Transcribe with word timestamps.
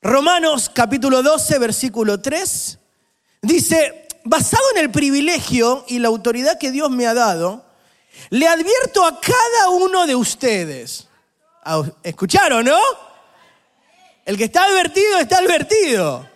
Romanos 0.00 0.70
capítulo 0.72 1.22
12, 1.22 1.58
versículo 1.58 2.20
3, 2.20 2.78
dice, 3.42 4.06
basado 4.24 4.62
en 4.74 4.82
el 4.84 4.90
privilegio 4.92 5.84
y 5.88 5.98
la 5.98 6.08
autoridad 6.08 6.58
que 6.58 6.70
Dios 6.70 6.90
me 6.90 7.06
ha 7.06 7.14
dado, 7.14 7.64
le 8.30 8.46
advierto 8.46 9.04
a 9.04 9.20
cada 9.20 9.70
uno 9.70 10.06
de 10.06 10.14
ustedes. 10.14 11.08
¿Escucharon, 12.02 12.64
no? 12.64 12.78
El 14.24 14.36
que 14.36 14.44
está 14.44 14.64
advertido 14.64 15.18
está 15.18 15.38
advertido. 15.38 16.28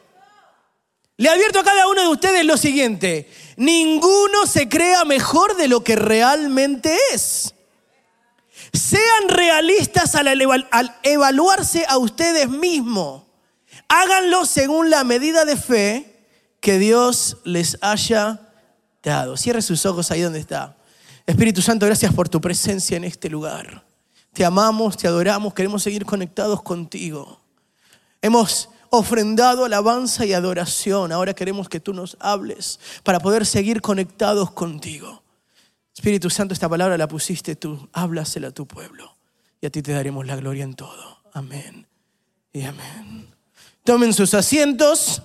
Le 1.16 1.28
advierto 1.28 1.60
a 1.60 1.64
cada 1.64 1.86
uno 1.86 2.02
de 2.02 2.08
ustedes 2.08 2.44
lo 2.44 2.56
siguiente, 2.56 3.30
ninguno 3.56 4.44
se 4.46 4.68
crea 4.68 5.04
mejor 5.04 5.56
de 5.56 5.68
lo 5.68 5.84
que 5.84 5.94
realmente 5.94 6.96
es. 7.12 7.54
Sean 8.72 9.28
realistas 9.28 10.16
al, 10.16 10.26
evaluarse 11.04 11.84
a 11.86 11.98
ustedes 11.98 12.48
mismos. 12.48 13.22
Háganlo 13.94 14.46
según 14.46 14.88
la 14.88 15.04
medida 15.04 15.44
de 15.44 15.54
fe 15.54 16.26
que 16.60 16.78
Dios 16.78 17.36
les 17.44 17.76
haya 17.82 18.40
dado. 19.02 19.36
Cierre 19.36 19.60
sus 19.60 19.84
ojos 19.84 20.10
ahí 20.10 20.22
donde 20.22 20.38
está. 20.38 20.78
Espíritu 21.26 21.60
Santo, 21.60 21.84
gracias 21.84 22.14
por 22.14 22.26
tu 22.26 22.40
presencia 22.40 22.96
en 22.96 23.04
este 23.04 23.28
lugar. 23.28 23.84
Te 24.32 24.46
amamos, 24.46 24.96
te 24.96 25.06
adoramos, 25.06 25.52
queremos 25.52 25.82
seguir 25.82 26.06
conectados 26.06 26.62
contigo. 26.62 27.42
Hemos 28.22 28.70
ofrendado 28.88 29.66
alabanza 29.66 30.24
y 30.24 30.32
adoración. 30.32 31.12
Ahora 31.12 31.34
queremos 31.34 31.68
que 31.68 31.78
tú 31.78 31.92
nos 31.92 32.16
hables 32.18 32.80
para 33.02 33.20
poder 33.20 33.44
seguir 33.44 33.82
conectados 33.82 34.52
contigo. 34.52 35.22
Espíritu 35.94 36.30
Santo, 36.30 36.54
esta 36.54 36.66
palabra 36.66 36.96
la 36.96 37.08
pusiste 37.08 37.56
tú. 37.56 37.90
Háblasela 37.92 38.48
a 38.48 38.52
tu 38.52 38.66
pueblo 38.66 39.18
y 39.60 39.66
a 39.66 39.70
ti 39.70 39.82
te 39.82 39.92
daremos 39.92 40.26
la 40.26 40.36
gloria 40.36 40.64
en 40.64 40.72
todo. 40.72 41.18
Amén 41.34 41.86
y 42.54 42.62
amén. 42.62 43.31
Tomen 43.84 44.12
sus 44.12 44.34
asientos. 44.34 45.22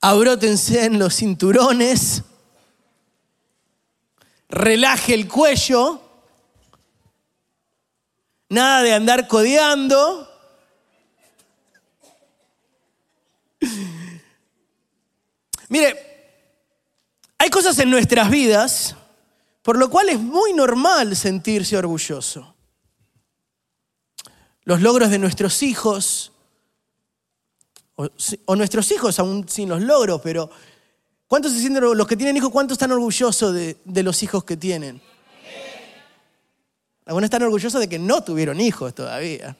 Abrótense 0.00 0.84
en 0.84 0.98
los 0.98 1.16
cinturones. 1.16 2.22
Relaje 4.48 5.14
el 5.14 5.28
cuello. 5.28 6.00
Nada 8.48 8.82
de 8.82 8.92
andar 8.94 9.26
codeando. 9.26 10.28
Mire, 15.68 16.02
hay 17.38 17.50
cosas 17.50 17.78
en 17.78 17.90
nuestras 17.90 18.30
vidas 18.30 18.94
por 19.66 19.76
lo 19.78 19.90
cual 19.90 20.08
es 20.10 20.20
muy 20.20 20.52
normal 20.52 21.16
sentirse 21.16 21.76
orgulloso. 21.76 22.55
Los 24.66 24.82
logros 24.82 25.10
de 25.10 25.20
nuestros 25.20 25.62
hijos, 25.62 26.32
o, 27.94 28.56
nuestros 28.56 28.90
hijos 28.90 29.16
aún 29.20 29.48
sin 29.48 29.68
los 29.68 29.80
logros, 29.80 30.20
pero 30.20 30.50
¿cuántos 31.28 31.52
se 31.52 31.60
sienten, 31.60 31.84
los 31.84 32.06
que 32.08 32.16
tienen 32.16 32.36
hijos, 32.36 32.50
cuántos 32.50 32.74
están 32.74 32.90
orgullosos 32.90 33.54
de, 33.54 34.02
los 34.02 34.24
hijos 34.24 34.42
que 34.42 34.56
tienen? 34.56 35.00
Algunos 37.04 37.26
están 37.26 37.44
orgullosos 37.44 37.80
de 37.80 37.88
que 37.88 38.00
no 38.00 38.24
tuvieron 38.24 38.60
hijos 38.60 38.92
todavía. 38.92 39.56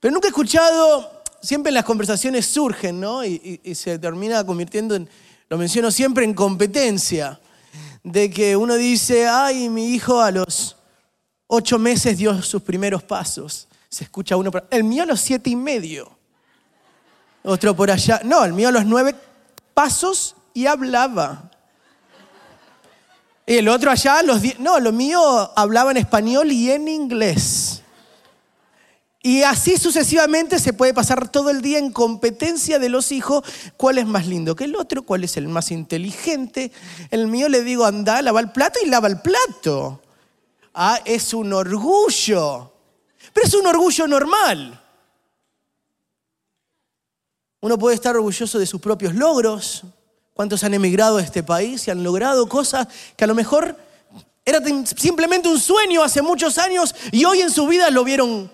Pero 0.00 0.12
nunca 0.12 0.26
he 0.26 0.30
escuchado, 0.30 1.22
siempre 1.40 1.70
en 1.70 1.74
las 1.74 1.84
conversaciones 1.84 2.44
surgen, 2.44 2.98
¿no? 2.98 3.24
Y, 3.24 3.60
se 3.76 4.00
termina 4.00 4.44
convirtiendo 4.44 4.96
en, 4.96 5.08
lo 5.48 5.58
menciono 5.58 5.92
siempre, 5.92 6.24
en 6.24 6.34
competencia. 6.34 7.38
De 8.02 8.28
que 8.30 8.56
uno 8.56 8.74
dice, 8.74 9.28
ay, 9.28 9.68
mi 9.68 9.94
hijo 9.94 10.20
a 10.20 10.32
los 10.32 10.76
ocho 11.54 11.78
meses 11.78 12.16
dio 12.16 12.40
sus 12.40 12.62
primeros 12.62 13.02
pasos. 13.02 13.68
Se 13.90 14.04
escucha 14.04 14.36
uno, 14.36 14.50
por, 14.50 14.66
el 14.70 14.84
mío 14.84 15.02
a 15.02 15.06
los 15.06 15.20
siete 15.20 15.50
y 15.50 15.56
medio. 15.56 16.10
Otro 17.42 17.76
por 17.76 17.90
allá, 17.90 18.22
no, 18.24 18.42
el 18.44 18.54
mío 18.54 18.68
a 18.68 18.72
los 18.72 18.86
nueve 18.86 19.14
pasos 19.74 20.34
y 20.54 20.64
hablaba. 20.64 21.50
Y 23.44 23.56
el 23.56 23.68
otro 23.68 23.90
allá, 23.90 24.22
los 24.22 24.40
no, 24.60 24.80
lo 24.80 24.92
mío 24.92 25.20
hablaba 25.54 25.90
en 25.90 25.98
español 25.98 26.50
y 26.52 26.70
en 26.70 26.88
inglés. 26.88 27.82
Y 29.22 29.42
así 29.42 29.76
sucesivamente 29.76 30.58
se 30.58 30.72
puede 30.72 30.94
pasar 30.94 31.28
todo 31.28 31.50
el 31.50 31.60
día 31.60 31.78
en 31.78 31.92
competencia 31.92 32.78
de 32.78 32.88
los 32.88 33.12
hijos, 33.12 33.44
cuál 33.76 33.98
es 33.98 34.06
más 34.06 34.26
lindo 34.26 34.56
que 34.56 34.64
el 34.64 34.74
otro, 34.74 35.02
cuál 35.02 35.22
es 35.22 35.36
el 35.36 35.48
más 35.48 35.70
inteligente. 35.70 36.72
El 37.10 37.26
mío 37.26 37.50
le 37.50 37.62
digo, 37.62 37.84
anda, 37.84 38.22
lava 38.22 38.40
el 38.40 38.52
plato 38.52 38.78
y 38.82 38.88
lava 38.88 39.08
el 39.08 39.20
plato. 39.20 40.00
Ah, 40.74 41.00
es 41.04 41.34
un 41.34 41.52
orgullo. 41.52 42.72
Pero 43.32 43.46
es 43.46 43.54
un 43.54 43.66
orgullo 43.66 44.06
normal. 44.06 44.78
Uno 47.60 47.78
puede 47.78 47.94
estar 47.94 48.16
orgulloso 48.16 48.58
de 48.58 48.66
sus 48.66 48.80
propios 48.80 49.14
logros, 49.14 49.84
¿Cuántos 50.34 50.64
han 50.64 50.74
emigrado 50.74 51.18
a 51.18 51.22
este 51.22 51.42
país 51.42 51.86
y 51.86 51.90
han 51.90 52.02
logrado 52.02 52.48
cosas 52.48 52.88
que 53.16 53.24
a 53.24 53.26
lo 53.26 53.34
mejor 53.34 53.76
era 54.44 54.60
simplemente 54.96 55.48
un 55.48 55.60
sueño 55.60 56.02
hace 56.02 56.22
muchos 56.22 56.58
años 56.58 56.94
y 57.12 57.24
hoy 57.24 57.42
en 57.42 57.50
su 57.50 57.66
vida 57.66 57.90
lo 57.90 58.02
vieron 58.02 58.50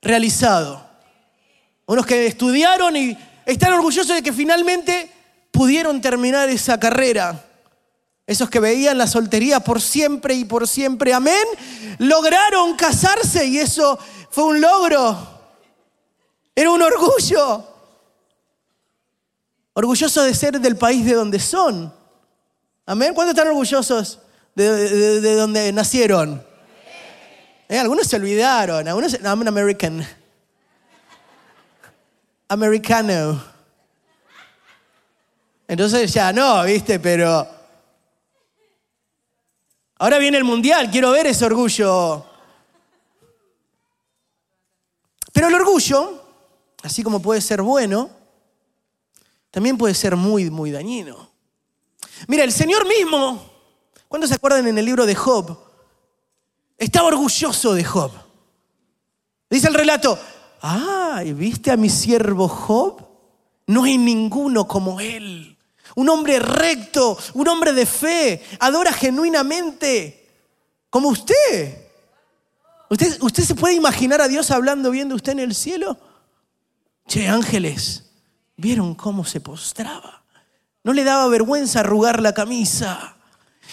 realizado? 0.00 0.88
Unos 1.86 2.06
que 2.06 2.26
estudiaron 2.26 2.96
y 2.96 3.18
están 3.44 3.72
orgullosos 3.72 4.14
de 4.14 4.22
que 4.22 4.32
finalmente 4.32 5.10
pudieron 5.50 6.00
terminar 6.00 6.48
esa 6.48 6.78
carrera. 6.78 7.44
Esos 8.30 8.48
que 8.48 8.60
veían 8.60 8.96
la 8.96 9.08
soltería 9.08 9.58
por 9.58 9.80
siempre 9.80 10.34
y 10.34 10.44
por 10.44 10.68
siempre, 10.68 11.12
amén, 11.12 11.42
lograron 11.98 12.76
casarse 12.76 13.44
y 13.44 13.58
eso 13.58 13.98
fue 14.30 14.44
un 14.44 14.60
logro. 14.60 15.18
Era 16.54 16.70
un 16.70 16.80
orgullo 16.80 17.66
orgullosos 19.72 20.24
de 20.24 20.32
ser 20.32 20.60
del 20.60 20.76
país 20.76 21.04
de 21.04 21.14
donde 21.14 21.40
son. 21.40 21.92
Amén. 22.86 23.14
¿Cuántos 23.14 23.34
están 23.34 23.48
orgullosos 23.48 24.20
de, 24.54 25.34
donde 25.34 25.72
nacieron? 25.72 26.40
Eh, 27.68 27.80
algunos 27.80 28.06
se 28.06 28.14
olvidaron. 28.14 28.86
Algunos, 28.86 29.20
no, 29.20 29.28
I'm 29.28 29.40
an 29.40 29.48
American. 29.48 30.06
Americano. 32.46 33.42
Entonces 35.66 36.14
ya 36.14 36.32
no, 36.32 36.62
viste, 36.62 37.00
pero. 37.00 37.59
Ahora 40.00 40.16
viene 40.16 40.38
el 40.38 40.44
mundial, 40.44 40.90
quiero 40.90 41.10
ver 41.10 41.26
ese 41.26 41.44
orgullo. 41.44 42.24
Pero 45.30 45.48
el 45.48 45.54
orgullo, 45.54 46.22
así 46.82 47.02
como 47.02 47.20
puede 47.20 47.42
ser 47.42 47.60
bueno, 47.60 48.08
también 49.50 49.76
puede 49.76 49.92
ser 49.92 50.16
muy, 50.16 50.48
muy 50.48 50.70
dañino. 50.70 51.28
Mira, 52.28 52.44
el 52.44 52.52
Señor 52.52 52.88
mismo, 52.88 53.44
¿cuándo 54.08 54.26
se 54.26 54.32
acuerdan 54.32 54.66
en 54.68 54.78
el 54.78 54.86
libro 54.86 55.04
de 55.04 55.14
Job? 55.14 55.58
Estaba 56.78 57.08
orgulloso 57.08 57.74
de 57.74 57.84
Job. 57.84 58.10
Dice 59.50 59.68
el 59.68 59.74
relato, 59.74 60.18
ay, 60.62 61.34
¿viste 61.34 61.70
a 61.70 61.76
mi 61.76 61.90
siervo 61.90 62.48
Job? 62.48 63.06
No 63.66 63.84
hay 63.84 63.98
ninguno 63.98 64.66
como 64.66 64.98
él. 64.98 65.58
Un 66.00 66.08
hombre 66.08 66.38
recto, 66.38 67.18
un 67.34 67.48
hombre 67.48 67.72
de 67.72 67.84
fe, 67.84 68.42
adora 68.58 68.92
genuinamente, 68.92 70.28
como 70.88 71.08
usted. 71.08 71.88
¿Usted, 72.88 73.20
usted 73.20 73.44
se 73.44 73.54
puede 73.54 73.74
imaginar 73.74 74.20
a 74.20 74.28
Dios 74.28 74.50
hablando 74.50 74.90
bien 74.90 75.08
de 75.08 75.14
usted 75.14 75.32
en 75.32 75.40
el 75.40 75.54
cielo? 75.54 75.98
Che, 77.06 77.28
ángeles, 77.28 78.10
¿Vieron 78.60 78.94
cómo 78.94 79.24
se 79.24 79.40
postraba? 79.40 80.22
No 80.84 80.92
le 80.92 81.02
daba 81.02 81.26
vergüenza 81.28 81.80
arrugar 81.80 82.20
la 82.20 82.34
camisa. 82.34 83.16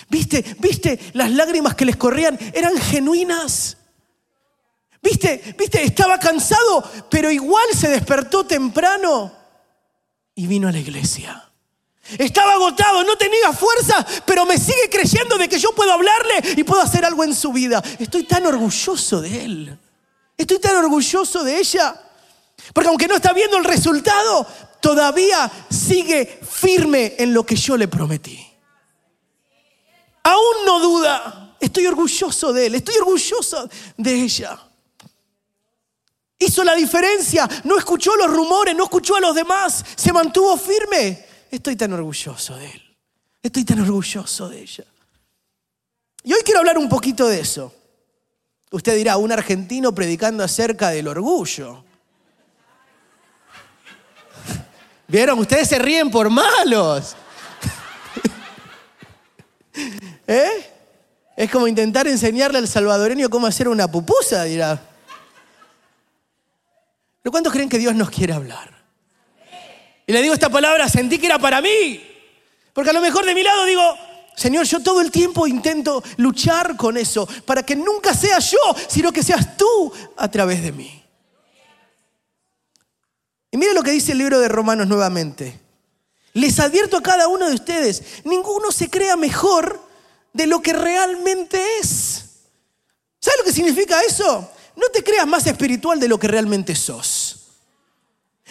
¿Viste? 0.07 0.55
¿Viste? 0.59 0.97
Las 1.11 1.29
lágrimas 1.31 1.75
que 1.75 1.83
les 1.83 1.97
corrían 1.97 2.39
eran 2.53 2.77
genuinas. 2.77 3.75
¿Viste? 5.03 5.55
¿Viste? 5.59 5.83
Estaba 5.83 6.17
cansado, 6.19 6.89
pero 7.11 7.29
igual 7.29 7.65
se 7.77 7.89
despertó 7.89 8.45
temprano 8.45 9.33
y 10.33 10.47
vino 10.47 10.69
a 10.69 10.71
la 10.71 10.79
iglesia. 10.79 11.46
Estaba 12.17 12.53
agotado, 12.53 13.03
no 13.03 13.17
tenía 13.17 13.51
fuerza, 13.51 14.05
pero 14.25 14.45
me 14.45 14.57
sigue 14.57 14.89
creyendo 14.89 15.37
de 15.37 15.49
que 15.49 15.59
yo 15.59 15.73
puedo 15.73 15.91
hablarle 15.91 16.53
y 16.55 16.63
puedo 16.63 16.81
hacer 16.81 17.03
algo 17.03 17.23
en 17.23 17.35
su 17.35 17.51
vida. 17.51 17.83
Estoy 17.99 18.23
tan 18.23 18.45
orgulloso 18.45 19.21
de 19.21 19.43
él. 19.43 19.79
Estoy 20.37 20.59
tan 20.59 20.77
orgulloso 20.77 21.43
de 21.43 21.59
ella. 21.59 22.01
Porque 22.73 22.89
aunque 22.89 23.07
no 23.07 23.15
está 23.15 23.33
viendo 23.33 23.57
el 23.57 23.65
resultado, 23.65 24.47
todavía 24.79 25.51
sigue 25.69 26.39
firme 26.49 27.15
en 27.17 27.33
lo 27.33 27.45
que 27.45 27.55
yo 27.55 27.75
le 27.75 27.87
prometí. 27.87 28.39
Aún 30.23 30.65
no 30.65 30.79
duda. 30.79 31.55
Estoy 31.59 31.87
orgulloso 31.87 32.53
de 32.53 32.67
él, 32.67 32.75
estoy 32.75 32.95
orgulloso 32.97 33.69
de 33.97 34.13
ella. 34.13 34.59
Hizo 36.39 36.63
la 36.63 36.75
diferencia, 36.75 37.49
no 37.63 37.77
escuchó 37.77 38.15
los 38.15 38.29
rumores, 38.29 38.75
no 38.75 38.83
escuchó 38.83 39.15
a 39.15 39.19
los 39.19 39.33
demás, 39.33 39.83
se 39.95 40.13
mantuvo 40.13 40.55
firme. 40.55 41.26
Estoy 41.49 41.75
tan 41.75 41.93
orgulloso 41.93 42.55
de 42.57 42.65
él, 42.65 42.97
estoy 43.41 43.63
tan 43.63 43.79
orgulloso 43.81 44.49
de 44.49 44.61
ella. 44.61 44.83
Y 46.23 46.33
hoy 46.33 46.41
quiero 46.43 46.59
hablar 46.59 46.77
un 46.77 46.89
poquito 46.89 47.27
de 47.27 47.39
eso. 47.39 47.73
Usted 48.69 48.97
dirá, 48.97 49.15
un 49.15 49.31
argentino 49.31 49.95
predicando 49.95 50.43
acerca 50.43 50.89
del 50.89 51.07
orgullo. 51.07 51.85
¿Vieron? 55.07 55.39
Ustedes 55.39 55.69
se 55.69 55.79
ríen 55.79 56.11
por 56.11 56.29
malos. 56.29 57.15
¿Eh? 60.27 60.73
Es 61.37 61.49
como 61.49 61.65
intentar 61.67 62.07
enseñarle 62.07 62.57
al 62.57 62.67
salvadoreño 62.67 63.29
cómo 63.29 63.47
hacer 63.47 63.69
una 63.69 63.89
pupusa, 63.89 64.43
dirá. 64.43 64.81
¿Pero 67.21 67.31
cuántos 67.31 67.53
creen 67.53 67.69
que 67.69 67.77
Dios 67.77 67.95
nos 67.95 68.09
quiere 68.09 68.33
hablar? 68.33 68.76
Y 70.07 70.13
le 70.13 70.21
digo 70.21 70.33
esta 70.33 70.49
palabra, 70.49 70.87
sentí 70.87 71.19
que 71.19 71.25
era 71.25 71.37
para 71.37 71.61
mí. 71.61 72.01
Porque 72.73 72.91
a 72.91 72.93
lo 72.93 73.01
mejor 73.01 73.25
de 73.25 73.35
mi 73.35 73.43
lado 73.43 73.65
digo, 73.65 73.83
Señor, 74.37 74.65
yo 74.65 74.79
todo 74.81 75.01
el 75.01 75.11
tiempo 75.11 75.45
intento 75.47 76.01
luchar 76.15 76.77
con 76.77 76.95
eso, 76.95 77.27
para 77.45 77.63
que 77.63 77.75
nunca 77.75 78.13
sea 78.13 78.39
yo, 78.39 78.57
sino 78.87 79.11
que 79.11 79.21
seas 79.21 79.57
tú 79.57 79.91
a 80.15 80.31
través 80.31 80.63
de 80.63 80.71
mí. 80.71 81.03
Y 83.51 83.57
mire 83.57 83.73
lo 83.73 83.83
que 83.83 83.91
dice 83.91 84.13
el 84.13 84.19
libro 84.19 84.39
de 84.39 84.47
Romanos 84.47 84.87
nuevamente. 84.87 85.59
Les 86.33 86.59
advierto 86.59 86.97
a 86.97 87.03
cada 87.03 87.27
uno 87.27 87.49
de 87.49 87.55
ustedes, 87.55 88.03
ninguno 88.23 88.71
se 88.71 88.89
crea 88.89 89.17
mejor 89.17 89.81
de 90.31 90.47
lo 90.47 90.61
que 90.61 90.71
realmente 90.71 91.59
es. 91.79 92.25
¿Sabes 93.19 93.39
lo 93.39 93.43
que 93.43 93.51
significa 93.51 93.99
eso? 94.03 94.49
No 94.75 94.87
te 94.93 95.03
creas 95.03 95.27
más 95.27 95.47
espiritual 95.47 95.99
de 95.99 96.07
lo 96.07 96.19
que 96.19 96.27
realmente 96.27 96.75
sos. 96.75 97.26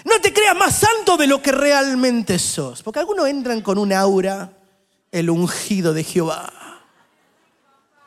No 0.07 0.21
te 0.21 0.33
creas 0.33 0.57
más 0.57 0.79
santo 0.79 1.17
de 1.17 1.27
lo 1.27 1.43
que 1.43 1.51
realmente 1.51 2.39
sos. 2.39 2.81
Porque 2.81 3.01
algunos 3.01 3.27
entran 3.27 3.61
con 3.61 3.77
un 3.77 3.93
aura, 3.93 4.53
el 5.11 5.29
ungido 5.29 5.93
de 5.93 6.05
Jehová. 6.05 6.53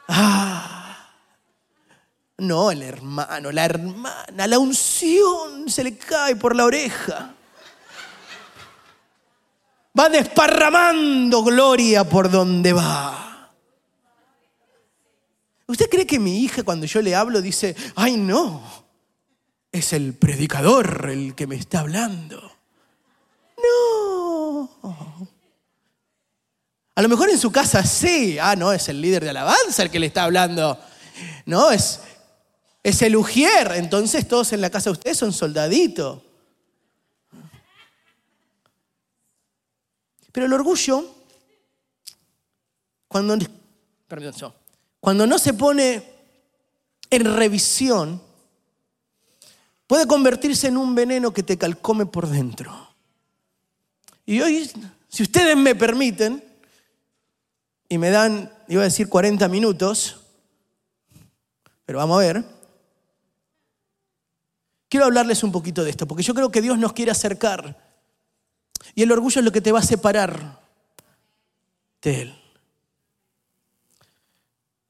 Ah, 0.07 1.09
no, 2.37 2.71
el 2.71 2.83
hermano, 2.83 3.51
la 3.51 3.65
hermana, 3.65 4.47
la 4.47 4.59
unción 4.59 5.69
se 5.69 5.83
le 5.83 5.97
cae 5.97 6.37
por 6.37 6.55
la 6.55 6.63
oreja. 6.63 7.33
Va 9.99 10.07
desparramando 10.07 11.43
gloria 11.43 12.05
por 12.05 12.31
donde 12.31 12.71
va. 12.71 13.51
¿Usted 15.67 15.89
cree 15.89 16.07
que 16.07 16.17
mi 16.17 16.39
hija 16.45 16.63
cuando 16.63 16.85
yo 16.85 17.01
le 17.01 17.13
hablo 17.13 17.41
dice, 17.41 17.75
ay 17.97 18.15
no, 18.15 18.63
es 19.71 19.93
el 19.93 20.13
predicador 20.13 21.09
el 21.09 21.35
que 21.35 21.47
me 21.47 21.55
está 21.55 21.81
hablando? 21.81 22.51
No. 23.57 25.29
A 26.95 27.01
lo 27.01 27.09
mejor 27.09 27.29
en 27.29 27.37
su 27.37 27.51
casa 27.51 27.83
sí, 27.83 28.37
ah 28.39 28.55
no, 28.55 28.73
es 28.73 28.89
el 28.89 29.01
líder 29.01 29.23
de 29.23 29.29
alabanza 29.29 29.83
el 29.83 29.89
que 29.89 29.99
le 29.99 30.07
está 30.07 30.23
hablando. 30.23 30.77
No, 31.45 31.71
es, 31.71 32.01
es 32.83 33.01
el 33.01 33.15
ujier, 33.15 33.73
entonces 33.75 34.27
todos 34.27 34.51
en 34.53 34.61
la 34.61 34.69
casa 34.69 34.89
de 34.89 34.93
ustedes 34.93 35.17
son 35.17 35.31
soldaditos. 35.31 36.21
Pero 40.31 40.45
el 40.45 40.53
orgullo, 40.53 41.05
cuando... 43.07 43.37
Perdón, 44.07 44.53
cuando 44.99 45.27
no 45.27 45.39
se 45.39 45.53
pone 45.53 46.03
en 47.09 47.35
revisión, 47.35 48.21
puede 49.89 50.05
convertirse 50.05 50.67
en 50.67 50.77
un 50.77 50.93
veneno 50.93 51.33
que 51.33 51.41
te 51.41 51.57
calcome 51.57 52.05
por 52.05 52.27
dentro. 52.27 52.71
Y 54.23 54.39
hoy, 54.39 54.69
si 55.07 55.23
ustedes 55.23 55.57
me 55.57 55.73
permiten, 55.73 56.43
y 57.89 57.97
me 57.97 58.11
dan, 58.11 58.51
iba 58.67 58.83
a 58.83 58.83
decir 58.83 59.09
40 59.09 59.47
minutos, 59.47 60.27
pero 61.87 61.97
vamos 61.97 62.17
a 62.17 62.19
ver, 62.19 62.45
quiero 64.89 65.07
hablarles 65.07 65.43
un 65.43 65.51
poquito 65.51 65.83
de 65.83 65.89
esto, 65.89 66.07
porque 66.07 66.21
yo 66.21 66.35
creo 66.35 66.51
que 66.51 66.61
Dios 66.61 66.77
nos 66.77 66.93
quiere 66.93 67.09
acercar, 67.09 67.75
y 68.93 69.01
el 69.01 69.11
orgullo 69.11 69.39
es 69.39 69.45
lo 69.45 69.51
que 69.51 69.61
te 69.61 69.71
va 69.71 69.79
a 69.79 69.81
separar 69.81 70.59
de 72.03 72.21
Él. 72.21 72.35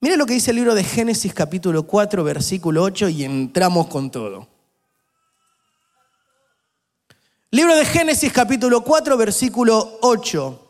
Mira 0.01 0.17
lo 0.17 0.25
que 0.25 0.33
dice 0.33 0.51
el 0.51 0.57
libro 0.57 0.75
de 0.75 0.83
Génesis 0.83 1.33
capítulo 1.33 1.83
4, 1.83 2.21
versículo 2.21 2.83
8 2.83 3.07
y 3.07 3.23
entramos 3.23 3.87
con 3.87 4.11
todo. 4.11 4.58
Libro 7.51 7.75
de 7.75 7.83
Génesis 7.83 8.31
capítulo 8.31 8.83
4, 8.83 9.17
versículo 9.17 9.97
8. 10.01 10.69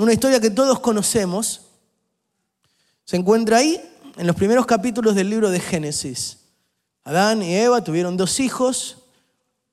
Una 0.00 0.14
historia 0.14 0.40
que 0.40 0.48
todos 0.48 0.80
conocemos. 0.80 1.60
Se 3.04 3.16
encuentra 3.16 3.58
ahí 3.58 3.78
en 4.16 4.26
los 4.26 4.34
primeros 4.34 4.64
capítulos 4.64 5.14
del 5.14 5.28
libro 5.28 5.50
de 5.50 5.60
Génesis. 5.60 6.38
Adán 7.04 7.42
y 7.42 7.54
Eva 7.54 7.84
tuvieron 7.84 8.16
dos 8.16 8.40
hijos. 8.40 8.96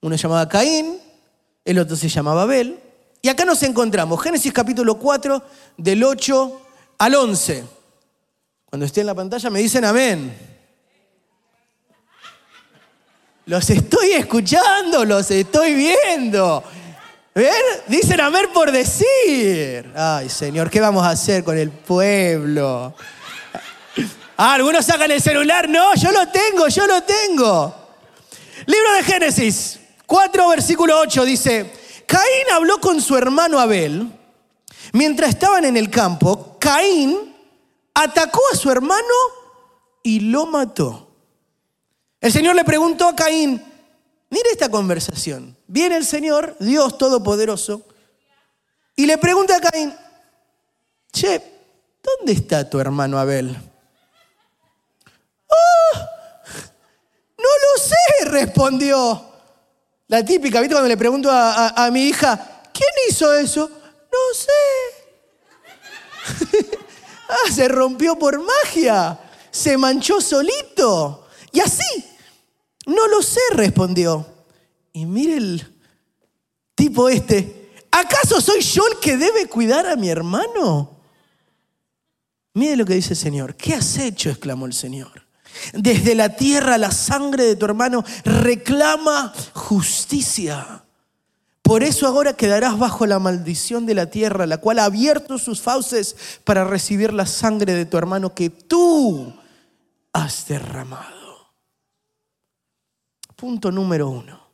Uno 0.02 0.18
se 0.18 0.24
llamaba 0.24 0.50
Caín, 0.50 1.00
el 1.64 1.80
otro 1.80 1.96
se 1.96 2.10
llamaba 2.10 2.42
Abel. 2.42 2.78
Y 3.22 3.30
acá 3.30 3.46
nos 3.46 3.64
encontramos, 3.64 4.22
Génesis 4.22 4.52
capítulo 4.52 5.00
4, 5.00 5.42
del 5.78 6.04
8 6.04 6.62
al 6.98 7.16
11. 7.16 7.64
Cuando 8.66 8.86
esté 8.86 9.00
en 9.00 9.08
la 9.08 9.16
pantalla 9.16 9.50
me 9.50 9.62
dicen 9.62 9.86
amén. 9.86 10.55
Los 13.46 13.70
estoy 13.70 14.14
escuchando, 14.14 15.06
los 15.06 15.30
estoy 15.30 15.74
viendo. 15.74 16.64
¿Ver? 17.34 17.54
Dicen 17.88 18.20
amén 18.22 18.48
por 18.54 18.72
decir. 18.72 19.92
Ay, 19.96 20.30
Señor, 20.30 20.70
¿qué 20.70 20.80
vamos 20.80 21.06
a 21.06 21.12
hacer 21.12 21.44
con 21.44 21.58
el 21.58 21.70
pueblo? 21.70 22.96
Ah, 24.38 24.54
algunos 24.54 24.86
sacan 24.86 25.12
el 25.12 25.22
celular. 25.22 25.70
No, 25.70 25.94
yo 25.96 26.12
lo 26.12 26.28
tengo, 26.30 26.68
yo 26.68 26.88
lo 26.88 27.04
tengo. 27.04 27.76
Libro 28.66 28.94
de 28.94 29.04
Génesis, 29.04 29.80
4, 30.06 30.50
versículo 30.50 31.00
8 31.00 31.26
dice, 31.26 31.72
Caín 32.08 32.52
habló 32.54 32.80
con 32.80 33.00
su 33.00 33.16
hermano 33.16 33.60
Abel 33.60 34.12
Mientras 34.94 35.30
estaban 35.30 35.66
en 35.66 35.78
el 35.78 35.90
campo, 35.90 36.58
Caín 36.60 37.36
atacó 37.94 38.42
a 38.52 38.56
su 38.56 38.72
hermano 38.72 39.14
y 40.02 40.22
lo 40.22 40.46
mató. 40.46 41.05
El 42.26 42.32
Señor 42.32 42.56
le 42.56 42.64
preguntó 42.64 43.08
a 43.08 43.16
Caín, 43.16 43.64
mire 44.32 44.50
esta 44.52 44.68
conversación. 44.72 45.56
Viene 45.68 45.96
el 45.96 46.04
Señor, 46.04 46.56
Dios 46.60 46.98
Todopoderoso, 46.98 47.84
y 48.96 49.06
le 49.06 49.20
pregunta 49.20 49.56
a 49.56 49.62
Caín, 49.62 49.96
che, 51.14 51.40
¿dónde 52.02 52.34
está 52.34 52.68
tu 52.68 52.80
hermano 52.80 53.20
Abel? 53.20 53.56
Oh, 55.48 55.98
no 57.38 57.44
lo 57.44 57.84
sé, 57.84 58.26
respondió. 58.32 59.24
La 60.08 60.26
típica, 60.26 60.62
¿viste? 60.62 60.74
Cuando 60.74 60.90
le 60.90 60.98
pregunto 60.98 61.30
a, 61.30 61.86
a 61.86 61.92
mi 61.92 62.06
hija, 62.06 62.64
¿quién 62.74 62.90
hizo 63.08 63.32
eso? 63.36 63.70
No 64.12 64.34
sé. 64.34 64.52
ah, 67.30 67.52
se 67.54 67.68
rompió 67.68 68.18
por 68.18 68.42
magia. 68.42 69.20
Se 69.52 69.78
manchó 69.78 70.20
solito. 70.20 71.28
Y 71.52 71.60
así. 71.60 71.85
No 72.86 73.08
lo 73.08 73.22
sé, 73.22 73.42
respondió. 73.54 74.26
Y 74.94 75.06
mire 75.06 75.38
el 75.38 75.76
tipo 76.76 77.10
este. 77.10 77.72
¿Acaso 77.92 78.42
soy 78.42 78.62
yo 78.62 78.84
el 78.88 79.00
que 79.00 79.18
debe 79.18 79.48
cuidar 79.48 79.88
a 79.88 79.96
mi 79.96 80.10
hermano? 80.10 81.00
Mire 82.54 82.76
lo 82.76 82.86
que 82.86 82.96
dice 82.96 83.14
el 83.14 83.18
Señor. 83.18 83.56
¿Qué 83.56 83.74
has 83.74 83.98
hecho? 83.98 84.30
exclamó 84.30 84.66
el 84.66 84.74
Señor. 84.74 85.26
Desde 85.74 86.16
la 86.16 86.36
tierra 86.36 86.78
la 86.78 86.92
sangre 86.92 87.44
de 87.44 87.56
tu 87.56 87.66
hermano 87.66 88.04
reclama 88.24 89.34
justicia. 89.54 90.84
Por 91.62 91.84
eso 91.84 92.06
ahora 92.06 92.34
quedarás 92.34 92.78
bajo 92.78 93.08
la 93.08 93.18
maldición 93.18 93.86
de 93.86 93.96
la 93.96 94.12
tierra, 94.12 94.46
la 94.46 94.60
cual 94.60 94.80
ha 94.80 94.86
abierto 94.86 95.40
sus 95.40 95.62
fauces 95.62 96.16
para 96.44 96.64
recibir 96.64 97.12
la 97.12 97.26
sangre 97.26 97.74
de 97.74 97.86
tu 97.86 97.98
hermano 97.98 98.36
que 98.36 98.52
tú 98.52 99.34
has 100.14 100.48
derramado. 100.48 101.25
Punto 103.36 103.72
número 103.72 104.10
uno. 104.10 104.46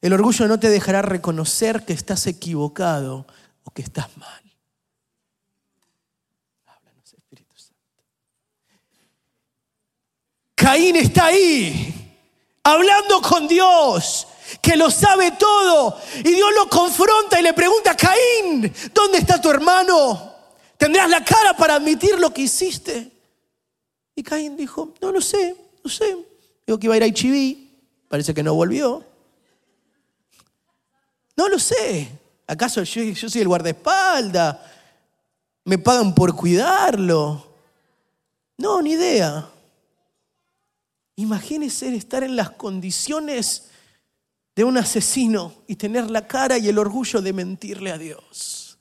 El 0.00 0.12
orgullo 0.12 0.46
no 0.46 0.58
te 0.58 0.68
dejará 0.68 1.02
reconocer 1.02 1.84
que 1.84 1.92
estás 1.92 2.26
equivocado 2.26 3.26
o 3.62 3.70
que 3.70 3.82
estás 3.82 4.16
mal. 4.16 4.42
Háblanos, 6.66 7.14
Espíritu 7.14 7.56
Santo. 7.56 8.02
Caín 10.54 10.96
está 10.96 11.26
ahí, 11.26 12.18
hablando 12.62 13.22
con 13.22 13.48
Dios 13.48 14.26
que 14.60 14.76
lo 14.76 14.90
sabe 14.90 15.32
todo. 15.32 15.98
Y 16.18 16.30
Dios 16.30 16.50
lo 16.56 16.68
confronta 16.68 17.38
y 17.38 17.42
le 17.42 17.52
pregunta, 17.52 17.96
Caín, 17.96 18.72
¿dónde 18.92 19.18
está 19.18 19.40
tu 19.40 19.50
hermano? 19.50 20.34
¿Tendrás 20.76 21.08
la 21.08 21.24
cara 21.24 21.56
para 21.56 21.76
admitir 21.76 22.18
lo 22.18 22.32
que 22.32 22.42
hiciste? 22.42 23.10
Y 24.14 24.22
Caín 24.22 24.56
dijo, 24.56 24.92
no 25.00 25.12
lo 25.12 25.20
sé, 25.20 25.56
no 25.82 25.90
sé. 25.90 26.16
Digo 26.66 26.78
que 26.78 26.86
iba 26.86 26.94
a 26.94 26.96
ir 26.98 27.02
a 27.02 27.06
Ichibi, 27.06 27.63
parece 28.14 28.32
que 28.32 28.44
no 28.44 28.54
volvió. 28.54 29.04
No 31.36 31.48
lo 31.48 31.58
sé. 31.58 32.08
¿Acaso 32.46 32.84
yo, 32.84 33.02
soy 33.28 33.40
el 33.40 33.48
guardaespaldas? 33.48 34.56
me 35.64 35.78
pagan 35.78 36.14
por 36.14 36.36
cuidarlo. 36.36 37.44
No, 38.56 38.80
ni 38.80 38.92
idea. 38.92 39.50
Imagínese 41.16 41.92
estar 41.96 42.22
en 42.22 42.36
las 42.36 42.50
condiciones 42.50 43.70
de 44.54 44.62
un 44.62 44.78
asesino 44.78 45.52
y 45.66 45.74
tener 45.74 46.08
la 46.08 46.28
cara 46.28 46.56
y 46.56 46.68
el 46.68 46.78
orgullo 46.78 47.20
de 47.20 47.32
mentirle 47.32 47.90
a 47.90 47.98
Dios. 47.98 48.78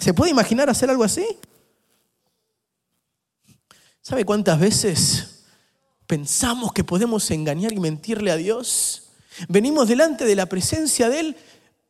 ¿Se 0.00 0.12
puede 0.12 0.32
imaginar 0.32 0.68
hacer 0.68 0.90
algo 0.90 1.04
así? 1.04 1.24
¿Sabe 4.00 4.24
cuántas 4.24 4.58
veces 4.58 5.31
pensamos 6.12 6.74
que 6.74 6.84
podemos 6.84 7.30
engañar 7.30 7.72
y 7.72 7.80
mentirle 7.80 8.30
a 8.30 8.36
Dios? 8.36 9.04
Venimos 9.48 9.88
delante 9.88 10.26
de 10.26 10.36
la 10.36 10.44
presencia 10.44 11.08
de 11.08 11.20
Él 11.20 11.36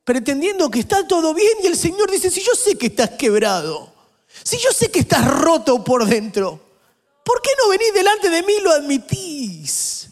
pretendiendo 0.04 0.70
que 0.70 0.78
está 0.78 1.08
todo 1.08 1.34
bien 1.34 1.50
y 1.60 1.66
el 1.66 1.76
Señor 1.76 2.08
dice, 2.08 2.30
si 2.30 2.40
yo 2.40 2.52
sé 2.54 2.78
que 2.78 2.86
estás 2.86 3.10
quebrado, 3.10 3.92
si 4.44 4.58
yo 4.58 4.70
sé 4.70 4.92
que 4.92 5.00
estás 5.00 5.26
roto 5.26 5.82
por 5.82 6.06
dentro, 6.06 6.60
¿por 7.24 7.42
qué 7.42 7.50
no 7.60 7.70
venís 7.70 7.92
delante 7.92 8.30
de 8.30 8.44
mí 8.44 8.52
y 8.60 8.62
lo 8.62 8.70
admitís? 8.70 10.06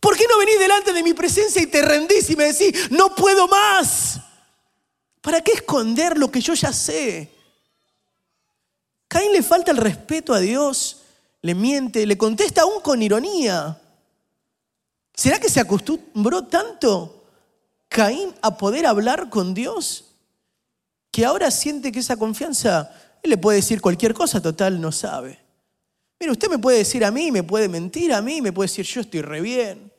¿Por 0.00 0.18
qué 0.18 0.26
no 0.28 0.36
venís 0.36 0.58
delante 0.58 0.92
de 0.92 1.02
mi 1.02 1.14
presencia 1.14 1.62
y 1.62 1.66
te 1.66 1.80
rendís 1.80 2.28
y 2.28 2.36
me 2.36 2.52
decís, 2.52 2.90
no 2.90 3.14
puedo 3.14 3.48
más? 3.48 4.20
¿Para 5.22 5.40
qué 5.40 5.52
esconder 5.52 6.18
lo 6.18 6.30
que 6.30 6.42
yo 6.42 6.52
ya 6.52 6.74
sé? 6.74 7.32
Caín 9.08 9.32
le 9.32 9.42
falta 9.42 9.70
el 9.70 9.78
respeto 9.78 10.34
a 10.34 10.40
Dios, 10.40 11.05
le 11.46 11.54
miente, 11.54 12.04
le 12.04 12.18
contesta 12.18 12.62
aún 12.62 12.80
con 12.80 13.00
ironía. 13.00 13.80
¿Será 15.14 15.38
que 15.38 15.48
se 15.48 15.60
acostumbró 15.60 16.44
tanto 16.44 17.24
Caín 17.88 18.34
a 18.42 18.58
poder 18.58 18.84
hablar 18.84 19.30
con 19.30 19.54
Dios 19.54 20.06
que 21.12 21.24
ahora 21.24 21.52
siente 21.52 21.92
que 21.92 22.00
esa 22.00 22.16
confianza, 22.16 22.92
él 23.22 23.30
le 23.30 23.38
puede 23.38 23.58
decir 23.58 23.80
cualquier 23.80 24.12
cosa, 24.12 24.42
total, 24.42 24.80
no 24.80 24.90
sabe? 24.90 25.38
Mire, 26.18 26.32
usted 26.32 26.50
me 26.50 26.58
puede 26.58 26.78
decir 26.78 27.04
a 27.04 27.12
mí, 27.12 27.30
me 27.30 27.44
puede 27.44 27.68
mentir 27.68 28.12
a 28.12 28.20
mí, 28.20 28.42
me 28.42 28.52
puede 28.52 28.68
decir 28.68 28.84
yo 28.84 29.00
estoy 29.00 29.22
re 29.22 29.40
bien. 29.40 29.92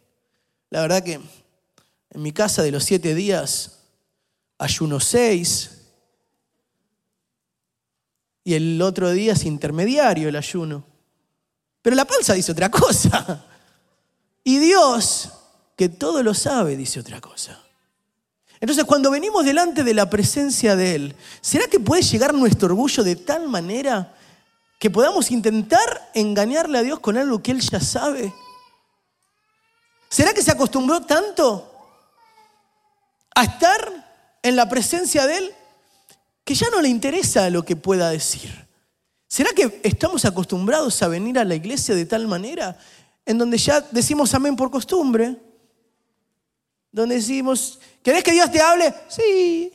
La 0.70 0.82
verdad 0.82 1.02
que 1.02 1.14
en 1.14 2.22
mi 2.22 2.34
casa 2.34 2.62
de 2.62 2.72
los 2.72 2.84
siete 2.84 3.16
días 3.16 3.80
ayuno 4.58 5.00
seis 5.00 5.72
y 8.44 8.54
el 8.54 8.82
otro 8.82 9.12
día 9.12 9.32
es 9.32 9.46
intermediario 9.46 10.28
el 10.28 10.36
ayuno. 10.36 10.97
Pero 11.88 11.96
la 11.96 12.04
panza 12.04 12.34
dice 12.34 12.52
otra 12.52 12.70
cosa. 12.70 13.46
Y 14.44 14.60
Dios, 14.60 15.30
que 15.78 15.88
todo 15.88 16.22
lo 16.22 16.34
sabe, 16.34 16.76
dice 16.76 17.00
otra 17.00 17.22
cosa. 17.22 17.64
Entonces, 18.60 18.84
cuando 18.84 19.10
venimos 19.10 19.46
delante 19.46 19.86
de 19.86 19.94
la 19.94 20.10
presencia 20.10 20.76
de 20.76 20.96
Él, 20.96 21.16
¿será 21.40 21.66
que 21.68 21.80
puede 21.80 22.02
llegar 22.02 22.34
nuestro 22.34 22.66
orgullo 22.68 23.06
de 23.06 23.16
tal 23.16 23.48
manera 23.48 24.14
que 24.80 24.90
podamos 24.90 25.32
intentar 25.32 26.12
engañarle 26.14 26.78
a 26.78 26.82
Dios 26.82 27.00
con 27.00 27.16
algo 27.16 27.42
que 27.42 27.52
Él 27.52 27.62
ya 27.62 27.80
sabe? 27.80 28.34
¿Será 30.10 30.34
que 30.34 30.42
se 30.42 30.52
acostumbró 30.52 31.04
tanto 31.04 31.74
a 33.34 33.46
estar 33.46 34.38
en 34.44 34.58
la 34.58 34.68
presencia 34.68 35.26
de 35.26 35.38
Él 35.38 35.56
que 36.44 36.54
ya 36.54 36.70
no 36.70 36.82
le 36.82 36.90
interesa 36.90 37.50
lo 37.50 37.64
que 37.64 37.78
pueda 37.78 38.10
decir? 38.10 38.67
¿Será 39.28 39.52
que 39.52 39.82
estamos 39.84 40.24
acostumbrados 40.26 41.02
a 41.04 41.08
venir 41.08 41.38
a 41.38 41.44
la 41.44 41.56
iglesia 41.56 41.94
de 41.94 42.06
tal 42.06 42.28
manera 42.28 42.78
en 43.26 43.38
donde 43.38 43.58
ya 43.58 43.82
decimos 43.92 44.34
amén 44.34 44.56
por 44.56 44.72
costumbre? 44.72 45.36
Donde 46.92 47.16
decimos, 47.16 47.80
¿querés 48.02 48.24
que 48.24 48.32
Dios 48.32 48.50
te 48.52 48.62
hable? 48.62 48.94
Sí. 49.10 49.74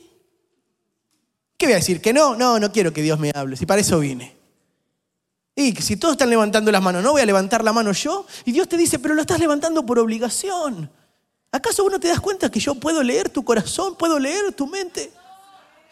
¿Qué 1.55 1.67
voy 1.67 1.73
a 1.73 1.77
decir? 1.77 2.01
¿Que 2.01 2.11
no? 2.11 2.35
No, 2.35 2.59
no 2.59 2.71
quiero 2.71 2.91
que 2.91 3.03
Dios 3.03 3.19
me 3.19 3.31
hable, 3.33 3.55
si 3.55 3.65
para 3.65 3.81
eso 3.81 3.99
vine. 3.99 4.35
Y 5.55 5.75
si 5.75 5.97
todos 5.97 6.13
están 6.13 6.31
levantando 6.31 6.71
las 6.71 6.81
manos, 6.81 7.03
¿no 7.03 7.11
voy 7.11 7.21
a 7.21 7.25
levantar 7.25 7.63
la 7.63 7.71
mano 7.71 7.91
yo? 7.91 8.25
Y 8.43 8.51
Dios 8.51 8.67
te 8.67 8.75
dice, 8.75 8.97
pero 8.97 9.13
lo 9.13 9.21
estás 9.21 9.39
levantando 9.39 9.85
por 9.85 9.99
obligación. 9.99 10.89
¿Acaso 11.51 11.83
vos 11.83 11.91
no 11.91 11.99
te 11.99 12.07
das 12.07 12.19
cuenta 12.19 12.49
que 12.49 12.59
yo 12.59 12.73
puedo 12.73 13.03
leer 13.03 13.29
tu 13.29 13.45
corazón, 13.45 13.95
puedo 13.95 14.17
leer 14.17 14.51
tu 14.53 14.65
mente? 14.65 15.13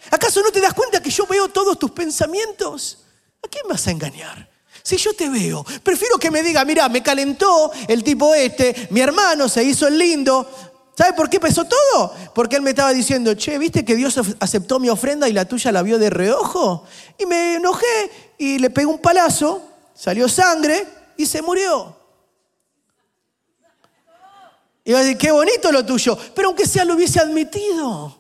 ¿Acaso 0.10 0.41
no 0.41 0.51
te 0.51 0.60
das 0.60 0.74
cuenta 0.74 1.00
que 1.00 1.12
yo 1.12 1.27
veo 1.27 1.48
todos 1.48 1.77
tus 1.77 1.91
pensamientos? 1.91 3.06
¿A 3.43 3.48
quién 3.48 3.63
vas 3.67 3.88
a 3.88 3.91
engañar? 3.91 4.50
Si 4.83 4.98
yo 4.98 5.13
te 5.13 5.29
veo, 5.29 5.63
prefiero 5.83 6.17
que 6.17 6.31
me 6.31 6.41
diga, 6.41 6.65
mira, 6.65 6.89
me 6.89 7.03
calentó 7.03 7.71
el 7.88 8.03
tipo 8.03 8.33
este, 8.33 8.88
mi 8.91 9.00
hermano 9.00 9.48
se 9.48 9.63
hizo 9.63 9.88
el 9.88 9.98
lindo. 9.98 10.50
¿Sabe 10.98 11.13
por 11.13 11.29
qué 11.29 11.39
pesó 11.39 11.65
todo? 11.65 12.13
Porque 12.33 12.57
él 12.57 12.62
me 12.62 12.71
estaba 12.71 12.91
diciendo, 12.91 13.33
che, 13.36 13.57
¿viste 13.57 13.86
que 13.86 13.95
Dios 13.95 14.19
aceptó 14.39 14.79
mi 14.79 14.89
ofrenda 14.89 15.29
y 15.29 15.33
la 15.33 15.45
tuya 15.45 15.71
la 15.71 15.83
vio 15.83 15.98
de 15.98 16.10
reojo? 16.10 16.86
Y 17.17 17.25
me 17.25 17.55
enojé 17.55 18.12
y 18.38 18.60
le 18.60 18.69
pegó 18.69 18.91
un 18.91 19.00
palazo, 19.00 19.62
salió 19.93 20.27
sangre 20.27 20.88
y 21.17 21.25
se 21.25 21.41
murió. 21.41 21.95
Y 24.83 24.93
va 24.93 25.00
a 25.00 25.01
decir, 25.03 25.17
qué 25.17 25.31
bonito 25.31 25.71
lo 25.71 25.86
tuyo, 25.86 26.17
pero 26.36 26.50
aunque 26.50 26.65
sea 26.65 26.86
lo 26.86 26.95
hubiese 26.95 27.19
admitido. 27.19 28.19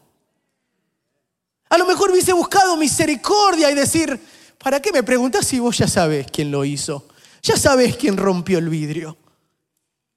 A 1.69 1.77
lo 1.77 1.85
mejor 1.85 2.11
hubiese 2.11 2.33
buscado 2.33 2.77
misericordia 2.77 3.71
y 3.71 3.75
decir, 3.75 4.19
¿para 4.63 4.79
qué 4.79 4.91
me 4.91 5.03
preguntas 5.03 5.45
si 5.45 5.59
vos 5.59 5.77
ya 5.77 5.87
sabes 5.87 6.27
quién 6.31 6.51
lo 6.51 6.65
hizo? 6.65 7.07
Ya 7.41 7.57
sabes 7.57 7.97
quién 7.97 8.17
rompió 8.17 8.59
el 8.59 8.69
vidrio. 8.69 9.17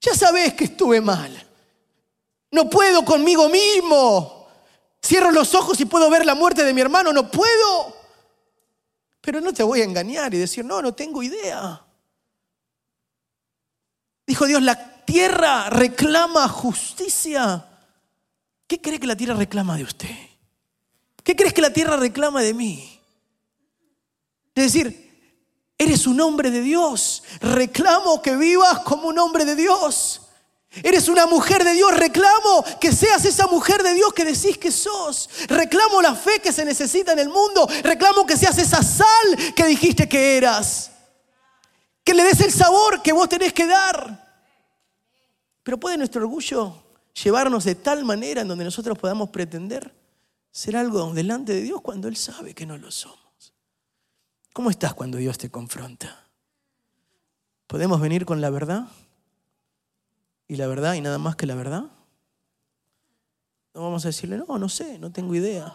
Ya 0.00 0.14
sabes 0.14 0.54
que 0.54 0.64
estuve 0.64 1.00
mal. 1.00 1.46
No 2.50 2.68
puedo 2.68 3.04
conmigo 3.04 3.48
mismo. 3.48 4.48
Cierro 5.02 5.30
los 5.30 5.54
ojos 5.54 5.80
y 5.80 5.86
puedo 5.86 6.08
ver 6.10 6.24
la 6.24 6.34
muerte 6.34 6.64
de 6.64 6.74
mi 6.74 6.80
hermano. 6.80 7.12
No 7.12 7.30
puedo. 7.30 7.96
Pero 9.20 9.40
no 9.40 9.52
te 9.52 9.62
voy 9.62 9.80
a 9.80 9.84
engañar 9.84 10.32
y 10.34 10.38
decir, 10.38 10.64
no, 10.64 10.82
no 10.82 10.92
tengo 10.92 11.22
idea. 11.22 11.82
Dijo 14.26 14.46
Dios, 14.46 14.62
la 14.62 15.04
tierra 15.04 15.70
reclama 15.70 16.48
justicia. 16.48 17.66
¿Qué 18.66 18.80
cree 18.80 19.00
que 19.00 19.06
la 19.06 19.16
tierra 19.16 19.34
reclama 19.34 19.76
de 19.76 19.84
usted? 19.84 20.14
¿Qué 21.22 21.34
crees 21.34 21.54
que 21.54 21.62
la 21.62 21.72
tierra 21.72 21.96
reclama 21.96 22.42
de 22.42 22.54
mí? 22.54 22.93
Es 24.54 24.72
decir, 24.72 25.04
eres 25.76 26.06
un 26.06 26.20
hombre 26.20 26.50
de 26.50 26.60
Dios. 26.60 27.22
Reclamo 27.40 28.22
que 28.22 28.36
vivas 28.36 28.80
como 28.80 29.08
un 29.08 29.18
hombre 29.18 29.44
de 29.44 29.56
Dios. 29.56 30.20
Eres 30.82 31.08
una 31.08 31.26
mujer 31.26 31.62
de 31.62 31.72
Dios, 31.72 31.96
reclamo 31.96 32.64
que 32.80 32.90
seas 32.90 33.24
esa 33.24 33.46
mujer 33.46 33.82
de 33.84 33.94
Dios 33.94 34.12
que 34.12 34.24
decís 34.24 34.58
que 34.58 34.72
sos. 34.72 35.30
Reclamo 35.46 36.02
la 36.02 36.16
fe 36.16 36.40
que 36.40 36.52
se 36.52 36.64
necesita 36.64 37.12
en 37.12 37.20
el 37.20 37.28
mundo. 37.28 37.68
Reclamo 37.82 38.26
que 38.26 38.36
seas 38.36 38.58
esa 38.58 38.82
sal 38.82 39.54
que 39.54 39.66
dijiste 39.66 40.08
que 40.08 40.36
eras. 40.36 40.90
Que 42.02 42.12
le 42.12 42.24
des 42.24 42.40
el 42.40 42.52
sabor 42.52 43.02
que 43.02 43.12
vos 43.12 43.28
tenés 43.28 43.52
que 43.52 43.66
dar. 43.66 44.24
Pero 45.62 45.78
puede 45.78 45.96
nuestro 45.96 46.22
orgullo 46.22 46.82
llevarnos 47.22 47.64
de 47.64 47.76
tal 47.76 48.04
manera 48.04 48.42
en 48.42 48.48
donde 48.48 48.64
nosotros 48.64 48.98
podamos 48.98 49.30
pretender 49.30 49.94
ser 50.50 50.76
algo 50.76 51.12
delante 51.14 51.52
de 51.52 51.62
Dios 51.62 51.80
cuando 51.80 52.08
Él 52.08 52.16
sabe 52.16 52.52
que 52.52 52.66
no 52.66 52.76
lo 52.76 52.90
somos. 52.90 53.23
¿Cómo 54.54 54.70
estás 54.70 54.94
cuando 54.94 55.18
Dios 55.18 55.36
te 55.36 55.50
confronta? 55.50 56.24
¿Podemos 57.66 58.00
venir 58.00 58.24
con 58.24 58.40
la 58.40 58.48
verdad? 58.48 58.88
y 60.48 60.56
la 60.56 60.66
verdad 60.66 60.94
y 60.94 61.00
nada 61.00 61.18
más 61.18 61.36
que 61.36 61.46
la 61.46 61.54
verdad? 61.54 61.84
No 63.74 63.82
vamos 63.82 64.04
a 64.04 64.08
decirle, 64.08 64.38
no, 64.38 64.58
no 64.58 64.68
sé, 64.68 64.98
no 64.98 65.10
tengo 65.10 65.34
idea. 65.34 65.74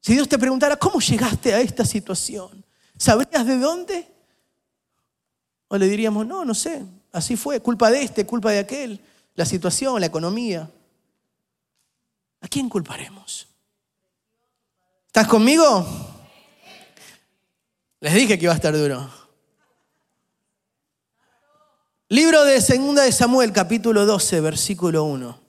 Si 0.00 0.12
Dios 0.12 0.28
te 0.28 0.38
preguntara, 0.38 0.76
¿cómo 0.76 1.00
llegaste 1.00 1.52
a 1.52 1.60
esta 1.60 1.84
situación? 1.84 2.64
¿Sabrías 2.96 3.44
de 3.44 3.58
dónde? 3.58 4.08
O 5.68 5.76
le 5.76 5.86
diríamos, 5.86 6.26
no, 6.26 6.44
no 6.44 6.54
sé, 6.54 6.84
así 7.12 7.36
fue, 7.36 7.60
culpa 7.60 7.90
de 7.90 8.02
este, 8.02 8.24
culpa 8.24 8.52
de 8.52 8.60
aquel, 8.60 9.00
la 9.34 9.44
situación, 9.44 10.00
la 10.00 10.06
economía. 10.06 10.70
¿A 12.40 12.48
quién 12.48 12.68
culparemos? 12.68 13.48
¿Estás 15.06 15.26
conmigo? 15.26 15.84
Les 18.00 18.14
dije 18.14 18.38
que 18.38 18.44
iba 18.44 18.52
a 18.52 18.56
estar 18.56 18.76
duro. 18.76 19.10
Libro 22.08 22.44
de 22.44 22.60
Segunda 22.60 23.02
de 23.02 23.10
Samuel, 23.10 23.52
capítulo 23.52 24.06
12, 24.06 24.40
versículo 24.40 25.04
1. 25.04 25.40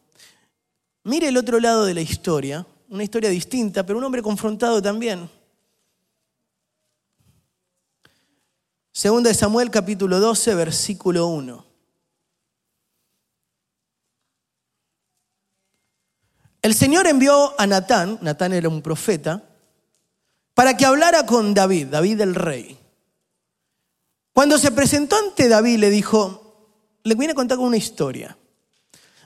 Mire 1.04 1.28
el 1.28 1.38
otro 1.38 1.60
lado 1.60 1.86
de 1.86 1.94
la 1.94 2.02
historia, 2.02 2.66
una 2.90 3.04
historia 3.04 3.30
distinta, 3.30 3.86
pero 3.86 4.00
un 4.00 4.04
hombre 4.04 4.24
confrontado 4.24 4.82
también. 4.82 5.30
Segunda 8.92 9.30
de 9.30 9.36
Samuel, 9.36 9.70
capítulo 9.70 10.20
12, 10.20 10.56
versículo 10.56 11.28
1. 11.28 11.66
El 16.64 16.74
Señor 16.74 17.08
envió 17.08 17.58
a 17.60 17.68
Natán, 17.68 18.18
Natán 18.22 18.54
era 18.54 18.68
un 18.68 18.82
profeta, 18.82 19.49
para 20.60 20.76
que 20.76 20.86
hablara 20.86 21.26
con 21.26 21.54
David, 21.54 21.88
David 21.88 22.20
el 22.20 22.36
rey. 22.36 22.78
Cuando 24.34 24.58
se 24.58 24.72
presentó 24.72 25.16
ante 25.16 25.48
David 25.48 25.78
le 25.80 25.90
dijo, 25.90 26.98
le 27.04 27.16
viene 27.16 27.32
a 27.32 27.36
contar 27.36 27.56
con 27.56 27.68
una 27.68 27.78
historia. 27.78 28.38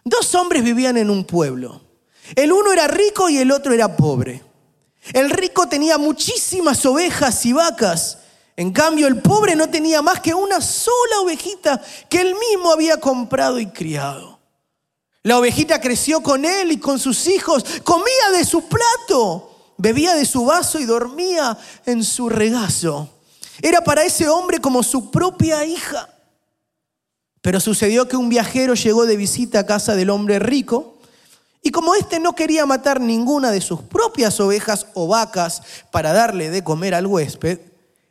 Dos 0.04 0.36
hombres 0.36 0.63
vivían 0.63 0.96
en 0.96 1.10
un 1.10 1.25
pueblo. 1.25 1.82
El 2.36 2.54
uno 2.54 2.72
era 2.72 2.88
rico 2.88 3.30
y 3.30 3.40
el 3.40 3.50
otro 3.50 3.74
era 3.74 3.98
pobre. 3.98 4.44
El 5.12 5.32
rico 5.32 5.68
tenía 5.68 5.98
muchísimas 5.98 6.86
ovejas 6.86 7.44
y 7.48 7.54
vacas. 7.54 8.20
En 8.56 8.72
cambio, 8.72 9.08
el 9.08 9.20
pobre 9.20 9.56
no 9.56 9.72
tenía 9.72 10.04
más 10.04 10.20
que 10.20 10.36
una 10.36 10.62
sola 10.62 11.22
ovejita 11.24 11.82
que 12.10 12.22
él 12.22 12.36
mismo 12.36 12.72
había 12.72 13.00
comprado 13.00 13.60
y 13.60 13.66
criado. 13.72 14.40
La 15.24 15.40
ovejita 15.40 15.82
creció 15.82 16.22
con 16.22 16.46
él 16.46 16.74
y 16.74 16.78
con 16.78 17.00
sus 17.00 17.25
hijos, 17.25 17.66
comía 17.84 18.30
de 18.34 18.46
su 18.46 18.68
plato, 18.68 19.52
bebía 19.77 20.15
de 20.15 20.25
su 20.25 20.46
vaso 20.46 20.80
y 20.80 20.86
dormía 20.86 21.58
en 21.86 22.03
su 22.03 22.30
regazo. 22.30 23.10
Era 23.62 23.84
para 23.84 24.03
ese 24.03 24.27
hombre 24.30 24.60
como 24.60 24.84
su 24.84 25.12
propia 25.12 25.65
hija. 25.65 26.10
Pero 27.42 27.60
sucedió 27.60 28.08
que 28.08 28.18
un 28.18 28.30
viajero 28.30 28.74
llegó 28.74 29.06
de 29.06 29.18
visita 29.18 29.60
a 29.60 29.65
casa 29.65 29.96
del 29.96 30.10
hombre 30.10 30.39
rico 30.39 30.98
y 31.62 31.72
como 31.72 31.96
éste 31.96 32.20
no 32.20 32.36
quería 32.36 32.65
matar 32.65 33.00
ninguna 33.00 33.51
de 33.51 33.62
sus 33.62 33.82
propias 33.82 34.39
ovejas 34.42 34.88
o 34.94 35.08
vacas 35.08 35.62
para 35.92 36.12
darle 36.12 36.50
de 36.50 36.63
comer 36.63 36.94
al 36.94 37.08
huésped, 37.08 37.60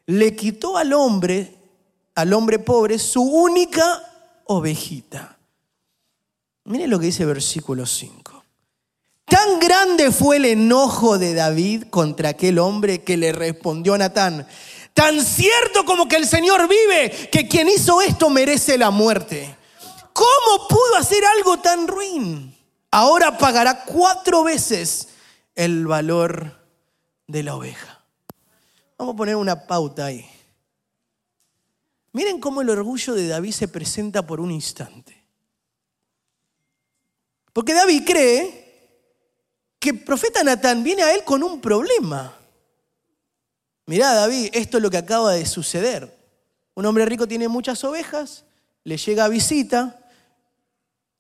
le 0.06 0.34
quitó 0.34 0.78
al 0.78 0.94
hombre, 0.94 1.54
al 2.14 2.32
hombre 2.32 2.58
pobre, 2.58 2.98
su 2.98 3.22
única 3.22 4.02
ovejita. 4.44 5.36
Miren 6.64 6.90
lo 6.90 6.98
que 6.98 7.06
dice 7.06 7.26
versículo 7.26 7.84
5. 7.84 8.21
Tan 9.24 9.60
grande 9.60 10.10
fue 10.12 10.36
el 10.36 10.44
enojo 10.44 11.18
de 11.18 11.34
David 11.34 11.84
contra 11.90 12.30
aquel 12.30 12.58
hombre 12.58 13.02
que 13.02 13.16
le 13.16 13.32
respondió 13.32 13.94
a 13.94 13.98
Natán, 13.98 14.46
Tan 14.94 15.24
cierto 15.24 15.84
como 15.84 16.06
que 16.06 16.16
el 16.16 16.26
Señor 16.26 16.68
vive, 16.68 17.10
que 17.30 17.48
quien 17.48 17.68
hizo 17.68 18.02
esto 18.02 18.28
merece 18.28 18.76
la 18.76 18.90
muerte. 18.90 19.56
¿Cómo 20.12 20.68
pudo 20.68 20.96
hacer 20.96 21.24
algo 21.24 21.58
tan 21.60 21.88
ruin? 21.88 22.54
Ahora 22.90 23.38
pagará 23.38 23.84
cuatro 23.84 24.44
veces 24.44 25.08
el 25.54 25.86
valor 25.86 26.60
de 27.26 27.42
la 27.42 27.56
oveja. 27.56 28.04
Vamos 28.98 29.14
a 29.14 29.16
poner 29.16 29.36
una 29.36 29.66
pauta 29.66 30.06
ahí. 30.06 30.28
Miren 32.12 32.38
cómo 32.38 32.60
el 32.60 32.68
orgullo 32.68 33.14
de 33.14 33.26
David 33.26 33.52
se 33.52 33.68
presenta 33.68 34.26
por 34.26 34.40
un 34.40 34.50
instante. 34.50 35.24
Porque 37.54 37.72
David 37.72 38.02
cree 38.04 38.61
que 39.82 39.92
profeta 39.92 40.44
Natán 40.44 40.84
viene 40.84 41.02
a 41.02 41.12
él 41.12 41.24
con 41.24 41.42
un 41.42 41.60
problema. 41.60 42.32
Mirá, 43.86 44.14
David, 44.14 44.50
esto 44.52 44.76
es 44.76 44.82
lo 44.82 44.88
que 44.88 44.96
acaba 44.96 45.32
de 45.32 45.44
suceder. 45.44 46.16
Un 46.74 46.86
hombre 46.86 47.04
rico 47.04 47.26
tiene 47.26 47.48
muchas 47.48 47.82
ovejas, 47.82 48.44
le 48.84 48.96
llega 48.96 49.24
a 49.24 49.28
visita. 49.28 49.98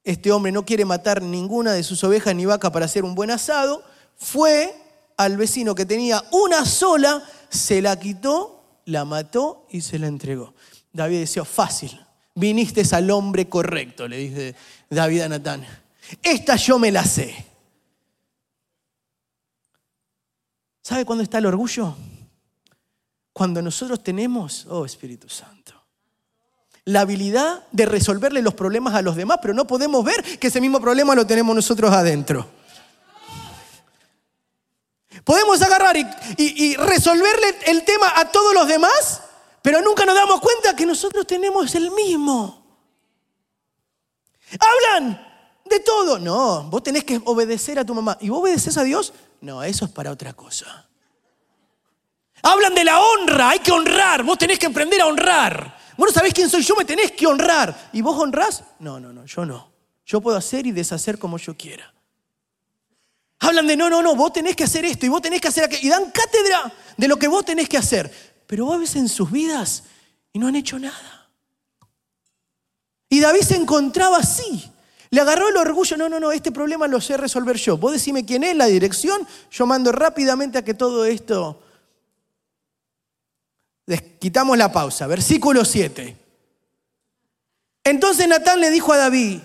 Este 0.04 0.30
hombre 0.30 0.52
no 0.52 0.64
quiere 0.64 0.84
matar 0.84 1.22
ninguna 1.22 1.72
de 1.72 1.82
sus 1.82 2.04
ovejas 2.04 2.36
ni 2.36 2.46
vaca 2.46 2.70
para 2.70 2.84
hacer 2.84 3.04
un 3.04 3.16
buen 3.16 3.32
asado. 3.32 3.82
Fue 4.16 4.72
al 5.16 5.36
vecino 5.36 5.74
que 5.74 5.84
tenía 5.84 6.22
una 6.30 6.64
sola, 6.64 7.20
se 7.48 7.82
la 7.82 7.98
quitó, 7.98 8.62
la 8.84 9.04
mató 9.04 9.66
y 9.70 9.80
se 9.80 9.98
la 9.98 10.06
entregó. 10.06 10.54
David 10.92 11.18
decía, 11.18 11.44
fácil, 11.44 12.00
viniste 12.36 12.84
al 12.92 13.10
hombre 13.10 13.48
correcto, 13.48 14.06
le 14.06 14.18
dice 14.18 14.54
David 14.88 15.22
a 15.22 15.28
Natán. 15.30 15.66
Esta 16.22 16.54
yo 16.54 16.78
me 16.78 16.92
la 16.92 17.04
sé. 17.04 17.51
¿Sabe 20.82 21.04
cuándo 21.04 21.22
está 21.22 21.38
el 21.38 21.46
orgullo? 21.46 21.94
Cuando 23.32 23.62
nosotros 23.62 24.02
tenemos, 24.02 24.66
oh 24.68 24.84
Espíritu 24.84 25.28
Santo, 25.28 25.72
la 26.84 27.02
habilidad 27.02 27.64
de 27.70 27.86
resolverle 27.86 28.42
los 28.42 28.54
problemas 28.54 28.94
a 28.94 29.02
los 29.02 29.14
demás, 29.14 29.38
pero 29.40 29.54
no 29.54 29.66
podemos 29.66 30.04
ver 30.04 30.38
que 30.38 30.48
ese 30.48 30.60
mismo 30.60 30.80
problema 30.80 31.14
lo 31.14 31.26
tenemos 31.26 31.54
nosotros 31.54 31.92
adentro. 31.92 32.46
Podemos 35.24 35.62
agarrar 35.62 35.96
y, 36.36 36.76
resolverle 36.76 37.58
el 37.66 37.84
tema 37.84 38.12
a 38.16 38.32
todos 38.32 38.52
los 38.52 38.66
demás, 38.66 39.22
pero 39.62 39.80
nunca 39.80 40.04
nos 40.04 40.16
damos 40.16 40.40
cuenta 40.40 40.74
que 40.74 40.84
nosotros 40.84 41.26
tenemos 41.26 41.72
el 41.76 41.92
mismo. 41.92 42.66
Hablan 44.58 45.31
de 45.64 45.80
todo. 45.80 46.18
No, 46.18 46.64
vos 46.64 46.82
tenés 46.82 47.04
que 47.04 47.20
obedecer 47.24 47.78
a 47.78 47.84
tu 47.84 47.94
mamá. 47.94 48.16
¿Y 48.20 48.28
vos 48.28 48.40
obedeces 48.40 48.76
a 48.76 48.84
Dios? 48.84 49.12
No, 49.40 49.62
eso 49.62 49.84
es 49.84 49.90
para 49.90 50.10
otra 50.10 50.32
cosa. 50.32 50.88
Hablan 52.42 52.74
de 52.74 52.84
la 52.84 53.00
honra, 53.00 53.50
hay 53.50 53.60
que 53.60 53.70
honrar, 53.70 54.24
vos 54.24 54.36
tenés 54.36 54.58
que 54.58 54.66
aprender 54.66 55.00
a 55.00 55.06
honrar. 55.06 55.78
Vos 55.96 56.08
no 56.08 56.12
sabés 56.12 56.34
quién 56.34 56.50
soy 56.50 56.62
yo, 56.62 56.74
me 56.74 56.84
tenés 56.84 57.12
que 57.12 57.26
honrar. 57.26 57.90
¿Y 57.92 58.02
vos 58.02 58.18
honrás? 58.18 58.64
No, 58.80 58.98
no, 58.98 59.12
no, 59.12 59.24
yo 59.26 59.44
no. 59.44 59.70
Yo 60.04 60.20
puedo 60.20 60.36
hacer 60.36 60.66
y 60.66 60.72
deshacer 60.72 61.18
como 61.18 61.38
yo 61.38 61.56
quiera. 61.56 61.94
Hablan 63.38 63.66
de 63.66 63.76
no, 63.76 63.88
no, 63.90 64.02
no, 64.02 64.16
vos 64.16 64.32
tenés 64.32 64.56
que 64.56 64.64
hacer 64.64 64.84
esto 64.84 65.06
y 65.06 65.08
vos 65.08 65.22
tenés 65.22 65.40
que 65.40 65.48
hacer 65.48 65.64
aquello. 65.64 65.82
Y 65.86 65.88
dan 65.88 66.10
cátedra 66.10 66.72
de 66.96 67.08
lo 67.08 67.16
que 67.16 67.28
vos 67.28 67.44
tenés 67.44 67.68
que 67.68 67.78
hacer. 67.78 68.12
Pero 68.46 68.66
vos 68.66 68.80
ves 68.80 68.96
en 68.96 69.08
sus 69.08 69.30
vidas 69.30 69.84
y 70.32 70.38
no 70.38 70.48
han 70.48 70.56
hecho 70.56 70.78
nada. 70.78 71.28
Y 73.08 73.20
David 73.20 73.42
se 73.42 73.56
encontraba 73.56 74.18
así. 74.18 74.71
Le 75.12 75.20
agarró 75.20 75.50
el 75.50 75.56
orgullo, 75.58 75.98
no, 75.98 76.08
no, 76.08 76.18
no, 76.18 76.32
este 76.32 76.50
problema 76.50 76.88
lo 76.88 76.98
sé 76.98 77.18
resolver 77.18 77.56
yo. 77.56 77.76
Vos 77.76 77.92
decime 77.92 78.24
quién 78.24 78.42
es, 78.44 78.56
la 78.56 78.64
dirección, 78.64 79.28
yo 79.50 79.66
mando 79.66 79.92
rápidamente 79.92 80.56
a 80.56 80.64
que 80.64 80.72
todo 80.72 81.04
esto 81.04 81.60
quitamos 84.18 84.56
la 84.56 84.72
pausa. 84.72 85.06
Versículo 85.06 85.66
7. 85.66 86.16
Entonces 87.84 88.26
Natán 88.26 88.58
le 88.62 88.70
dijo 88.70 88.90
a 88.90 88.96
David, 88.96 89.40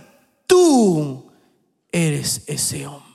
tú 0.45 1.30
eres 1.91 2.43
ese 2.47 2.88
hombre. 2.88 3.06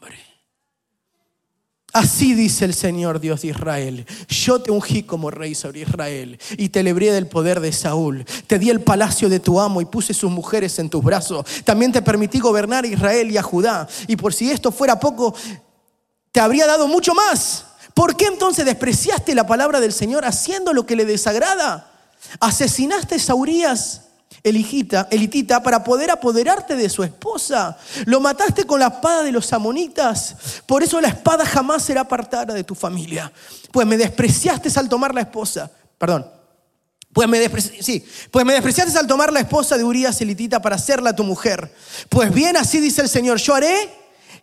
Así 1.92 2.34
dice 2.34 2.64
el 2.64 2.72
Señor 2.72 3.20
Dios 3.20 3.42
de 3.42 3.48
Israel. 3.48 4.06
Yo 4.26 4.62
te 4.62 4.70
ungí 4.70 5.02
como 5.02 5.30
rey 5.30 5.54
sobre 5.54 5.80
Israel 5.80 6.38
y 6.56 6.70
te 6.70 6.82
libré 6.82 7.12
del 7.12 7.26
poder 7.26 7.60
de 7.60 7.70
Saúl. 7.70 8.24
Te 8.46 8.58
di 8.58 8.70
el 8.70 8.80
palacio 8.80 9.28
de 9.28 9.40
tu 9.40 9.60
amo 9.60 9.82
y 9.82 9.84
puse 9.84 10.14
sus 10.14 10.30
mujeres 10.30 10.78
en 10.78 10.88
tus 10.88 11.04
brazos. 11.04 11.44
También 11.64 11.92
te 11.92 12.00
permití 12.00 12.38
gobernar 12.38 12.84
a 12.84 12.88
Israel 12.88 13.30
y 13.30 13.36
a 13.36 13.42
Judá. 13.42 13.86
Y 14.08 14.16
por 14.16 14.32
si 14.32 14.50
esto 14.50 14.72
fuera 14.72 14.98
poco, 14.98 15.34
te 16.32 16.40
habría 16.40 16.66
dado 16.66 16.88
mucho 16.88 17.14
más. 17.14 17.66
¿Por 17.92 18.16
qué 18.16 18.24
entonces 18.24 18.64
despreciaste 18.64 19.34
la 19.34 19.46
palabra 19.46 19.78
del 19.78 19.92
Señor 19.92 20.24
haciendo 20.24 20.72
lo 20.72 20.86
que 20.86 20.96
le 20.96 21.04
desagrada? 21.04 21.90
Asesinaste 22.40 23.16
a 23.16 23.18
Saurías, 23.18 24.11
elitita, 24.42 25.08
elitita, 25.10 25.62
para 25.62 25.84
poder 25.84 26.10
apoderarte 26.10 26.76
de 26.76 26.88
su 26.88 27.02
esposa. 27.02 27.76
Lo 28.06 28.20
mataste 28.20 28.64
con 28.64 28.80
la 28.80 28.88
espada 28.88 29.22
de 29.22 29.32
los 29.32 29.52
amonitas. 29.52 30.36
Por 30.66 30.82
eso 30.82 31.00
la 31.00 31.08
espada 31.08 31.44
jamás 31.44 31.84
será 31.84 32.02
apartada 32.02 32.54
de 32.54 32.64
tu 32.64 32.74
familia. 32.74 33.32
Pues 33.70 33.86
me 33.86 33.96
despreciaste 33.96 34.68
al 34.78 34.88
tomar 34.88 35.14
la 35.14 35.22
esposa. 35.22 35.70
Perdón. 35.98 36.26
Pues 37.12 37.28
me, 37.28 37.46
sí, 37.80 38.02
pues 38.30 38.46
me 38.46 38.54
despreciaste 38.54 38.98
al 38.98 39.06
tomar 39.06 39.30
la 39.32 39.40
esposa 39.40 39.76
de 39.76 39.84
Urias 39.84 40.18
elitita 40.22 40.62
para 40.62 40.76
hacerla 40.76 41.14
tu 41.14 41.24
mujer. 41.24 41.70
Pues 42.08 42.32
bien, 42.32 42.56
así 42.56 42.80
dice 42.80 43.02
el 43.02 43.08
Señor, 43.10 43.38
yo 43.38 43.54
haré 43.54 44.01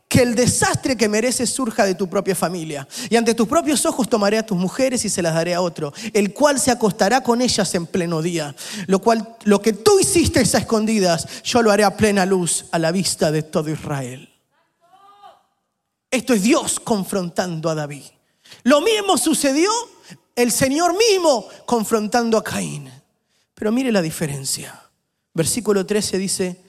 que 0.09 0.23
el 0.23 0.33
desastre 0.33 0.97
que 0.97 1.07
mereces 1.07 1.51
surja 1.51 1.85
de 1.85 1.93
tu 1.93 2.09
propia 2.09 2.35
familia. 2.35 2.87
Y 3.11 3.15
ante 3.15 3.35
tus 3.35 3.47
propios 3.47 3.85
ojos 3.85 4.09
tomaré 4.09 4.39
a 4.39 4.45
tus 4.45 4.57
mujeres 4.57 5.05
y 5.05 5.09
se 5.09 5.21
las 5.21 5.35
daré 5.35 5.53
a 5.53 5.61
otro, 5.61 5.93
el 6.13 6.33
cual 6.33 6.59
se 6.59 6.71
acostará 6.71 7.21
con 7.21 7.41
ellas 7.41 7.73
en 7.75 7.85
pleno 7.85 8.23
día. 8.23 8.55
Lo 8.87 8.99
cual, 8.99 9.37
lo 9.43 9.61
que 9.61 9.71
tú 9.71 9.99
hiciste 9.99 10.39
a 10.39 10.41
escondidas, 10.41 11.43
yo 11.43 11.61
lo 11.61 11.71
haré 11.71 11.83
a 11.83 11.95
plena 11.95 12.25
luz 12.25 12.65
a 12.71 12.79
la 12.79 12.91
vista 12.91 13.31
de 13.31 13.43
todo 13.43 13.69
Israel. 13.69 14.27
Esto 16.09 16.33
es 16.33 16.41
Dios 16.41 16.79
confrontando 16.79 17.69
a 17.69 17.75
David. 17.75 18.05
Lo 18.63 18.81
mismo 18.81 19.15
sucedió 19.15 19.69
el 20.35 20.51
Señor 20.51 20.95
mismo 20.97 21.47
confrontando 21.67 22.35
a 22.35 22.43
Caín. 22.43 22.91
Pero 23.53 23.71
mire 23.71 23.91
la 23.91 24.01
diferencia. 24.01 24.89
Versículo 25.35 25.85
13 25.85 26.17
dice, 26.17 26.61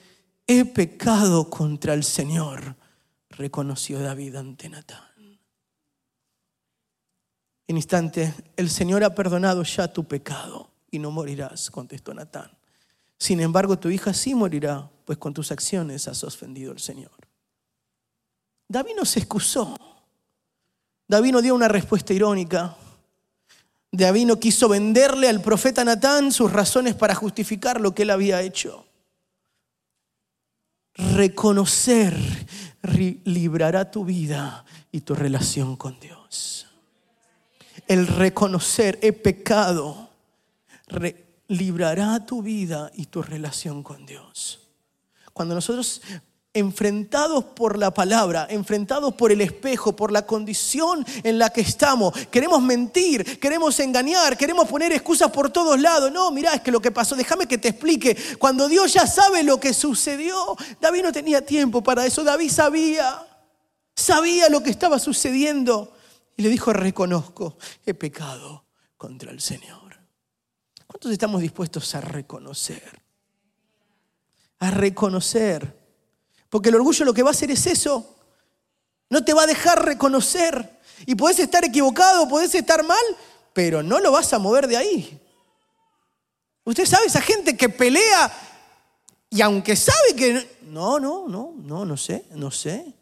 he 0.46 0.66
pecado 0.66 1.48
contra 1.48 1.94
el 1.94 2.04
Señor 2.04 2.76
reconoció 3.40 3.98
David 3.98 4.36
ante 4.36 4.68
Natán. 4.68 5.00
En 7.66 7.76
instante, 7.76 8.34
el 8.56 8.68
Señor 8.68 9.02
ha 9.02 9.14
perdonado 9.14 9.62
ya 9.62 9.88
tu 9.90 10.04
pecado 10.04 10.70
y 10.90 10.98
no 10.98 11.10
morirás, 11.10 11.70
contestó 11.70 12.12
Natán. 12.12 12.50
Sin 13.16 13.40
embargo, 13.40 13.78
tu 13.78 13.88
hija 13.88 14.12
sí 14.12 14.34
morirá, 14.34 14.90
pues 15.06 15.18
con 15.18 15.32
tus 15.32 15.50
acciones 15.52 16.06
has 16.06 16.22
ofendido 16.22 16.72
al 16.72 16.80
Señor. 16.80 17.12
David 18.68 18.92
no 18.96 19.06
se 19.06 19.20
excusó. 19.20 19.74
David 21.08 21.32
no 21.32 21.40
dio 21.40 21.54
una 21.54 21.68
respuesta 21.68 22.12
irónica. 22.12 22.76
David 23.90 24.26
no 24.26 24.38
quiso 24.38 24.68
venderle 24.68 25.28
al 25.28 25.40
profeta 25.40 25.82
Natán 25.82 26.30
sus 26.30 26.52
razones 26.52 26.94
para 26.94 27.14
justificar 27.14 27.80
lo 27.80 27.94
que 27.94 28.02
él 28.02 28.10
había 28.10 28.42
hecho. 28.42 28.86
Reconocer 30.94 32.14
librará 32.82 33.90
tu 33.90 34.04
vida 34.04 34.64
y 34.90 35.00
tu 35.00 35.14
relación 35.14 35.76
con 35.76 35.98
Dios. 36.00 36.66
El 37.86 38.06
reconocer 38.06 38.98
he 39.02 39.12
pecado 39.12 40.10
librará 41.48 42.24
tu 42.24 42.42
vida 42.42 42.90
y 42.94 43.06
tu 43.06 43.22
relación 43.22 43.82
con 43.82 44.06
Dios. 44.06 44.68
Cuando 45.32 45.54
nosotros 45.54 46.02
enfrentados 46.52 47.44
por 47.44 47.78
la 47.78 47.94
palabra, 47.94 48.46
enfrentados 48.50 49.14
por 49.14 49.30
el 49.30 49.40
espejo, 49.40 49.94
por 49.94 50.10
la 50.10 50.26
condición 50.26 51.06
en 51.22 51.38
la 51.38 51.50
que 51.50 51.60
estamos. 51.60 52.12
Queremos 52.26 52.60
mentir, 52.60 53.38
queremos 53.38 53.78
engañar, 53.78 54.36
queremos 54.36 54.68
poner 54.68 54.90
excusas 54.92 55.30
por 55.30 55.50
todos 55.50 55.80
lados. 55.80 56.10
No, 56.10 56.30
mirá, 56.32 56.54
es 56.54 56.60
que 56.60 56.72
lo 56.72 56.80
que 56.80 56.90
pasó, 56.90 57.14
déjame 57.14 57.46
que 57.46 57.58
te 57.58 57.68
explique. 57.68 58.16
Cuando 58.38 58.68
Dios 58.68 58.92
ya 58.92 59.06
sabe 59.06 59.44
lo 59.44 59.60
que 59.60 59.72
sucedió, 59.72 60.56
David 60.80 61.02
no 61.04 61.12
tenía 61.12 61.44
tiempo 61.44 61.82
para 61.82 62.04
eso. 62.04 62.24
David 62.24 62.50
sabía, 62.50 63.24
sabía 63.94 64.48
lo 64.48 64.62
que 64.62 64.70
estaba 64.70 64.98
sucediendo. 64.98 65.94
Y 66.36 66.42
le 66.42 66.48
dijo, 66.48 66.72
reconozco, 66.72 67.58
he 67.86 67.94
pecado 67.94 68.64
contra 68.96 69.30
el 69.30 69.40
Señor. 69.40 70.00
¿Cuántos 70.86 71.12
estamos 71.12 71.40
dispuestos 71.40 71.94
a 71.94 72.00
reconocer? 72.00 73.02
A 74.58 74.72
reconocer 74.72 75.79
porque 76.50 76.68
el 76.68 76.74
orgullo 76.74 77.04
lo 77.04 77.14
que 77.14 77.22
va 77.22 77.30
a 77.30 77.32
hacer 77.32 77.50
es 77.50 77.66
eso. 77.66 78.16
No 79.08 79.24
te 79.24 79.32
va 79.32 79.44
a 79.44 79.46
dejar 79.46 79.84
reconocer. 79.84 80.78
Y 81.06 81.14
puedes 81.14 81.38
estar 81.38 81.64
equivocado, 81.64 82.28
puedes 82.28 82.54
estar 82.54 82.84
mal, 82.84 83.02
pero 83.52 83.82
no 83.82 84.00
lo 84.00 84.12
vas 84.12 84.32
a 84.32 84.38
mover 84.38 84.66
de 84.66 84.76
ahí. 84.76 85.20
Usted 86.64 86.84
sabe 86.84 87.06
esa 87.06 87.22
gente 87.22 87.56
que 87.56 87.68
pelea 87.68 88.30
y 89.30 89.40
aunque 89.40 89.76
sabe 89.76 90.14
que... 90.16 90.60
No, 90.62 91.00
no, 91.00 91.26
no, 91.26 91.54
no, 91.56 91.84
no 91.84 91.96
sé, 91.96 92.26
no 92.32 92.50
sé. 92.50 92.94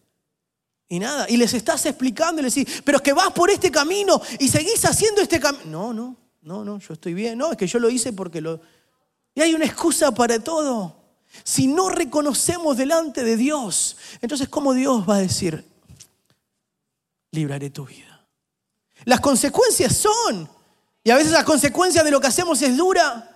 Y 0.89 0.99
nada, 0.99 1.27
y 1.29 1.37
les 1.37 1.53
estás 1.53 1.85
explicando 1.85 2.41
y 2.41 2.45
les 2.45 2.55
decís, 2.55 2.83
pero 2.83 2.97
es 2.97 3.03
que 3.03 3.13
vas 3.13 3.31
por 3.33 3.51
este 3.51 3.71
camino 3.71 4.21
y 4.39 4.49
seguís 4.49 4.83
haciendo 4.87 5.21
este 5.21 5.39
camino. 5.39 5.65
No, 5.67 5.93
no, 5.93 6.17
no, 6.43 6.65
no, 6.65 6.79
yo 6.79 6.95
estoy 6.95 7.13
bien. 7.13 7.37
No, 7.37 7.51
es 7.51 7.59
que 7.59 7.67
yo 7.67 7.79
lo 7.79 7.91
hice 7.91 8.13
porque 8.13 8.41
lo... 8.41 8.61
Y 9.35 9.43
hay 9.43 9.55
una 9.55 9.67
excusa 9.67 10.13
para 10.13 10.39
todo. 10.39 10.98
Si 11.45 11.67
no 11.67 11.89
reconocemos 11.89 12.77
delante 12.77 13.25
de 13.25 13.37
Dios, 13.37 13.97
entonces 14.21 14.49
¿cómo 14.49 14.75
Dios 14.75 15.09
va 15.09 15.17
a 15.17 15.21
decir, 15.21 15.65
libraré 17.31 17.71
tu 17.71 17.87
vida? 17.87 18.27
Las 19.05 19.21
consecuencias 19.21 19.97
son, 19.97 20.49
y 21.05 21.11
a 21.11 21.17
veces 21.17 21.33
la 21.33 21.45
consecuencia 21.45 22.03
de 22.03 22.11
lo 22.11 22.21
que 22.21 22.27
hacemos 22.27 22.61
es 22.63 22.77
dura, 22.77 23.35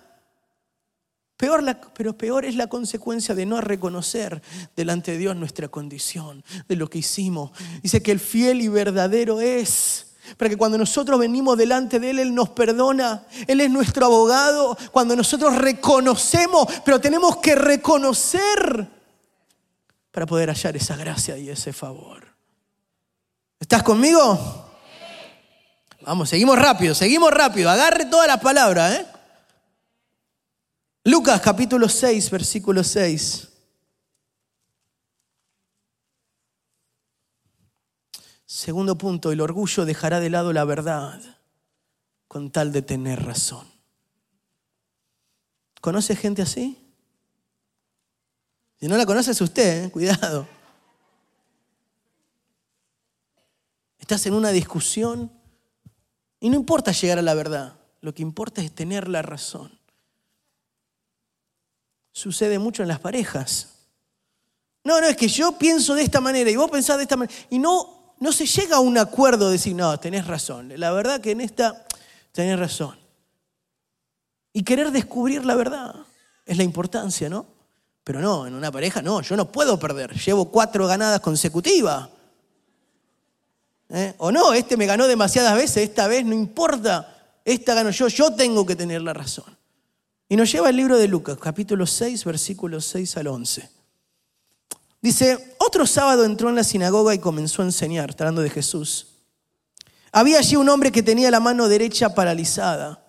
Peor 1.42 1.64
pero 1.94 2.16
peor 2.16 2.44
es 2.44 2.55
la 2.55 2.68
consecuencia 2.68 3.35
de 3.35 3.46
no 3.46 3.61
reconocer 3.61 4.40
delante 4.76 5.11
de 5.11 5.18
Dios 5.18 5.35
nuestra 5.35 5.66
condición, 5.66 6.44
de 6.68 6.76
lo 6.76 6.88
que 6.88 6.98
hicimos. 6.98 7.50
Dice 7.83 8.00
que 8.00 8.12
el 8.12 8.20
fiel 8.20 8.61
y 8.61 8.68
verdadero 8.68 9.40
es 9.40 10.12
para 10.37 10.49
que 10.49 10.57
cuando 10.57 10.79
nosotros 10.79 11.19
venimos 11.19 11.59
delante 11.59 11.99
de 11.99 12.11
Él, 12.11 12.19
Él 12.19 12.35
nos 12.35 12.51
perdona. 12.51 13.25
Él 13.47 13.61
es 13.61 13.71
nuestro 13.71 14.07
abogado. 14.07 14.77
Cuando 14.91 15.17
nosotros 15.17 15.57
reconocemos, 15.57 16.67
pero 16.85 17.01
tenemos 17.01 17.39
que 17.39 17.55
reconocer 17.55 18.89
para 20.11 20.27
poder 20.27 20.51
hallar 20.51 20.77
esa 20.77 20.97
gracia 20.97 21.37
y 21.39 21.51
ese 21.51 21.73
favor. 21.73 22.27
¿Estás 23.59 23.83
conmigo? 23.83 24.69
Vamos, 26.03 26.29
seguimos 26.29 26.59
rápido, 26.59 26.95
seguimos 26.95 27.31
rápido. 27.31 27.71
Agarre 27.71 28.07
todas 28.07 28.27
las 28.27 28.41
palabras. 28.41 28.95
¿eh? 28.95 29.07
Lucas 31.05 31.41
capítulo 31.41 31.89
6, 31.89 32.31
versículo 32.31 32.83
6. 32.83 33.52
Segundo 38.55 38.99
punto, 38.99 39.33
el 39.33 39.41
orgullo 39.41 39.87
dejará 39.87 40.21
de 40.21 40.29
lado 40.29 40.53
la 40.53 40.67
verdad 40.67 41.19
con 42.29 42.51
tal 42.51 42.71
de 42.71 42.83
tener 42.83 43.25
razón. 43.25 43.67
¿Conoce 45.81 46.15
gente 46.15 46.43
así? 46.43 46.79
Si 48.79 48.88
no 48.88 48.99
la 48.99 49.07
conoces 49.07 49.41
usted, 49.41 49.87
eh, 49.87 49.91
cuidado. 49.91 50.47
Estás 53.99 54.27
en 54.27 54.35
una 54.35 54.51
discusión 54.51 55.33
y 56.38 56.51
no 56.51 56.57
importa 56.57 56.93
llegar 56.93 57.19
a 57.19 57.23
la 57.23 57.33
verdad, 57.33 57.79
lo 58.03 58.12
que 58.12 58.21
importa 58.21 58.61
es 58.61 58.71
tener 58.75 59.09
la 59.09 59.23
razón. 59.23 59.81
Sucede 62.12 62.59
mucho 62.59 62.83
en 62.83 62.88
las 62.88 63.01
parejas. 63.01 63.87
No, 64.85 65.01
no, 65.01 65.07
es 65.07 65.17
que 65.17 65.29
yo 65.29 65.57
pienso 65.57 65.95
de 65.95 66.03
esta 66.03 66.21
manera 66.21 66.51
y 66.51 66.57
vos 66.57 66.71
pensás 66.71 66.99
de 66.99 67.05
esta 67.05 67.17
manera. 67.17 67.35
Y 67.49 67.59
no 67.59 68.02
no 68.23 68.31
se 68.31 68.47
llega 68.47 68.77
a 68.77 68.81
un 68.81 68.97
acuerdo 68.99 69.47
de 69.47 69.53
decir, 69.53 69.75
no, 69.75 69.99
tenés 69.99 70.29
razón. 70.29 70.73
La 70.77 70.93
verdad 70.93 71.21
que 71.21 71.33
en 71.33 71.41
esta 71.41 71.85
tenés 72.31 72.57
razón. 72.57 72.97
Y 74.53 74.63
querer 74.63 74.93
descubrir 74.93 75.45
la 75.45 75.57
verdad 75.57 75.93
es 76.47 76.57
la 76.57 76.63
importancia, 76.63 77.29
¿no? 77.29 77.47
Pero 78.05 78.21
no, 78.21 78.47
en 78.47 78.55
una 78.55 78.71
pareja 78.71 79.03
no, 79.03 79.23
yo 79.23 79.37
no 79.37 79.51
puedo 79.51 79.77
perder. 79.77 80.15
Llevo 80.15 80.53
cuatro 80.53 80.87
ganadas 80.87 81.19
consecutivas. 81.19 82.11
¿Eh? 83.89 84.15
O 84.19 84.31
no, 84.31 84.53
este 84.53 84.77
me 84.77 84.87
ganó 84.87 85.09
demasiadas 85.09 85.57
veces, 85.57 85.79
esta 85.79 86.07
vez 86.07 86.25
no 86.25 86.33
importa, 86.33 87.35
esta 87.45 87.75
gano 87.75 87.91
yo, 87.91 88.07
yo 88.07 88.33
tengo 88.37 88.65
que 88.65 88.77
tener 88.77 89.03
la 89.03 89.13
razón. 89.13 89.59
Y 90.29 90.37
nos 90.37 90.51
lleva 90.53 90.71
el 90.71 90.77
libro 90.77 90.97
de 90.97 91.09
Lucas, 91.09 91.39
capítulo 91.39 91.87
6, 91.87 92.25
versículos 92.25 92.85
6 92.87 93.17
al 93.17 93.27
11. 93.27 93.82
Dice, 95.03 95.57
otro 95.59 95.85
sábado 95.85 96.25
entró 96.25 96.49
en 96.49 96.55
la 96.55 96.62
sinagoga 96.62 97.12
y 97.12 97.19
comenzó 97.19 97.62
a 97.62 97.65
enseñar, 97.65 98.15
hablando 98.17 98.41
de 98.41 98.51
Jesús. 98.51 99.09
Había 100.12 100.38
allí 100.38 100.55
un 100.55 100.69
hombre 100.69 100.93
que 100.93 101.03
tenía 101.03 101.31
la 101.31 101.41
mano 101.41 101.69
derecha 101.69 102.15
paralizada. 102.15 103.05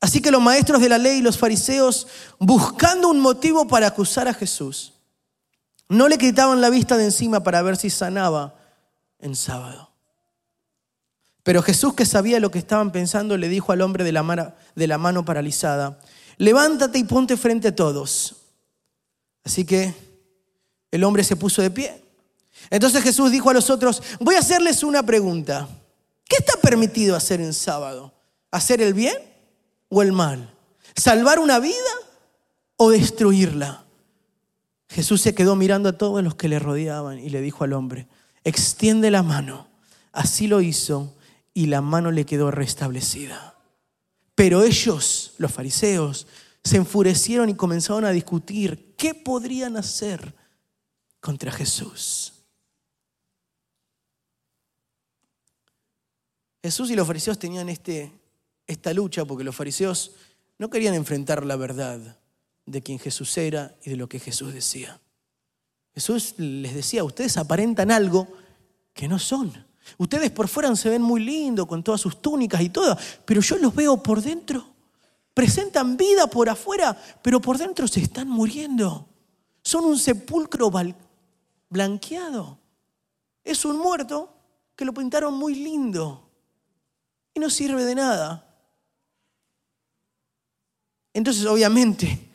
Así 0.00 0.22
que 0.22 0.30
los 0.30 0.40
maestros 0.40 0.80
de 0.80 0.88
la 0.88 0.98
ley 0.98 1.18
y 1.18 1.22
los 1.22 1.36
fariseos, 1.36 2.06
buscando 2.38 3.08
un 3.08 3.20
motivo 3.20 3.66
para 3.66 3.88
acusar 3.88 4.26
a 4.26 4.34
Jesús, 4.34 4.94
no 5.88 6.08
le 6.08 6.16
quitaban 6.16 6.60
la 6.60 6.70
vista 6.70 6.96
de 6.96 7.04
encima 7.04 7.42
para 7.42 7.60
ver 7.60 7.76
si 7.76 7.90
sanaba 7.90 8.54
en 9.18 9.36
sábado. 9.36 9.92
Pero 11.42 11.62
Jesús, 11.62 11.94
que 11.94 12.06
sabía 12.06 12.40
lo 12.40 12.50
que 12.50 12.58
estaban 12.58 12.90
pensando, 12.90 13.36
le 13.36 13.48
dijo 13.48 13.72
al 13.72 13.82
hombre 13.82 14.02
de 14.02 14.12
la 14.12 14.98
mano 14.98 15.24
paralizada, 15.24 16.00
levántate 16.38 16.98
y 16.98 17.04
ponte 17.04 17.36
frente 17.36 17.68
a 17.68 17.74
todos. 17.74 18.36
Así 19.44 19.64
que 19.64 19.94
el 20.90 21.04
hombre 21.04 21.24
se 21.24 21.36
puso 21.36 21.62
de 21.62 21.70
pie. 21.70 22.02
Entonces 22.70 23.02
Jesús 23.02 23.30
dijo 23.30 23.50
a 23.50 23.54
los 23.54 23.70
otros, 23.70 24.02
voy 24.20 24.34
a 24.34 24.40
hacerles 24.40 24.82
una 24.82 25.02
pregunta. 25.04 25.68
¿Qué 26.24 26.36
está 26.38 26.60
permitido 26.60 27.14
hacer 27.14 27.40
en 27.40 27.52
sábado? 27.52 28.12
¿Hacer 28.50 28.80
el 28.80 28.94
bien 28.94 29.16
o 29.88 30.02
el 30.02 30.12
mal? 30.12 30.52
¿Salvar 30.96 31.38
una 31.38 31.58
vida 31.58 31.74
o 32.76 32.90
destruirla? 32.90 33.84
Jesús 34.88 35.20
se 35.20 35.34
quedó 35.34 35.56
mirando 35.56 35.88
a 35.88 35.98
todos 35.98 36.22
los 36.22 36.34
que 36.34 36.48
le 36.48 36.58
rodeaban 36.58 37.18
y 37.18 37.28
le 37.28 37.40
dijo 37.40 37.64
al 37.64 37.72
hombre, 37.72 38.08
extiende 38.44 39.10
la 39.10 39.22
mano. 39.22 39.68
Así 40.12 40.46
lo 40.46 40.60
hizo 40.60 41.14
y 41.52 41.66
la 41.66 41.80
mano 41.80 42.10
le 42.10 42.24
quedó 42.24 42.50
restablecida. 42.50 43.54
Pero 44.34 44.62
ellos, 44.62 45.34
los 45.38 45.52
fariseos, 45.52 46.26
se 46.62 46.76
enfurecieron 46.76 47.48
y 47.48 47.54
comenzaron 47.54 48.04
a 48.04 48.10
discutir 48.10 48.94
qué 48.96 49.14
podrían 49.14 49.76
hacer 49.76 50.34
contra 51.20 51.50
Jesús. 51.50 52.32
Jesús 56.62 56.90
y 56.90 56.96
los 56.96 57.06
fariseos 57.06 57.38
tenían 57.38 57.68
este, 57.68 58.12
esta 58.66 58.92
lucha 58.92 59.24
porque 59.24 59.44
los 59.44 59.54
fariseos 59.54 60.12
no 60.58 60.68
querían 60.68 60.94
enfrentar 60.94 61.44
la 61.46 61.56
verdad 61.56 62.18
de 62.64 62.82
quién 62.82 62.98
Jesús 62.98 63.36
era 63.38 63.76
y 63.84 63.90
de 63.90 63.96
lo 63.96 64.08
que 64.08 64.18
Jesús 64.18 64.52
decía. 64.52 65.00
Jesús 65.94 66.34
les 66.38 66.74
decía, 66.74 67.04
ustedes 67.04 67.36
aparentan 67.36 67.90
algo 67.90 68.28
que 68.92 69.08
no 69.08 69.18
son. 69.18 69.66
Ustedes 69.98 70.30
por 70.30 70.48
fuera 70.48 70.74
se 70.74 70.90
ven 70.90 71.02
muy 71.02 71.24
lindos 71.24 71.66
con 71.66 71.82
todas 71.82 72.00
sus 72.00 72.20
túnicas 72.20 72.60
y 72.60 72.70
todo, 72.70 72.98
pero 73.24 73.40
yo 73.40 73.56
los 73.58 73.74
veo 73.74 74.02
por 74.02 74.20
dentro. 74.20 74.66
Presentan 75.32 75.96
vida 75.96 76.26
por 76.26 76.48
afuera, 76.48 77.00
pero 77.22 77.40
por 77.40 77.58
dentro 77.58 77.86
se 77.86 78.00
están 78.00 78.28
muriendo. 78.28 79.08
Son 79.62 79.84
un 79.84 79.98
sepulcro 79.98 80.70
blanqueado. 81.68 82.58
Es 83.44 83.64
un 83.64 83.78
muerto 83.78 84.32
que 84.74 84.84
lo 84.84 84.92
pintaron 84.92 85.34
muy 85.34 85.54
lindo 85.54 86.30
y 87.34 87.40
no 87.40 87.50
sirve 87.50 87.84
de 87.84 87.94
nada. 87.94 88.42
Entonces, 91.12 91.46
obviamente, 91.46 92.30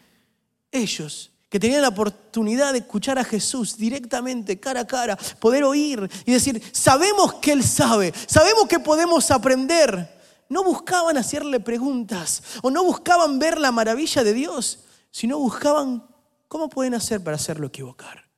ellos 0.71 1.31
que 1.51 1.59
tenían 1.59 1.81
la 1.81 1.89
oportunidad 1.89 2.71
de 2.71 2.79
escuchar 2.79 3.19
a 3.19 3.25
Jesús 3.25 3.75
directamente, 3.75 4.57
cara 4.59 4.79
a 4.79 4.87
cara, 4.87 5.17
poder 5.37 5.65
oír 5.65 6.09
y 6.25 6.31
decir, 6.31 6.63
sabemos 6.71 7.33
que 7.35 7.51
Él 7.51 7.61
sabe, 7.61 8.13
sabemos 8.25 8.69
que 8.69 8.79
podemos 8.79 9.29
aprender, 9.31 10.17
no 10.47 10.63
buscaban 10.63 11.17
hacerle 11.17 11.59
preguntas 11.59 12.41
o 12.61 12.71
no 12.71 12.85
buscaban 12.85 13.37
ver 13.37 13.59
la 13.59 13.73
maravilla 13.73 14.23
de 14.23 14.33
Dios, 14.33 14.85
sino 15.11 15.39
buscaban 15.39 16.07
cómo 16.47 16.69
pueden 16.69 16.93
hacer 16.93 17.21
para 17.21 17.35
hacerlo 17.35 17.67
equivocar. 17.67 18.30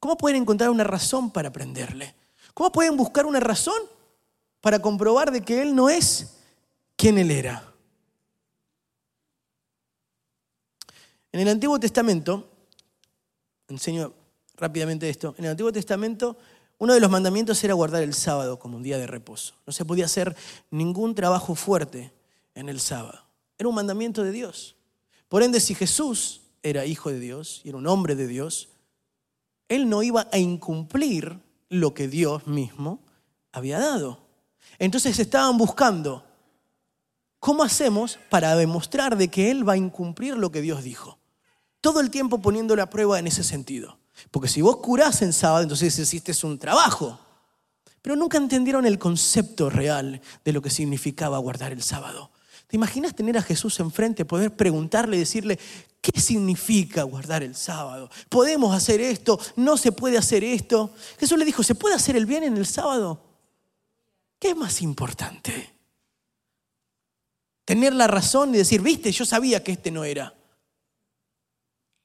¿Cómo 0.00 0.16
pueden 0.16 0.42
encontrar 0.42 0.70
una 0.70 0.82
razón 0.82 1.30
para 1.30 1.50
aprenderle? 1.50 2.14
¿Cómo 2.54 2.72
pueden 2.72 2.96
buscar 2.96 3.26
una 3.26 3.38
razón 3.38 3.80
para 4.62 4.80
comprobar 4.80 5.30
de 5.30 5.42
que 5.42 5.60
Él 5.60 5.76
no 5.76 5.90
es 5.90 6.38
quien 6.96 7.18
Él 7.18 7.30
era? 7.30 7.70
En 11.32 11.40
el 11.40 11.48
Antiguo 11.48 11.78
Testamento, 11.78 12.48
enseño 13.68 14.12
rápidamente 14.56 15.08
esto. 15.08 15.34
En 15.38 15.44
el 15.44 15.52
Antiguo 15.52 15.70
Testamento, 15.70 16.36
uno 16.78 16.94
de 16.94 17.00
los 17.00 17.10
mandamientos 17.10 17.62
era 17.62 17.74
guardar 17.74 18.02
el 18.02 18.14
sábado 18.14 18.58
como 18.58 18.78
un 18.78 18.82
día 18.82 18.96
de 18.96 19.06
reposo. 19.06 19.54
No 19.66 19.72
se 19.72 19.84
podía 19.84 20.06
hacer 20.06 20.34
ningún 20.70 21.14
trabajo 21.14 21.54
fuerte 21.54 22.10
en 22.54 22.70
el 22.70 22.80
sábado. 22.80 23.20
Era 23.58 23.68
un 23.68 23.74
mandamiento 23.74 24.24
de 24.24 24.32
Dios. 24.32 24.76
Por 25.28 25.42
ende, 25.42 25.60
si 25.60 25.74
Jesús 25.74 26.40
era 26.62 26.86
hijo 26.86 27.10
de 27.10 27.20
Dios 27.20 27.60
y 27.64 27.68
era 27.68 27.78
un 27.78 27.86
hombre 27.86 28.16
de 28.16 28.26
Dios, 28.26 28.69
él 29.70 29.88
no 29.88 30.02
iba 30.02 30.26
a 30.32 30.38
incumplir 30.38 31.38
lo 31.68 31.94
que 31.94 32.08
Dios 32.08 32.46
mismo 32.48 32.98
había 33.52 33.78
dado. 33.78 34.18
Entonces 34.80 35.18
estaban 35.20 35.56
buscando 35.56 36.24
cómo 37.38 37.62
hacemos 37.62 38.18
para 38.28 38.56
demostrar 38.56 39.16
de 39.16 39.28
que 39.28 39.50
Él 39.50 39.66
va 39.66 39.74
a 39.74 39.78
incumplir 39.78 40.36
lo 40.36 40.50
que 40.50 40.60
Dios 40.60 40.82
dijo. 40.82 41.18
Todo 41.80 42.00
el 42.00 42.10
tiempo 42.10 42.42
poniendo 42.42 42.74
la 42.74 42.90
prueba 42.90 43.20
en 43.20 43.28
ese 43.28 43.44
sentido. 43.44 43.98
Porque 44.32 44.48
si 44.48 44.60
vos 44.60 44.78
curás 44.78 45.22
en 45.22 45.32
sábado, 45.32 45.62
entonces 45.62 45.96
hiciste 45.96 46.34
un 46.44 46.58
trabajo. 46.58 47.20
Pero 48.02 48.16
nunca 48.16 48.38
entendieron 48.38 48.86
el 48.86 48.98
concepto 48.98 49.70
real 49.70 50.20
de 50.44 50.52
lo 50.52 50.62
que 50.62 50.70
significaba 50.70 51.38
guardar 51.38 51.70
el 51.70 51.82
sábado. 51.82 52.32
¿Te 52.70 52.76
imaginas 52.76 53.16
tener 53.16 53.36
a 53.36 53.42
Jesús 53.42 53.80
enfrente, 53.80 54.24
poder 54.24 54.54
preguntarle 54.54 55.18
decirle, 55.18 55.58
¿qué 56.00 56.20
significa 56.20 57.02
guardar 57.02 57.42
el 57.42 57.56
sábado? 57.56 58.08
¿Podemos 58.28 58.72
hacer 58.72 59.00
esto? 59.00 59.40
¿No 59.56 59.76
se 59.76 59.90
puede 59.90 60.16
hacer 60.16 60.44
esto? 60.44 60.94
Jesús 61.18 61.36
le 61.36 61.44
dijo, 61.44 61.64
¿se 61.64 61.74
puede 61.74 61.96
hacer 61.96 62.14
el 62.14 62.26
bien 62.26 62.44
en 62.44 62.56
el 62.56 62.66
sábado? 62.66 63.24
¿Qué 64.38 64.50
es 64.50 64.56
más 64.56 64.82
importante? 64.82 65.74
Tener 67.64 67.92
la 67.92 68.06
razón 68.06 68.54
y 68.54 68.58
decir, 68.58 68.80
viste, 68.82 69.10
yo 69.10 69.24
sabía 69.24 69.64
que 69.64 69.72
este 69.72 69.90
no 69.90 70.04
era. 70.04 70.32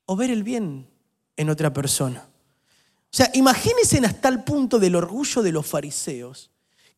O 0.06 0.16
ver 0.16 0.32
el 0.32 0.42
bien 0.42 0.90
en 1.38 1.50
otra 1.52 1.72
persona. 1.72 2.28
O 2.28 3.16
sea, 3.16 3.30
imagínense 3.36 4.00
hasta 4.04 4.30
el 4.30 4.44
punto 4.44 4.80
del 4.80 4.96
orgullo 4.96 5.44
de 5.44 5.52
los 5.52 5.68
fariseos 5.68 6.50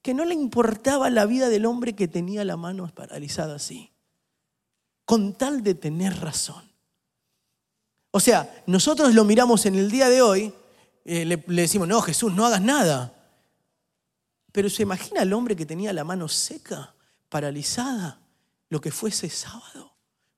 que 0.02 0.14
no 0.14 0.26
le 0.26 0.34
importaba 0.34 1.10
la 1.10 1.26
vida 1.26 1.50
del 1.50 1.66
hombre 1.66 1.94
que 1.94 2.08
tenía 2.08 2.46
la 2.46 2.58
mano 2.58 2.88
paralizada 2.94 3.56
así, 3.56 3.92
con 5.06 5.34
tal 5.34 5.64
de 5.64 5.76
tener 5.76 6.20
razón. 6.20 6.64
O 8.12 8.20
sea, 8.20 8.64
nosotros 8.66 9.14
lo 9.14 9.24
miramos 9.26 9.66
en 9.66 9.76
el 9.76 9.92
día 9.92 10.10
de 10.10 10.22
hoy, 10.22 10.54
eh, 11.06 11.26
le, 11.26 11.44
le, 11.48 11.62
decimos, 11.62 11.88
no, 11.88 12.02
Jesús, 12.02 12.34
no 12.34 12.46
hagas 12.46 12.62
nada. 12.62 13.14
Pero 14.52 14.70
se 14.70 14.84
imagina 14.84 15.22
al 15.22 15.34
hombre 15.34 15.56
que 15.56 15.66
tenía 15.66 15.94
la 15.94 16.04
mano 16.04 16.28
seca, 16.28 16.96
paralizada, 17.30 18.20
lo 18.70 18.82
que 18.82 18.92
fue 18.92 19.10
ese 19.10 19.30
sábado. 19.30 19.94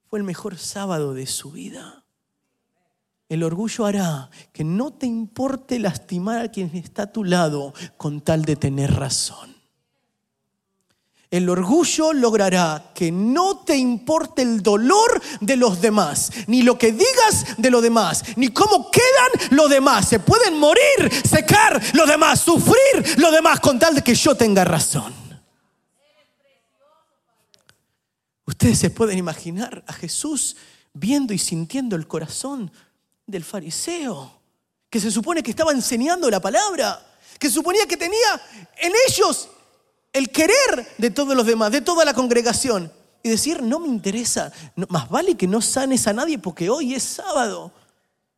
Fue 0.09 0.19
el 0.19 0.25
mejor 0.25 0.57
sábado 0.57 1.13
de 1.13 1.27
su 1.27 1.51
vida. 1.51 2.03
El 3.29 3.43
orgullo 3.43 3.85
hará 3.85 4.31
que 4.51 4.63
no 4.63 4.91
te 4.91 5.05
importe 5.05 5.77
lastimar 5.77 6.39
a 6.41 6.51
quien 6.51 6.75
está 6.75 7.03
a 7.03 7.11
tu 7.11 7.23
lado 7.23 7.75
con 7.95 8.21
tal 8.21 8.43
de 8.43 8.55
tener 8.55 8.91
razón. 8.91 9.55
El 11.29 11.47
orgullo 11.47 12.11
logrará 12.11 12.91
que 12.95 13.11
no 13.11 13.59
te 13.59 13.77
importe 13.77 14.41
el 14.41 14.63
dolor 14.63 15.21
de 15.41 15.57
los 15.57 15.79
demás, 15.79 16.31
ni 16.47 16.63
lo 16.63 16.79
que 16.79 16.91
digas 16.91 17.55
de 17.55 17.69
los 17.69 17.83
demás, 17.83 18.23
ni 18.35 18.47
cómo 18.47 18.89
quedan 18.89 19.49
los 19.51 19.69
demás. 19.69 20.07
Se 20.07 20.19
pueden 20.19 20.57
morir, 20.57 21.11
secar 21.23 21.79
los 21.93 22.07
demás, 22.07 22.39
sufrir 22.39 23.19
los 23.19 23.31
demás 23.31 23.59
con 23.59 23.77
tal 23.77 23.93
de 23.93 24.01
que 24.01 24.15
yo 24.15 24.33
tenga 24.33 24.65
razón. 24.65 25.13
Ustedes 28.47 28.79
se 28.79 28.89
pueden 28.89 29.19
imaginar 29.19 29.83
a 29.85 29.93
Jesús 29.93 30.57
viendo 30.93 31.31
y 31.31 31.37
sintiendo 31.37 31.95
el 31.95 32.07
corazón 32.07 32.71
del 33.29 33.43
fariseo, 33.43 34.39
que 34.89 34.99
se 34.99 35.11
supone 35.11 35.43
que 35.43 35.51
estaba 35.51 35.71
enseñando 35.71 36.29
la 36.29 36.39
palabra, 36.39 37.05
que 37.37 37.49
suponía 37.49 37.85
que 37.85 37.97
tenía 37.97 38.41
en 38.77 38.93
ellos 39.07 39.49
el 40.11 40.29
querer 40.29 40.95
de 40.97 41.11
todos 41.11 41.35
los 41.35 41.45
demás, 41.45 41.71
de 41.71 41.81
toda 41.81 42.03
la 42.05 42.13
congregación. 42.13 42.91
Y 43.21 43.29
decir, 43.29 43.61
no 43.61 43.79
me 43.79 43.87
interesa, 43.87 44.51
más 44.87 45.09
vale 45.09 45.35
que 45.35 45.45
no 45.45 45.61
sanes 45.61 46.07
a 46.07 46.13
nadie 46.13 46.39
porque 46.39 46.69
hoy 46.69 46.93
es 46.93 47.03
sábado. 47.03 47.71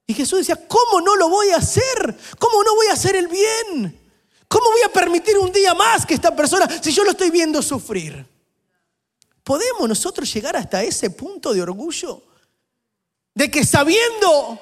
Y 0.07 0.13
Jesús 0.13 0.39
decía, 0.39 0.67
¿cómo 0.67 1.01
no 1.01 1.15
lo 1.15 1.29
voy 1.29 1.49
a 1.49 1.57
hacer? 1.57 2.17
¿Cómo 2.39 2.63
no 2.63 2.75
voy 2.75 2.87
a 2.87 2.93
hacer 2.93 3.15
el 3.15 3.27
bien? 3.27 3.99
¿Cómo 4.47 4.65
voy 4.71 4.81
a 4.85 4.91
permitir 4.91 5.37
un 5.37 5.51
día 5.51 5.73
más 5.73 6.05
que 6.05 6.13
esta 6.13 6.35
persona, 6.35 6.67
si 6.81 6.91
yo 6.91 7.03
lo 7.03 7.11
estoy 7.11 7.29
viendo 7.29 7.61
sufrir? 7.61 8.25
¿Podemos 9.43 9.87
nosotros 9.87 10.31
llegar 10.33 10.55
hasta 10.55 10.83
ese 10.83 11.11
punto 11.11 11.53
de 11.53 11.61
orgullo? 11.61 12.23
De 13.33 13.49
que 13.49 13.63
sabiendo 13.63 14.59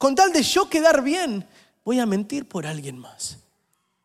con 0.00 0.14
tal 0.14 0.32
de 0.32 0.42
yo 0.42 0.70
quedar 0.70 1.02
bien, 1.02 1.46
voy 1.84 2.00
a 2.00 2.06
mentir 2.06 2.48
por 2.48 2.66
alguien 2.66 2.96
más. 2.96 3.36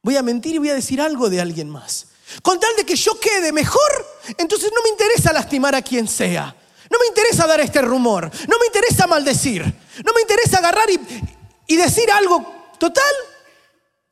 Voy 0.01 0.17
a 0.17 0.21
mentir 0.21 0.55
y 0.55 0.57
voy 0.57 0.69
a 0.69 0.73
decir 0.73 0.99
algo 0.99 1.29
de 1.29 1.39
alguien 1.39 1.69
más. 1.69 2.07
Con 2.41 2.59
tal 2.59 2.75
de 2.75 2.85
que 2.85 2.97
yo 2.97 3.17
quede 3.17 3.53
mejor, 3.53 4.05
entonces 4.37 4.73
no 4.75 4.81
me 4.83 4.89
interesa 4.89 5.31
lastimar 5.31 5.73
a 5.73 5.81
quien 5.81 6.09
sea. 6.09 6.53
No 6.91 6.99
me 6.99 7.07
interesa 7.07 7.47
dar 7.47 7.61
este 7.61 7.81
rumor. 7.81 8.29
No 8.45 8.59
me 8.59 8.65
interesa 8.65 9.07
maldecir. 9.07 9.63
No 9.63 10.11
me 10.13 10.19
interesa 10.19 10.57
agarrar 10.57 10.89
y, 10.89 11.77
decir 11.77 12.11
algo 12.11 12.45
total. 12.77 13.15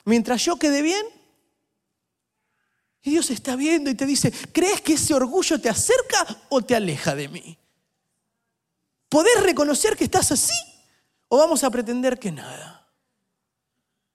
Mientras 0.06 0.42
yo 0.46 0.56
quede 0.56 0.82
bien, 0.82 1.06
y 3.02 3.12
Dios 3.12 3.30
está 3.30 3.58
viendo 3.58 3.90
y 3.90 3.96
te 3.96 4.06
dice, 4.06 4.32
¿crees 4.54 4.80
que 4.80 4.94
ese 4.94 5.14
orgullo 5.14 5.60
te 5.60 5.68
acerca 5.68 6.46
o 6.48 6.62
te 6.62 6.78
aleja 6.78 7.14
de 7.14 7.28
mí? 7.28 7.58
¿Podés 9.10 9.44
reconocer 9.44 9.98
que 9.98 10.06
estás 10.06 10.32
así? 10.32 10.54
¿O 11.34 11.38
vamos 11.38 11.64
a 11.64 11.72
pretender 11.72 12.20
que 12.20 12.32
nada? 12.32 12.88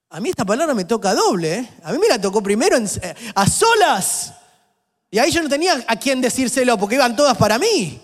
A 0.09 0.21
mí 0.21 0.29
esta 0.29 0.45
palabra 0.45 0.73
me 0.73 0.85
toca 0.85 1.17
doble. 1.17 1.53
¿eh? 1.53 1.71
A 1.83 1.91
mí 1.91 1.99
me 1.99 2.07
la 2.07 2.21
tocó 2.21 2.41
primero 2.41 2.77
eh, 2.77 3.15
a 3.35 3.45
solas. 3.49 4.35
Y 5.11 5.19
ahí 5.19 5.33
yo 5.33 5.43
no 5.43 5.49
tenía 5.49 5.85
a 5.89 5.97
quién 5.97 6.21
decírselo 6.21 6.79
porque 6.79 6.95
iban 6.95 7.17
todas 7.17 7.37
para 7.37 7.59
mí. 7.59 8.01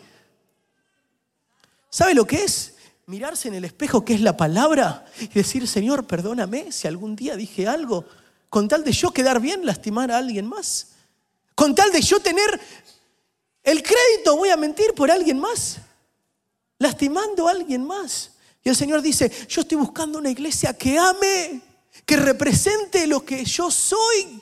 ¿Sabe 1.89 2.13
lo 2.13 2.27
que 2.27 2.43
es? 2.43 2.75
Mirarse 3.07 3.47
en 3.47 3.55
el 3.55 3.65
espejo, 3.65 4.05
que 4.05 4.15
es 4.15 4.21
la 4.21 4.37
palabra, 4.37 5.07
y 5.21 5.29
decir, 5.29 5.69
Señor, 5.69 6.09
perdóname 6.09 6.73
si 6.73 6.89
algún 6.89 7.15
día 7.15 7.37
dije 7.37 7.69
algo, 7.69 8.07
con 8.51 8.67
tal 8.67 8.83
de 8.83 8.91
yo 8.91 9.13
quedar 9.13 9.39
bien, 9.39 9.65
lastimar 9.65 10.11
a 10.11 10.19
alguien 10.19 10.47
más. 10.47 10.89
Con 11.55 11.77
tal 11.77 11.93
de 11.93 12.03
yo 12.03 12.19
tener 12.19 12.61
el 13.63 13.81
crédito, 13.81 14.37
voy 14.37 14.49
a 14.49 14.57
mentir 14.57 14.93
por 14.93 15.09
alguien 15.13 15.39
más, 15.39 15.77
lastimando 16.81 17.47
a 17.47 17.53
alguien 17.53 17.85
más. 17.87 18.34
Y 18.65 18.71
el 18.71 18.77
Señor 18.77 19.03
dice, 19.03 19.31
yo 19.47 19.61
estoy 19.61 19.77
buscando 19.77 20.19
una 20.19 20.31
iglesia 20.31 20.73
que 20.73 20.99
ame, 20.99 21.61
que 22.07 22.17
represente 22.17 23.07
lo 23.07 23.23
que 23.23 23.45
yo 23.45 23.71
soy. 23.71 24.41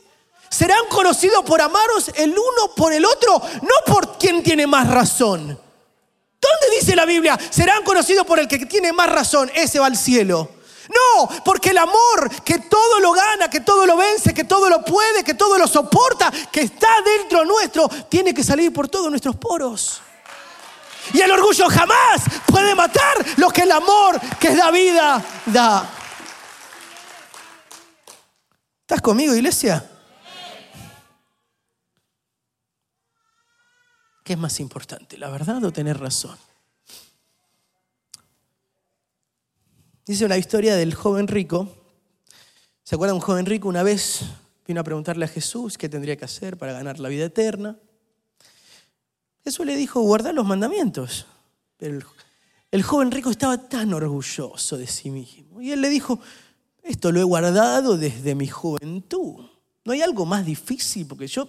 Serán 0.48 0.86
conocidos 0.88 1.44
por 1.44 1.60
amaros 1.60 2.12
el 2.14 2.30
uno 2.30 2.74
por 2.76 2.92
el 2.92 3.04
otro, 3.04 3.42
no 3.62 3.92
por 3.92 4.18
quien 4.18 4.44
tiene 4.44 4.64
más 4.66 4.88
razón. 4.88 5.40
¿Dónde 5.48 6.76
dice 6.78 6.94
la 6.94 7.04
Biblia? 7.04 7.36
Serán 7.50 7.82
conocidos 7.82 8.24
por 8.24 8.38
el 8.38 8.46
que 8.46 8.64
tiene 8.66 8.92
más 8.92 9.10
razón, 9.10 9.50
ese 9.54 9.80
va 9.80 9.86
al 9.86 9.96
cielo. 9.96 10.48
No, 10.88 11.28
porque 11.44 11.70
el 11.70 11.78
amor 11.78 12.30
que 12.44 12.58
todo 12.58 13.00
lo 13.00 13.12
gana, 13.12 13.48
que 13.48 13.60
todo 13.60 13.86
lo 13.86 13.96
vence, 13.96 14.34
que 14.34 14.44
todo 14.44 14.68
lo 14.68 14.84
puede, 14.84 15.24
que 15.24 15.34
todo 15.34 15.58
lo 15.58 15.66
soporta, 15.66 16.30
que 16.52 16.62
está 16.62 16.88
dentro 17.04 17.44
nuestro, 17.44 17.88
tiene 18.08 18.34
que 18.34 18.44
salir 18.44 18.72
por 18.72 18.88
todos 18.88 19.08
nuestros 19.10 19.34
poros. 19.36 20.00
Y 21.12 21.20
el 21.20 21.30
orgullo 21.30 21.68
jamás 21.68 22.22
puede 22.46 22.74
matar 22.74 23.16
lo 23.36 23.50
que 23.50 23.62
el 23.62 23.72
amor 23.72 24.20
que 24.38 24.54
da 24.54 24.70
vida 24.70 25.24
da. 25.46 25.90
¿Estás 28.80 29.00
conmigo, 29.00 29.34
iglesia? 29.34 29.88
¿Qué 34.22 34.34
es 34.34 34.38
más 34.38 34.60
importante, 34.60 35.18
la 35.18 35.28
verdad 35.30 35.64
o 35.64 35.72
tener 35.72 35.98
razón? 35.98 36.38
Dice 40.06 40.24
una 40.24 40.36
historia 40.36 40.76
del 40.76 40.94
joven 40.94 41.28
rico. 41.28 41.68
¿Se 42.82 42.94
acuerdan? 42.94 43.16
Un 43.16 43.22
joven 43.22 43.46
rico 43.46 43.68
una 43.68 43.82
vez 43.82 44.20
vino 44.66 44.80
a 44.80 44.84
preguntarle 44.84 45.24
a 45.24 45.28
Jesús 45.28 45.78
qué 45.78 45.88
tendría 45.88 46.16
que 46.16 46.24
hacer 46.24 46.56
para 46.56 46.72
ganar 46.72 46.98
la 46.98 47.08
vida 47.08 47.24
eterna. 47.24 47.78
Jesús 49.44 49.66
le 49.66 49.76
dijo, 49.76 50.00
guardar 50.00 50.34
los 50.34 50.46
mandamientos. 50.46 51.26
Pero 51.76 52.00
el, 52.70 52.82
joven 52.82 53.10
rico 53.10 53.30
estaba 53.30 53.58
tan 53.58 53.92
orgulloso 53.92 54.76
de 54.76 54.86
sí 54.86 55.10
mismo. 55.10 55.60
Y 55.60 55.72
él 55.72 55.80
le 55.80 55.88
dijo, 55.88 56.20
esto 56.82 57.10
lo 57.10 57.20
he 57.20 57.24
guardado 57.24 57.96
desde 57.96 58.34
mi 58.34 58.46
juventud. 58.46 59.44
No 59.84 59.92
hay 59.92 60.00
algo 60.00 60.24
más 60.24 60.46
difícil, 60.46 61.06
porque 61.06 61.26
yo, 61.26 61.48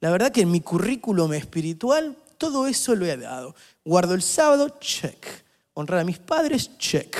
la 0.00 0.10
verdad 0.10 0.32
que 0.32 0.40
en 0.40 0.50
mi 0.50 0.62
currículum 0.62 1.34
espiritual, 1.34 2.16
todo 2.38 2.66
eso 2.66 2.94
lo 2.94 3.04
he 3.04 3.16
dado. 3.16 3.54
Guardo 3.84 4.14
el 4.14 4.22
sábado, 4.22 4.78
check. 4.80 5.26
Honrar 5.74 6.00
a 6.00 6.04
mis 6.04 6.18
padres, 6.18 6.78
check. 6.78 7.16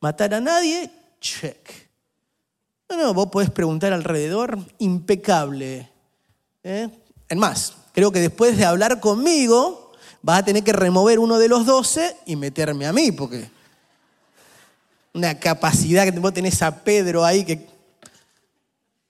Matar 0.00 0.34
a 0.34 0.40
nadie, 0.40 0.90
check. 1.20 1.70
No, 2.90 2.96
no, 2.98 3.14
vos 3.14 3.28
podés 3.28 3.50
preguntar 3.50 3.94
alrededor, 3.94 4.58
impecable. 4.78 5.88
¿Eh? 6.62 6.90
En 7.28 7.38
más, 7.38 7.74
creo 7.92 8.12
que 8.12 8.20
después 8.20 8.56
de 8.56 8.64
hablar 8.64 9.00
conmigo, 9.00 9.92
vas 10.22 10.40
a 10.40 10.44
tener 10.44 10.64
que 10.64 10.72
remover 10.72 11.18
uno 11.18 11.38
de 11.38 11.48
los 11.48 11.66
doce 11.66 12.16
y 12.26 12.36
meterme 12.36 12.86
a 12.86 12.92
mí, 12.92 13.12
porque 13.12 13.50
una 15.14 15.38
capacidad 15.38 16.04
que 16.04 16.18
vos 16.18 16.32
tenés 16.32 16.62
a 16.62 16.82
Pedro 16.82 17.24
ahí 17.24 17.44
que... 17.44 17.66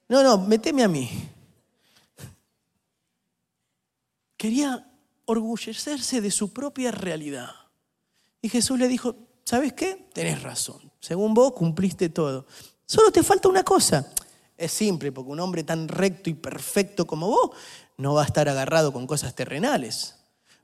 No, 0.09 0.23
no, 0.23 0.38
meteme 0.38 0.83
a 0.83 0.88
mí. 0.88 1.11
Quería 4.37 4.87
orgullecerse 5.25 6.21
de 6.21 6.31
su 6.31 6.53
propia 6.53 6.90
realidad. 6.90 7.51
Y 8.40 8.49
Jesús 8.49 8.79
le 8.79 8.88
dijo, 8.88 9.14
¿sabes 9.45 9.73
qué? 9.73 10.09
Tenés 10.12 10.42
razón. 10.42 10.90
Según 11.01 11.33
vos 11.33 11.53
cumpliste 11.53 12.09
todo. 12.09 12.47
Solo 12.85 13.12
te 13.12 13.23
falta 13.23 13.49
una 13.49 13.62
cosa. 13.62 14.12
Es 14.57 14.73
simple, 14.73 15.12
porque 15.12 15.31
un 15.31 15.40
hombre 15.40 15.64
tan 15.64 15.88
recto 15.88 16.29
y 16.29 16.35
perfecto 16.35 17.07
como 17.07 17.29
vos 17.29 17.51
no 17.96 18.14
va 18.14 18.22
a 18.22 18.26
estar 18.26 18.48
agarrado 18.48 18.92
con 18.92 19.07
cosas 19.07 19.35
terrenales. 19.35 20.16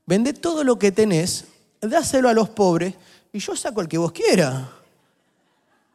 Vende 0.06 0.32
todo 0.32 0.64
lo 0.64 0.78
que 0.78 0.92
tenés, 0.92 1.46
dáselo 1.80 2.28
a 2.28 2.34
los 2.34 2.48
pobres 2.48 2.94
y 3.32 3.38
yo 3.38 3.54
saco 3.56 3.80
el 3.80 3.88
que 3.88 3.98
vos 3.98 4.12
quieras. 4.12 4.66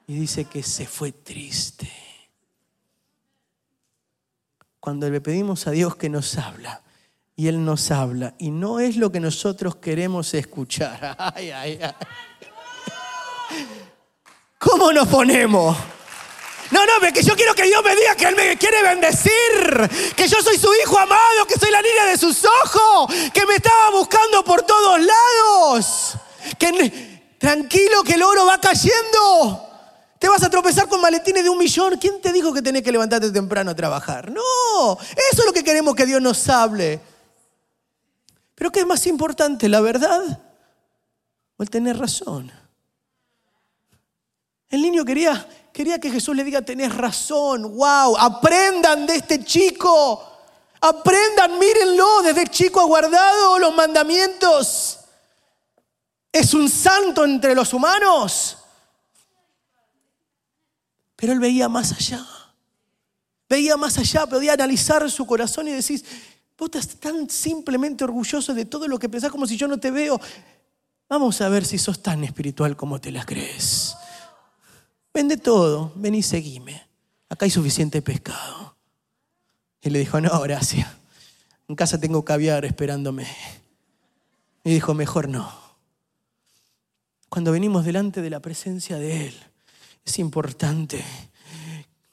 Y 0.07 0.15
dice 0.15 0.45
que 0.45 0.61
se 0.63 0.85
fue 0.85 1.11
triste. 1.11 1.91
Cuando 4.79 5.09
le 5.09 5.21
pedimos 5.21 5.65
a 5.65 5.71
Dios 5.71 5.95
que 5.95 6.09
nos 6.09 6.37
habla, 6.37 6.81
y 7.35 7.47
Él 7.47 7.63
nos 7.63 7.89
habla, 7.89 8.35
y 8.37 8.51
no 8.51 8.79
es 8.79 8.97
lo 8.97 9.11
que 9.11 9.19
nosotros 9.19 9.77
queremos 9.77 10.33
escuchar. 10.33 11.15
Ay, 11.35 11.51
ay, 11.51 11.79
ay. 11.81 11.93
¿Cómo 14.59 14.93
nos 14.93 15.07
ponemos? 15.07 15.75
No, 16.73 16.83
no, 16.88 17.13
que 17.13 17.21
yo 17.21 17.36
quiero 17.36 17.53
que 17.53 17.63
Dios 17.63 17.83
me 17.83 17.95
diga 17.95 18.15
que 18.15 18.25
Él 18.25 18.36
me 18.36 18.57
quiere 18.57 18.81
bendecir, 18.81 19.31
que 20.15 20.27
yo 20.27 20.41
soy 20.41 20.57
su 20.57 20.69
hijo 20.81 20.97
amado, 20.97 21.45
que 21.47 21.59
soy 21.59 21.69
la 21.69 21.83
niña 21.83 22.05
de 22.05 22.17
sus 22.17 22.43
ojos, 22.43 23.13
que 23.31 23.45
me 23.45 23.55
estaba 23.55 23.91
buscando 23.91 24.43
por 24.43 24.63
todos 24.63 24.99
lados, 24.99 26.17
que 26.57 27.38
tranquilo 27.38 28.03
que 28.03 28.13
el 28.13 28.23
oro 28.23 28.47
va 28.47 28.59
cayendo. 28.59 29.69
Te 30.17 30.27
vas 30.27 30.41
a 30.41 30.49
tropezar 30.49 30.88
con 30.88 30.99
maletines 30.99 31.43
de 31.43 31.49
un 31.49 31.59
millón. 31.59 31.97
¿Quién 31.97 32.19
te 32.21 32.33
dijo 32.33 32.51
que 32.51 32.62
tenés 32.62 32.81
que 32.81 32.91
levantarte 32.91 33.29
temprano 33.29 33.71
a 33.71 33.75
trabajar? 33.75 34.31
No, 34.31 34.97
eso 34.99 35.41
es 35.41 35.45
lo 35.45 35.53
que 35.53 35.63
queremos 35.63 35.93
que 35.93 36.07
Dios 36.07 36.21
nos 36.21 36.49
hable. 36.49 36.99
Pero 38.55 38.71
¿qué 38.71 38.79
es 38.79 38.86
más 38.88 39.05
importante, 39.05 39.69
la 39.69 39.81
verdad 39.81 40.41
o 41.55 41.62
el 41.62 41.69
tener 41.69 41.99
razón? 41.99 42.51
El 44.69 44.81
niño 44.81 45.05
quería, 45.05 45.45
quería 45.73 45.99
que 45.99 46.12
Jesús 46.12 46.36
le 46.36 46.43
diga, 46.43 46.62
tenés 46.62 46.95
razón, 46.95 47.75
wow, 47.75 48.15
aprendan 48.17 49.07
de 49.07 49.15
este 49.15 49.43
chico, 49.43 50.23
aprendan, 50.79 51.57
mírenlo, 51.57 52.21
desde 52.21 52.47
chico 52.47 52.79
ha 52.79 52.86
guardado 52.86 53.57
los 53.57 53.75
mandamientos. 53.75 54.99
Es 56.31 56.53
un 56.53 56.69
santo 56.69 57.25
entre 57.25 57.55
los 57.55 57.73
humanos. 57.73 58.57
Pero 61.15 61.33
él 61.33 61.39
veía 61.39 61.67
más 61.67 61.91
allá. 61.91 62.25
Veía 63.49 63.75
más 63.77 63.97
allá, 63.97 64.25
podía 64.25 64.53
analizar 64.53 65.09
su 65.09 65.25
corazón 65.25 65.67
y 65.67 65.71
decir, 65.71 66.03
vos 66.57 66.69
estás 66.73 66.88
tan 66.99 67.29
simplemente 67.29 68.03
orgulloso 68.03 68.53
de 68.53 68.65
todo 68.65 68.88
lo 68.88 68.99
que 68.99 69.09
pensás 69.09 69.31
como 69.31 69.47
si 69.47 69.57
yo 69.57 69.67
no 69.67 69.79
te 69.79 69.91
veo. 69.91 70.19
Vamos 71.09 71.41
a 71.41 71.49
ver 71.49 71.65
si 71.65 71.77
sos 71.77 72.01
tan 72.01 72.23
espiritual 72.23 72.75
como 72.75 72.99
te 72.99 73.12
la 73.12 73.25
crees. 73.25 73.95
Vende 75.13 75.38
todo, 75.38 75.91
ven 75.95 76.15
y 76.15 76.23
seguime. 76.23 76.88
Acá 77.30 77.45
hay 77.45 77.52
suficiente 77.52 78.02
pescado. 78.02 78.76
Y 79.82 79.89
le 79.89 79.99
dijo, 79.99 80.19
no, 80.19 80.41
gracias. 80.41 80.88
En 81.67 81.76
casa 81.76 81.99
tengo 81.99 82.26
caviar 82.26 82.65
esperándome. 82.65 83.28
Y 84.63 84.73
dijo, 84.73 84.93
mejor 84.93 85.30
no. 85.30 85.52
Cuando 87.30 87.52
venimos 87.52 87.86
delante 87.86 88.21
de 88.21 88.30
la 88.30 88.39
presencia 88.39 88.97
de 88.97 89.28
Él, 89.28 89.36
es 90.06 90.19
importante 90.19 91.04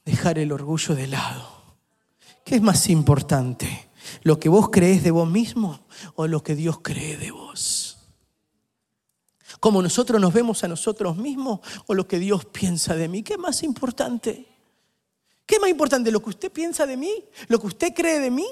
dejar 0.05 0.39
el 0.39 0.53
orgullo 0.53 0.95
de 0.95 1.07
lado. 1.07 1.61
¿Qué 2.45 2.57
es 2.57 2.63
más 2.63 2.89
importante? 2.89 3.89
¿Lo 4.23 4.41
que 4.41 4.49
vos 4.49 4.71
crees 4.71 5.03
de 5.03 5.11
vos 5.11 5.29
mismo 5.29 5.81
o 6.15 6.27
lo 6.27 6.43
que 6.43 6.55
Dios 6.55 6.81
cree 6.83 7.17
de 7.17 7.31
vos? 7.31 7.90
¿Cómo 9.61 9.83
nosotros 9.83 10.19
nos 10.19 10.33
vemos 10.33 10.65
a 10.65 10.69
nosotros 10.69 11.19
mismos 11.19 11.61
o 11.87 11.95
lo 11.95 12.09
que 12.09 12.19
Dios 12.19 12.47
piensa 12.47 12.97
de 12.97 13.09
mí? 13.09 13.23
¿Qué 13.23 13.37
más 13.37 13.63
importante? 13.63 14.47
¿Qué 15.45 15.61
más 15.61 15.69
importante? 15.69 16.11
¿Lo 16.11 16.23
que 16.23 16.31
usted 16.31 16.51
piensa 16.51 16.87
de 16.87 16.97
mí? 16.97 17.13
¿Lo 17.49 17.61
que 17.61 17.67
usted 17.67 17.93
cree 17.95 18.21
de 18.21 18.31
mí? 18.31 18.47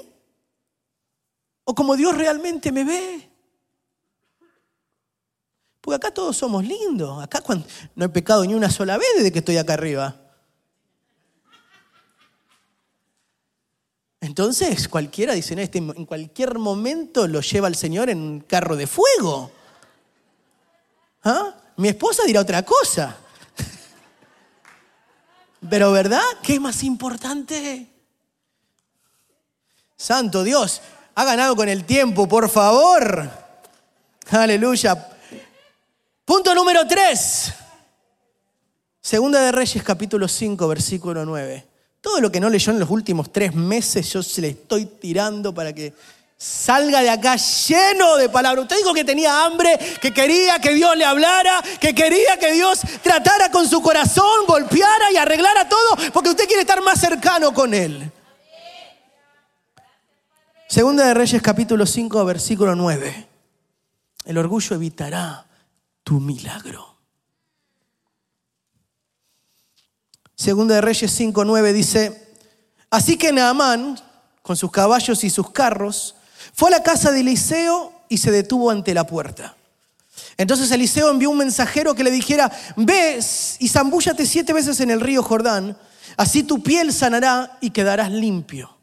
¿O 1.63 1.73
como 1.73 1.95
Dios 1.95 2.15
realmente 2.15 2.71
me 2.71 2.83
ve? 2.83 3.27
Porque 5.81 5.95
acá 5.95 6.13
todos 6.13 6.37
somos 6.37 6.63
lindos. 6.63 7.23
Acá 7.23 7.43
no 7.95 8.05
he 8.05 8.09
pecado 8.09 8.45
ni 8.45 8.53
una 8.53 8.69
sola 8.69 8.97
vez 8.99 9.07
desde 9.15 9.31
que 9.31 9.39
estoy 9.39 9.57
acá 9.57 9.73
arriba. 9.73 10.15
Entonces 14.21 14.87
cualquiera 14.87 15.33
dice, 15.33 15.59
este, 15.59 15.79
en 15.79 16.05
cualquier 16.05 16.59
momento 16.59 17.25
lo 17.25 17.41
lleva 17.41 17.67
el 17.67 17.75
Señor 17.75 18.11
en 18.11 18.19
un 18.19 18.39
carro 18.41 18.75
de 18.75 18.85
fuego. 18.85 19.51
¿Ah? 21.29 21.53
Mi 21.77 21.89
esposa 21.89 22.23
dirá 22.25 22.41
otra 22.41 22.63
cosa. 22.63 23.15
Pero 25.69 25.91
¿verdad? 25.91 26.23
¿Qué 26.41 26.55
es 26.55 26.61
más 26.61 26.83
importante? 26.83 27.87
Santo 29.95 30.43
Dios, 30.43 30.81
ha 31.13 31.25
ganado 31.25 31.55
con 31.55 31.69
el 31.69 31.85
tiempo, 31.85 32.27
por 32.27 32.49
favor. 32.49 33.29
Aleluya. 34.31 35.07
Punto 36.25 36.55
número 36.55 36.87
3. 36.87 37.53
Segunda 39.01 39.41
de 39.41 39.51
Reyes 39.51 39.83
capítulo 39.83 40.27
5, 40.27 40.67
versículo 40.67 41.25
9. 41.25 41.67
Todo 42.01 42.21
lo 42.21 42.31
que 42.31 42.39
no 42.39 42.49
leyó 42.49 42.71
en 42.71 42.79
los 42.79 42.89
últimos 42.89 43.31
tres 43.31 43.53
meses, 43.53 44.11
yo 44.11 44.23
se 44.23 44.41
le 44.41 44.49
estoy 44.49 44.85
tirando 44.85 45.53
para 45.53 45.73
que 45.73 45.93
salga 46.39 47.01
de 47.01 47.09
acá 47.09 47.35
lleno 47.35 48.15
de 48.15 48.29
palabras. 48.29 48.63
Usted 48.63 48.77
dijo 48.77 48.93
que 48.93 49.03
tenía 49.03 49.43
hambre, 49.43 49.77
que 50.01 50.13
quería 50.13 50.59
que 50.59 50.73
Dios 50.73 50.95
le 50.95 51.03
hablara, 51.03 51.61
que 51.81 51.93
quería 51.93 52.37
que 52.39 52.53
Dios 52.53 52.79
tratara 53.03 53.51
con 53.51 53.67
su 53.67 53.81
corazón, 53.81 54.45
golpeara 54.47 55.11
y 55.11 55.17
arreglara 55.17 55.67
todo, 55.67 55.97
porque 56.13 56.29
usted 56.29 56.45
quiere 56.47 56.61
estar 56.61 56.81
más 56.81 56.99
cercano 56.99 57.53
con 57.53 57.73
Él. 57.73 58.09
Segunda 60.69 61.05
de 61.07 61.13
Reyes 61.13 61.41
capítulo 61.41 61.85
5, 61.85 62.23
versículo 62.23 62.73
9. 62.73 63.27
El 64.25 64.37
orgullo 64.37 64.75
evitará 64.75 65.45
tu 66.03 66.21
milagro. 66.21 66.95
Segunda 70.35 70.75
de 70.75 70.81
Reyes 70.81 71.19
5.9 71.19 71.73
dice, 71.73 72.37
así 72.89 73.17
que 73.17 73.33
Naamán, 73.33 73.99
con 74.41 74.55
sus 74.55 74.71
caballos 74.71 75.25
y 75.25 75.29
sus 75.29 75.51
carros, 75.51 76.15
fue 76.59 76.67
a 76.67 76.71
la 76.71 76.83
casa 76.83 77.13
de 77.13 77.21
Eliseo 77.21 77.93
y 78.09 78.17
se 78.17 78.31
detuvo 78.31 78.69
ante 78.69 78.93
la 78.93 79.07
puerta. 79.07 79.55
Entonces 80.35 80.69
Eliseo 80.71 81.09
envió 81.09 81.29
un 81.29 81.37
mensajero 81.37 81.95
que 81.95 82.03
le 82.03 82.11
dijera, 82.11 82.51
ves 82.75 83.55
y 83.59 83.69
zambúllate 83.69 84.25
siete 84.25 84.51
veces 84.51 84.81
en 84.81 84.91
el 84.91 84.99
río 84.99 85.23
Jordán, 85.23 85.77
así 86.17 86.43
tu 86.43 86.61
piel 86.61 86.91
sanará 86.91 87.57
y 87.61 87.69
quedarás 87.69 88.11
limpio. 88.11 88.75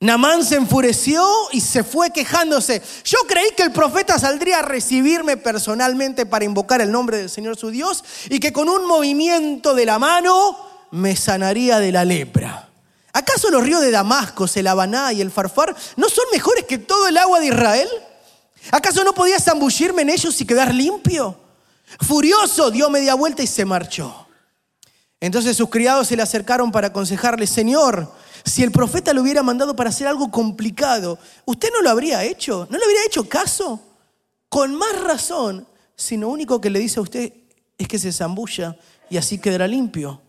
Namán 0.00 0.42
se 0.42 0.56
enfureció 0.56 1.28
y 1.52 1.60
se 1.60 1.84
fue 1.84 2.10
quejándose. 2.10 2.80
Yo 3.04 3.18
creí 3.28 3.50
que 3.54 3.64
el 3.64 3.72
profeta 3.72 4.18
saldría 4.18 4.60
a 4.60 4.62
recibirme 4.62 5.36
personalmente 5.36 6.24
para 6.24 6.46
invocar 6.46 6.80
el 6.80 6.90
nombre 6.90 7.18
del 7.18 7.28
Señor 7.28 7.58
su 7.58 7.68
Dios 7.70 8.02
y 8.30 8.40
que 8.40 8.54
con 8.54 8.70
un 8.70 8.86
movimiento 8.86 9.74
de 9.74 9.84
la 9.84 9.98
mano 9.98 10.56
me 10.90 11.16
sanaría 11.16 11.80
de 11.80 11.92
la 11.92 12.06
lepra. 12.06 12.67
¿Acaso 13.18 13.50
los 13.50 13.64
ríos 13.64 13.80
de 13.80 13.90
Damasco, 13.90 14.46
el 14.54 14.68
Habaná 14.68 15.12
y 15.12 15.20
el 15.20 15.32
Farfar 15.32 15.74
no 15.96 16.08
son 16.08 16.24
mejores 16.30 16.66
que 16.66 16.78
todo 16.78 17.08
el 17.08 17.16
agua 17.16 17.40
de 17.40 17.48
Israel? 17.48 17.88
¿Acaso 18.70 19.02
no 19.02 19.12
podía 19.12 19.40
zambullirme 19.40 20.02
en 20.02 20.10
ellos 20.10 20.40
y 20.40 20.46
quedar 20.46 20.72
limpio? 20.72 21.36
Furioso 22.06 22.70
dio 22.70 22.88
media 22.88 23.14
vuelta 23.14 23.42
y 23.42 23.48
se 23.48 23.64
marchó. 23.64 24.28
Entonces 25.18 25.56
sus 25.56 25.68
criados 25.68 26.06
se 26.06 26.14
le 26.14 26.22
acercaron 26.22 26.70
para 26.70 26.86
aconsejarle, 26.88 27.48
Señor, 27.48 28.08
si 28.44 28.62
el 28.62 28.70
profeta 28.70 29.12
lo 29.12 29.22
hubiera 29.22 29.42
mandado 29.42 29.74
para 29.74 29.90
hacer 29.90 30.06
algo 30.06 30.30
complicado, 30.30 31.18
¿usted 31.44 31.70
no 31.72 31.82
lo 31.82 31.90
habría 31.90 32.22
hecho? 32.22 32.68
¿No 32.70 32.78
le 32.78 32.84
habría 32.84 33.04
hecho 33.04 33.28
caso? 33.28 33.80
Con 34.48 34.76
más 34.76 34.96
razón, 35.00 35.66
si 35.96 36.16
lo 36.16 36.28
único 36.28 36.60
que 36.60 36.70
le 36.70 36.78
dice 36.78 37.00
a 37.00 37.02
usted 37.02 37.32
es 37.78 37.88
que 37.88 37.98
se 37.98 38.12
zambulla 38.12 38.76
y 39.10 39.16
así 39.16 39.38
quedará 39.38 39.66
limpio. 39.66 40.22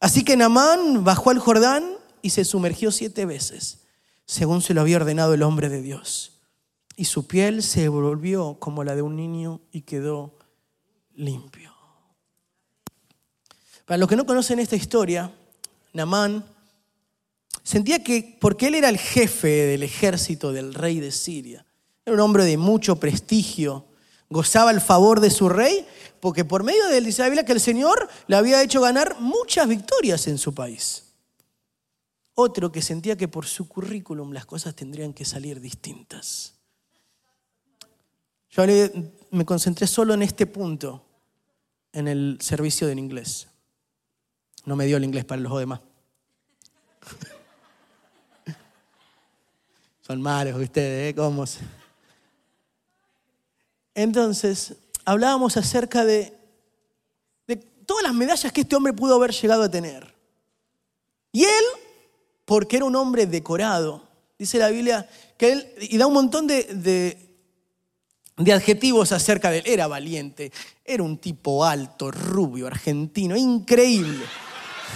Así 0.00 0.24
que 0.24 0.36
Namán 0.36 1.04
bajó 1.04 1.30
al 1.30 1.38
Jordán 1.38 1.99
y 2.22 2.30
se 2.30 2.44
sumergió 2.44 2.90
siete 2.90 3.26
veces, 3.26 3.80
según 4.26 4.62
se 4.62 4.74
lo 4.74 4.80
había 4.80 4.96
ordenado 4.96 5.34
el 5.34 5.42
hombre 5.42 5.68
de 5.68 5.82
Dios. 5.82 6.40
Y 6.96 7.06
su 7.06 7.26
piel 7.26 7.62
se 7.62 7.88
volvió 7.88 8.58
como 8.58 8.84
la 8.84 8.94
de 8.94 9.02
un 9.02 9.16
niño 9.16 9.60
y 9.72 9.82
quedó 9.82 10.36
limpio. 11.14 11.74
Para 13.86 13.98
los 13.98 14.08
que 14.08 14.16
no 14.16 14.26
conocen 14.26 14.58
esta 14.58 14.76
historia, 14.76 15.32
Namán 15.92 16.44
Sentía 17.62 18.02
que, 18.02 18.36
porque 18.40 18.68
él 18.68 18.74
era 18.74 18.88
el 18.88 18.98
jefe 18.98 19.48
del 19.48 19.82
ejército 19.82 20.52
del 20.52 20.74
rey 20.74 20.98
de 21.00 21.12
Siria, 21.12 21.64
era 22.04 22.14
un 22.14 22.20
hombre 22.20 22.44
de 22.44 22.56
mucho 22.56 22.96
prestigio, 22.96 23.86
gozaba 24.28 24.70
el 24.70 24.80
favor 24.80 25.20
de 25.20 25.30
su 25.30 25.48
rey, 25.48 25.86
porque 26.20 26.44
por 26.44 26.62
medio 26.64 26.86
de 26.88 26.98
él 26.98 27.04
dice 27.04 27.22
la 27.22 27.28
Biblia 27.28 27.44
que 27.44 27.52
el 27.52 27.60
Señor 27.60 28.08
le 28.26 28.36
había 28.36 28.62
hecho 28.62 28.80
ganar 28.80 29.20
muchas 29.20 29.68
victorias 29.68 30.26
en 30.26 30.38
su 30.38 30.54
país. 30.54 31.09
Otro 32.34 32.70
que 32.72 32.82
sentía 32.82 33.16
que 33.16 33.28
por 33.28 33.46
su 33.46 33.68
currículum 33.68 34.32
las 34.32 34.46
cosas 34.46 34.74
tendrían 34.74 35.12
que 35.12 35.24
salir 35.24 35.60
distintas. 35.60 36.54
Yo 38.50 38.64
me 39.30 39.44
concentré 39.44 39.86
solo 39.86 40.14
en 40.14 40.22
este 40.22 40.46
punto, 40.46 41.04
en 41.92 42.08
el 42.08 42.38
servicio 42.40 42.86
del 42.86 42.98
inglés. 42.98 43.46
No 44.64 44.76
me 44.76 44.86
dio 44.86 44.96
el 44.96 45.04
inglés 45.04 45.24
para 45.24 45.40
los 45.40 45.58
demás. 45.58 45.80
Son 50.02 50.20
malos 50.20 50.60
ustedes, 50.60 51.12
¿eh? 51.12 51.14
¿Cómo? 51.14 51.44
Entonces, 53.94 54.74
hablábamos 55.04 55.56
acerca 55.56 56.04
de, 56.04 56.36
de 57.46 57.56
todas 57.56 58.02
las 58.02 58.14
medallas 58.14 58.52
que 58.52 58.62
este 58.62 58.74
hombre 58.74 58.92
pudo 58.92 59.14
haber 59.14 59.30
llegado 59.30 59.62
a 59.62 59.70
tener. 59.70 60.12
Y 61.32 61.44
él, 61.44 61.64
porque 62.50 62.78
era 62.78 62.84
un 62.84 62.96
hombre 62.96 63.26
decorado, 63.26 64.02
dice 64.36 64.58
la 64.58 64.70
Biblia, 64.70 65.08
que 65.38 65.52
él, 65.52 65.72
y 65.82 65.96
da 65.96 66.08
un 66.08 66.14
montón 66.14 66.48
de, 66.48 66.64
de, 66.64 67.36
de 68.36 68.52
adjetivos 68.52 69.12
acerca 69.12 69.52
de 69.52 69.58
él. 69.58 69.64
Era 69.68 69.86
valiente, 69.86 70.50
era 70.84 71.04
un 71.04 71.18
tipo 71.18 71.64
alto, 71.64 72.10
rubio, 72.10 72.66
argentino, 72.66 73.36
increíble. 73.36 74.24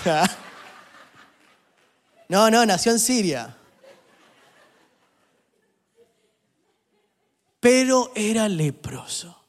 No, 2.26 2.50
no, 2.50 2.64
nació 2.64 2.90
en 2.90 2.98
Siria. 2.98 3.54
Pero 7.60 8.10
era 8.14 8.48
leproso. 8.48 9.44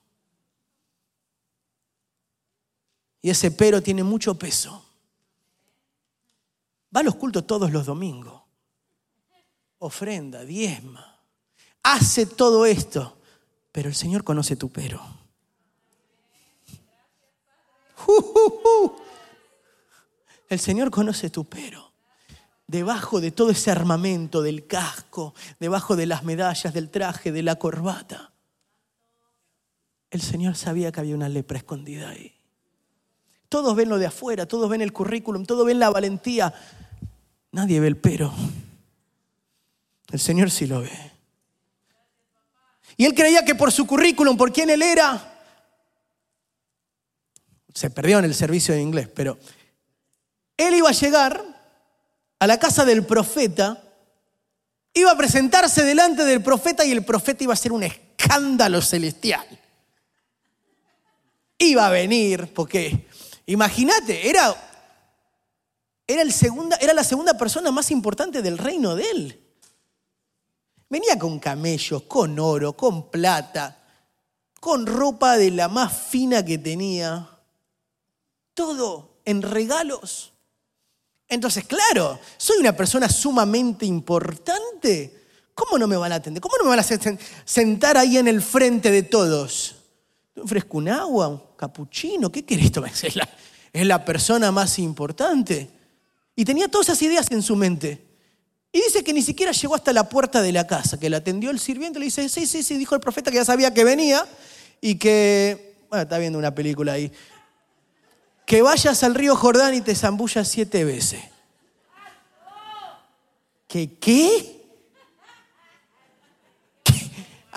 Y 3.22 3.30
ese 3.30 3.50
pero 3.50 3.82
tiene 3.82 4.04
mucho 4.04 4.38
peso. 4.38 4.85
Va 6.96 7.02
a 7.02 7.04
los 7.04 7.16
todos 7.46 7.72
los 7.72 7.86
domingos. 7.86 8.42
Ofrenda, 9.80 10.46
diezma. 10.46 11.20
Hace 11.84 12.26
todo 12.26 12.66
esto. 12.66 13.18
Pero 13.72 13.90
el 13.90 13.96
Señor 13.96 14.24
conoce 14.24 14.56
tu 14.56 14.70
pero. 14.70 15.02
El 20.48 20.60
Señor 20.60 20.92
conoce 20.92 21.30
tu 21.30 21.46
pero. 21.46 21.92
Debajo 22.68 23.20
de 23.20 23.32
todo 23.32 23.50
ese 23.50 23.72
armamento, 23.72 24.42
del 24.42 24.68
casco, 24.68 25.34
debajo 25.60 25.96
de 25.96 26.06
las 26.06 26.24
medallas, 26.24 26.74
del 26.74 26.90
traje, 26.90 27.32
de 27.32 27.44
la 27.44 27.56
corbata, 27.56 28.32
el 30.10 30.22
Señor 30.22 30.56
sabía 30.56 30.92
que 30.92 31.00
había 31.00 31.16
una 31.16 31.30
lepra 31.30 31.58
escondida 31.58 32.10
ahí. 32.10 32.34
Todos 33.50 33.76
ven 33.76 33.90
lo 33.90 33.98
de 33.98 34.06
afuera, 34.06 34.48
todos 34.48 34.70
ven 34.70 34.82
el 34.82 34.94
currículum, 34.94 35.46
todos 35.46 35.66
ven 35.66 35.80
la 35.80 35.90
valentía. 35.90 36.54
Nadie 37.56 37.80
ve 37.80 37.88
el 37.88 37.96
pero. 37.96 38.34
El 40.12 40.20
Señor 40.20 40.52
sí 40.52 40.68
lo 40.68 40.82
ve. 40.82 40.92
Y 42.98 43.06
él 43.06 43.14
creía 43.14 43.46
que 43.46 43.56
por 43.56 43.72
su 43.72 43.88
currículum, 43.88 44.36
por 44.36 44.52
quién 44.52 44.70
él 44.70 44.82
era, 44.82 45.42
se 47.74 47.90
perdió 47.90 48.20
en 48.20 48.26
el 48.26 48.36
servicio 48.36 48.74
de 48.74 48.82
inglés, 48.82 49.08
pero 49.08 49.40
él 50.58 50.76
iba 50.76 50.90
a 50.90 50.92
llegar 50.92 51.42
a 52.40 52.46
la 52.46 52.60
casa 52.60 52.84
del 52.84 53.06
profeta, 53.06 53.82
iba 54.94 55.12
a 55.12 55.18
presentarse 55.18 55.86
delante 55.86 56.26
del 56.26 56.44
profeta 56.44 56.84
y 56.84 56.92
el 56.92 57.06
profeta 57.06 57.46
iba 57.46 57.54
a 57.54 57.58
ser 57.58 57.72
un 57.72 57.84
escándalo 57.84 58.82
celestial. 58.82 59.48
Iba 61.58 61.88
a 61.88 61.90
venir, 61.90 62.54
porque 62.54 63.08
imagínate, 63.46 64.30
era, 64.30 64.75
era, 66.08 66.22
el 66.22 66.32
segunda, 66.32 66.78
era 66.78 66.94
la 66.94 67.04
segunda 67.04 67.38
persona 67.38 67.72
más 67.72 67.92
importante 67.92 68.42
del 68.42 68.58
reino 68.58 68.96
de 68.96 69.10
él. 69.10 69.42
Venía 70.90 71.18
con 71.18 71.40
camellos, 71.40 72.04
con 72.04 72.38
oro, 72.40 72.74
con 72.74 73.10
plata, 73.10 73.82
con 74.60 74.86
ropa 74.86 75.36
de 75.38 75.52
la 75.52 75.68
más 75.68 75.92
fina 75.92 76.46
que 76.46 76.58
tenía. 76.58 77.30
Todo 78.54 79.20
en 79.26 79.42
regalos. 79.42 80.34
Entonces, 81.28 81.66
claro, 81.66 82.20
soy 82.38 82.58
una 82.60 82.76
persona 82.76 83.10
sumamente 83.10 83.86
importante. 83.86 85.24
¿Cómo 85.56 85.78
no 85.80 85.88
me 85.88 85.98
van 85.98 86.12
a 86.12 86.16
atender? 86.16 86.42
¿Cómo 86.42 86.56
no 86.58 86.66
me 86.66 86.70
van 86.70 86.80
a 86.80 87.18
sentar 87.46 87.98
ahí 87.98 88.18
en 88.18 88.28
el 88.28 88.42
frente 88.42 88.92
de 88.92 89.04
todos? 89.04 89.76
¿Te 90.34 90.42
ofrezco 90.42 90.78
un 90.78 90.90
agua, 90.90 91.30
un 91.30 91.42
capuchino? 91.56 92.32
¿Qué 92.32 92.46
querés 92.46 92.72
tomar? 92.72 92.92
Es 93.02 93.16
la, 93.16 93.28
es 93.74 93.86
la 93.86 94.06
persona 94.06 94.52
más 94.52 94.78
importante. 94.80 95.75
Y 96.36 96.46
tenía 96.46 96.68
todas 96.68 96.90
esas 96.90 97.02
ideas 97.02 97.32
en 97.32 97.42
su 97.42 97.56
mente. 97.56 98.06
Y 98.72 98.82
dice 98.82 99.04
que 99.04 99.14
ni 99.14 99.22
siquiera 99.22 99.54
llegó 99.54 99.74
hasta 99.74 99.94
la 99.94 100.10
puerta 100.10 100.42
de 100.42 100.52
la 100.52 100.68
casa, 100.68 101.00
que 101.00 101.10
la 101.10 101.18
atendió 101.18 101.50
el 101.50 101.60
sirviente. 101.60 101.98
Le 101.98 102.06
dice, 102.06 102.28
sí, 102.28 102.46
sí, 102.46 102.62
sí, 102.62 102.78
dijo 102.78 102.94
el 102.94 103.02
profeta 103.02 103.32
que 103.32 103.38
ya 103.38 103.46
sabía 103.46 103.74
que 103.74 103.86
venía 103.86 104.26
y 104.82 104.96
que, 104.96 105.78
bueno, 105.90 106.04
está 106.04 106.18
viendo 106.18 106.38
una 106.38 106.54
película 106.54 106.94
ahí, 106.94 107.12
que 108.46 108.62
vayas 108.62 109.02
al 109.04 109.16
río 109.16 109.36
Jordán 109.36 109.74
y 109.74 109.82
te 109.82 109.96
zambullas 109.96 110.48
siete 110.48 110.84
veces. 110.84 111.24
¿Qué 113.68 113.98
qué? 113.98 114.56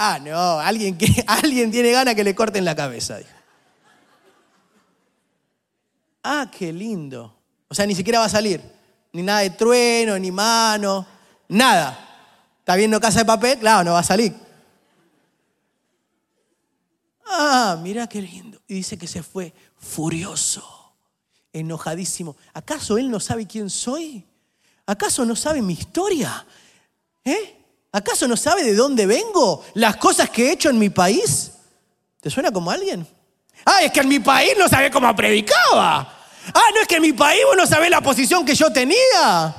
Ah, 0.00 0.20
no, 0.20 0.60
alguien, 0.60 0.96
que, 0.96 1.06
alguien 1.26 1.72
tiene 1.72 1.90
ganas 1.90 2.14
que 2.14 2.22
le 2.22 2.32
corten 2.32 2.64
la 2.64 2.76
cabeza. 2.76 3.18
Ah, 6.22 6.48
qué 6.56 6.72
lindo. 6.72 7.37
O 7.68 7.74
sea, 7.74 7.86
ni 7.86 7.94
siquiera 7.94 8.18
va 8.18 8.26
a 8.26 8.30
salir. 8.30 8.62
Ni 9.12 9.22
nada 9.22 9.40
de 9.40 9.50
trueno, 9.50 10.18
ni 10.18 10.30
mano, 10.30 11.06
nada. 11.48 11.98
¿Está 12.60 12.76
viendo 12.76 13.00
casa 13.00 13.20
de 13.20 13.24
papel? 13.24 13.58
Claro, 13.58 13.84
no 13.84 13.92
va 13.92 14.00
a 14.00 14.04
salir. 14.04 14.34
Ah, 17.26 17.78
mira 17.82 18.06
qué 18.06 18.20
lindo. 18.20 18.60
Y 18.66 18.74
dice 18.74 18.98
que 18.98 19.06
se 19.06 19.22
fue 19.22 19.52
furioso 19.76 20.92
enojadísimo. 21.52 22.36
¿Acaso 22.54 22.98
él 22.98 23.10
no 23.10 23.20
sabe 23.20 23.46
quién 23.46 23.70
soy? 23.70 24.24
¿Acaso 24.86 25.24
no 25.24 25.36
sabe 25.36 25.60
mi 25.62 25.74
historia? 25.74 26.46
¿Eh? 27.24 27.56
¿Acaso 27.92 28.28
no 28.28 28.36
sabe 28.36 28.64
de 28.64 28.74
dónde 28.74 29.06
vengo? 29.06 29.64
¿Las 29.74 29.96
cosas 29.96 30.30
que 30.30 30.48
he 30.48 30.52
hecho 30.52 30.70
en 30.70 30.78
mi 30.78 30.90
país? 30.90 31.52
¿Te 32.20 32.30
suena 32.30 32.50
como 32.50 32.70
alguien? 32.70 33.06
Ah, 33.64 33.82
es 33.82 33.92
que 33.92 34.00
en 34.00 34.08
mi 34.08 34.18
país 34.18 34.54
no 34.58 34.68
sabe 34.68 34.90
cómo 34.90 35.14
predicaba. 35.14 36.17
Ah, 36.54 36.70
no 36.74 36.80
es 36.80 36.88
que 36.88 36.96
en 36.96 37.02
mi 37.02 37.12
país 37.12 37.40
vos 37.46 37.56
no 37.56 37.66
sabés 37.66 37.90
la 37.90 38.00
posición 38.00 38.44
que 38.44 38.54
yo 38.54 38.72
tenía. 38.72 39.54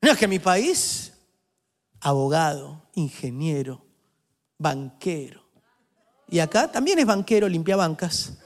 No 0.00 0.10
es 0.12 0.18
que 0.18 0.28
mi 0.28 0.38
país, 0.38 1.12
abogado, 2.00 2.88
ingeniero, 2.94 3.84
banquero. 4.58 5.42
Y 6.28 6.38
acá 6.38 6.70
también 6.70 6.98
es 6.98 7.06
banquero, 7.06 7.48
limpia 7.48 7.76
bancas. 7.76 8.38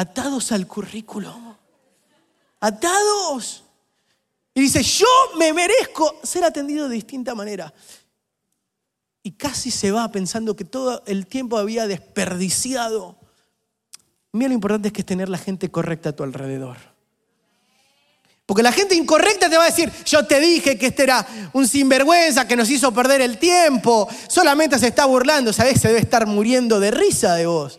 atados 0.00 0.52
al 0.52 0.66
currículo. 0.66 1.58
Atados. 2.60 3.64
Y 4.54 4.62
dice, 4.62 4.82
yo 4.82 5.06
me 5.36 5.52
merezco 5.52 6.20
ser 6.22 6.44
atendido 6.44 6.88
de 6.88 6.94
distinta 6.94 7.34
manera. 7.34 7.72
Y 9.22 9.32
casi 9.32 9.70
se 9.70 9.90
va 9.90 10.10
pensando 10.10 10.56
que 10.56 10.64
todo 10.64 11.02
el 11.06 11.26
tiempo 11.26 11.58
había 11.58 11.86
desperdiciado. 11.86 13.18
Mira 14.32 14.48
lo 14.48 14.54
importante 14.54 14.88
es 14.88 14.94
que 14.94 15.02
es 15.02 15.06
tener 15.06 15.28
la 15.28 15.38
gente 15.38 15.70
correcta 15.70 16.10
a 16.10 16.12
tu 16.12 16.22
alrededor. 16.22 16.76
Porque 18.50 18.64
la 18.64 18.72
gente 18.72 18.96
incorrecta 18.96 19.48
te 19.48 19.56
va 19.56 19.62
a 19.62 19.66
decir, 19.66 19.92
yo 20.04 20.26
te 20.26 20.40
dije 20.40 20.76
que 20.76 20.86
este 20.86 21.04
era 21.04 21.24
un 21.52 21.68
sinvergüenza 21.68 22.48
que 22.48 22.56
nos 22.56 22.68
hizo 22.68 22.92
perder 22.92 23.20
el 23.20 23.38
tiempo, 23.38 24.08
solamente 24.28 24.76
se 24.76 24.88
está 24.88 25.04
burlando, 25.04 25.52
sabes, 25.52 25.80
se 25.80 25.86
debe 25.86 26.00
estar 26.00 26.26
muriendo 26.26 26.80
de 26.80 26.90
risa 26.90 27.36
de 27.36 27.46
vos. 27.46 27.78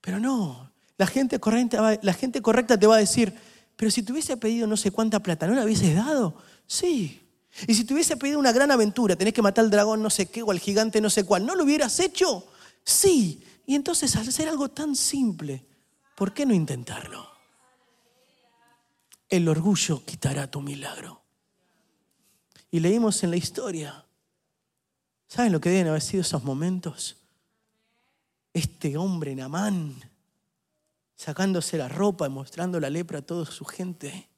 Pero 0.00 0.18
no, 0.18 0.72
la 0.98 1.06
gente, 1.06 1.38
correcta, 1.38 2.00
la 2.02 2.12
gente 2.14 2.42
correcta 2.42 2.76
te 2.76 2.88
va 2.88 2.96
a 2.96 2.98
decir, 2.98 3.32
pero 3.76 3.92
si 3.92 4.02
te 4.02 4.10
hubiese 4.10 4.36
pedido 4.36 4.66
no 4.66 4.76
sé 4.76 4.90
cuánta 4.90 5.20
plata, 5.20 5.46
¿no 5.46 5.54
la 5.54 5.64
hubieses 5.64 5.94
dado? 5.94 6.34
Sí. 6.66 7.21
Y 7.66 7.74
si 7.74 7.84
te 7.84 7.94
hubiese 7.94 8.16
pedido 8.16 8.38
una 8.38 8.52
gran 8.52 8.70
aventura, 8.70 9.16
tenés 9.16 9.34
que 9.34 9.42
matar 9.42 9.64
al 9.64 9.70
dragón 9.70 10.02
no 10.02 10.10
sé 10.10 10.26
qué 10.26 10.42
o 10.42 10.50
al 10.50 10.58
gigante 10.58 11.00
no 11.00 11.10
sé 11.10 11.24
cuál, 11.24 11.44
¿no 11.44 11.54
lo 11.54 11.64
hubieras 11.64 12.00
hecho? 12.00 12.46
Sí. 12.84 13.44
Y 13.66 13.74
entonces 13.74 14.16
al 14.16 14.28
hacer 14.28 14.48
algo 14.48 14.68
tan 14.70 14.96
simple, 14.96 15.64
¿por 16.16 16.32
qué 16.32 16.46
no 16.46 16.54
intentarlo? 16.54 17.30
El 19.28 19.48
orgullo 19.48 20.04
quitará 20.04 20.50
tu 20.50 20.60
milagro. 20.60 21.22
Y 22.70 22.80
leímos 22.80 23.22
en 23.22 23.30
la 23.30 23.36
historia, 23.36 24.04
¿saben 25.28 25.52
lo 25.52 25.60
que 25.60 25.70
deben 25.70 25.88
haber 25.88 26.02
sido 26.02 26.22
esos 26.22 26.42
momentos? 26.42 27.22
este 28.52 28.96
hombre 28.96 29.34
Namán, 29.34 29.96
sacándose 31.16 31.78
la 31.78 31.88
ropa 31.88 32.26
y 32.26 32.30
mostrando 32.30 32.78
la 32.80 32.90
lepra 32.90 33.20
a 33.20 33.22
toda 33.22 33.46
su 33.46 33.64
gente, 33.64 34.28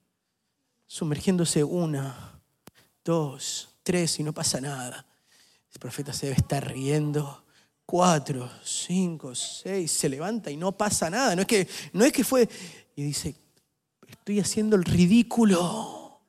sumergiéndose 0.86 1.64
una, 1.64 2.33
dos, 3.04 3.68
tres 3.82 4.18
y 4.18 4.22
no 4.22 4.32
pasa 4.32 4.60
nada. 4.60 5.06
El 5.72 5.78
profeta 5.78 6.12
se 6.12 6.26
debe 6.26 6.38
estar 6.38 6.66
riendo. 6.66 7.42
Cuatro, 7.86 8.50
cinco, 8.64 9.34
seis, 9.34 9.90
se 9.92 10.08
levanta 10.08 10.50
y 10.50 10.56
no 10.56 10.72
pasa 10.72 11.10
nada. 11.10 11.36
No 11.36 11.42
es 11.42 11.46
que, 11.46 11.68
no 11.92 12.04
es 12.04 12.12
que 12.12 12.24
fue. 12.24 12.48
Y 12.96 13.02
dice, 13.02 13.34
estoy 14.08 14.40
haciendo 14.40 14.74
el 14.76 14.84
ridículo. 14.84 16.20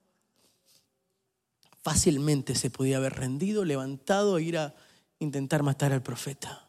Fácilmente 1.82 2.56
se 2.56 2.70
podía 2.70 2.98
haber 2.98 3.14
rendido, 3.14 3.64
levantado 3.64 4.38
e 4.38 4.44
ir 4.44 4.58
a 4.58 4.76
intentar 5.20 5.64
matar 5.64 5.94
al 5.94 6.04
profeta. 6.04 6.65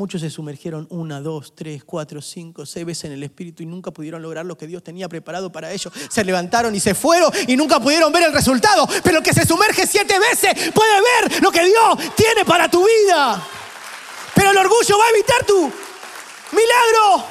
Muchos 0.00 0.22
se 0.22 0.30
sumergieron 0.30 0.86
una, 0.88 1.20
dos, 1.20 1.54
tres, 1.54 1.84
cuatro, 1.84 2.22
cinco, 2.22 2.64
seis 2.64 2.86
veces 2.86 3.04
en 3.04 3.12
el 3.12 3.22
Espíritu 3.22 3.62
y 3.62 3.66
nunca 3.66 3.90
pudieron 3.90 4.22
lograr 4.22 4.46
lo 4.46 4.56
que 4.56 4.66
Dios 4.66 4.82
tenía 4.82 5.10
preparado 5.10 5.52
para 5.52 5.70
ellos. 5.70 5.92
Se 6.08 6.24
levantaron 6.24 6.74
y 6.74 6.80
se 6.80 6.94
fueron 6.94 7.30
y 7.46 7.54
nunca 7.54 7.78
pudieron 7.78 8.10
ver 8.10 8.22
el 8.22 8.32
resultado. 8.32 8.88
Pero 9.04 9.18
el 9.18 9.22
que 9.22 9.34
se 9.34 9.44
sumerge 9.44 9.86
siete 9.86 10.18
veces 10.18 10.72
puede 10.72 10.94
ver 11.02 11.42
lo 11.42 11.50
que 11.50 11.62
Dios 11.66 12.14
tiene 12.16 12.46
para 12.46 12.70
tu 12.70 12.82
vida. 12.82 13.46
Pero 14.34 14.52
el 14.52 14.56
orgullo 14.56 14.98
va 14.98 15.04
a 15.04 15.10
evitar 15.10 15.44
tu 15.46 15.70
milagro. 16.50 17.26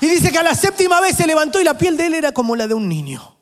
Y 0.00 0.08
dice 0.08 0.32
que 0.32 0.38
a 0.38 0.42
la 0.42 0.56
séptima 0.56 1.00
vez 1.00 1.16
se 1.16 1.28
levantó 1.28 1.60
y 1.60 1.64
la 1.64 1.78
piel 1.78 1.96
de 1.96 2.06
él 2.06 2.14
era 2.14 2.32
como 2.32 2.56
la 2.56 2.66
de 2.66 2.74
un 2.74 2.88
niño. 2.88 3.38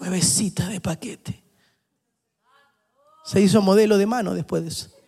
Nuevecita 0.00 0.66
de 0.66 0.80
paquete. 0.80 1.44
Se 3.24 3.40
hizo 3.40 3.62
modelo 3.62 3.96
de 3.96 4.06
mano 4.06 4.34
después 4.34 4.64
de 4.64 4.70
eso. 4.70 4.99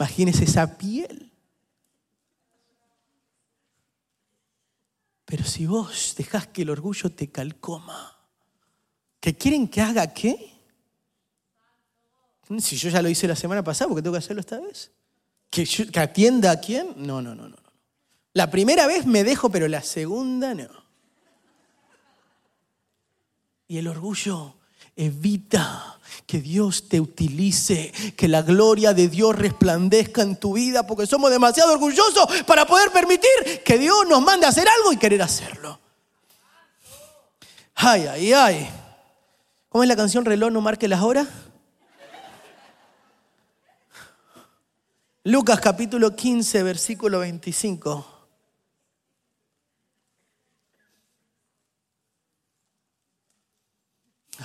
Imagínese 0.00 0.44
esa 0.44 0.78
piel. 0.78 1.30
Pero 5.26 5.44
si 5.44 5.66
vos 5.66 6.14
dejás 6.16 6.46
que 6.46 6.62
el 6.62 6.70
orgullo 6.70 7.12
te 7.12 7.30
calcoma, 7.30 8.18
¿que 9.20 9.36
quieren 9.36 9.68
que 9.68 9.82
haga 9.82 10.14
qué? 10.14 10.54
Si 12.60 12.76
yo 12.76 12.88
ya 12.88 13.02
lo 13.02 13.10
hice 13.10 13.28
la 13.28 13.36
semana 13.36 13.62
pasada, 13.62 13.88
¿por 13.88 13.98
qué 13.98 14.02
tengo 14.02 14.14
que 14.14 14.24
hacerlo 14.24 14.40
esta 14.40 14.58
vez? 14.58 14.90
¿Que, 15.50 15.66
¿Que, 15.66 16.00
atienda 16.00 16.50
a 16.50 16.60
quién? 16.60 16.94
No, 16.96 17.20
no, 17.20 17.34
no, 17.34 17.50
no. 17.50 17.58
La 18.32 18.50
primera 18.50 18.86
vez 18.86 19.04
me 19.04 19.22
dejo, 19.22 19.50
pero 19.50 19.68
la 19.68 19.82
segunda 19.82 20.54
no. 20.54 20.82
Y 23.68 23.76
el 23.76 23.86
orgullo 23.86 24.54
evita 24.96 25.98
que 26.26 26.40
Dios 26.40 26.88
te 26.88 27.00
utilice, 27.00 27.92
que 28.16 28.28
la 28.28 28.42
gloria 28.42 28.94
de 28.94 29.08
Dios 29.08 29.34
resplandezca 29.36 30.22
en 30.22 30.36
tu 30.36 30.52
vida, 30.52 30.86
porque 30.86 31.06
somos 31.06 31.30
demasiado 31.30 31.72
orgullosos 31.72 32.26
para 32.46 32.66
poder 32.66 32.90
permitir 32.92 33.62
que 33.64 33.78
Dios 33.78 34.06
nos 34.08 34.22
mande 34.22 34.46
a 34.46 34.50
hacer 34.50 34.68
algo 34.68 34.92
y 34.92 34.96
querer 34.96 35.22
hacerlo. 35.22 35.80
Ay, 37.74 38.06
ay, 38.06 38.32
ay. 38.32 38.70
¿Cómo 39.68 39.82
es 39.82 39.88
la 39.88 39.96
canción 39.96 40.24
Reloj 40.24 40.50
no 40.52 40.60
marque 40.60 40.86
las 40.86 41.02
horas? 41.02 41.26
Lucas 45.24 45.60
capítulo 45.60 46.14
15, 46.16 46.62
versículo 46.62 47.18
25. 47.20 48.06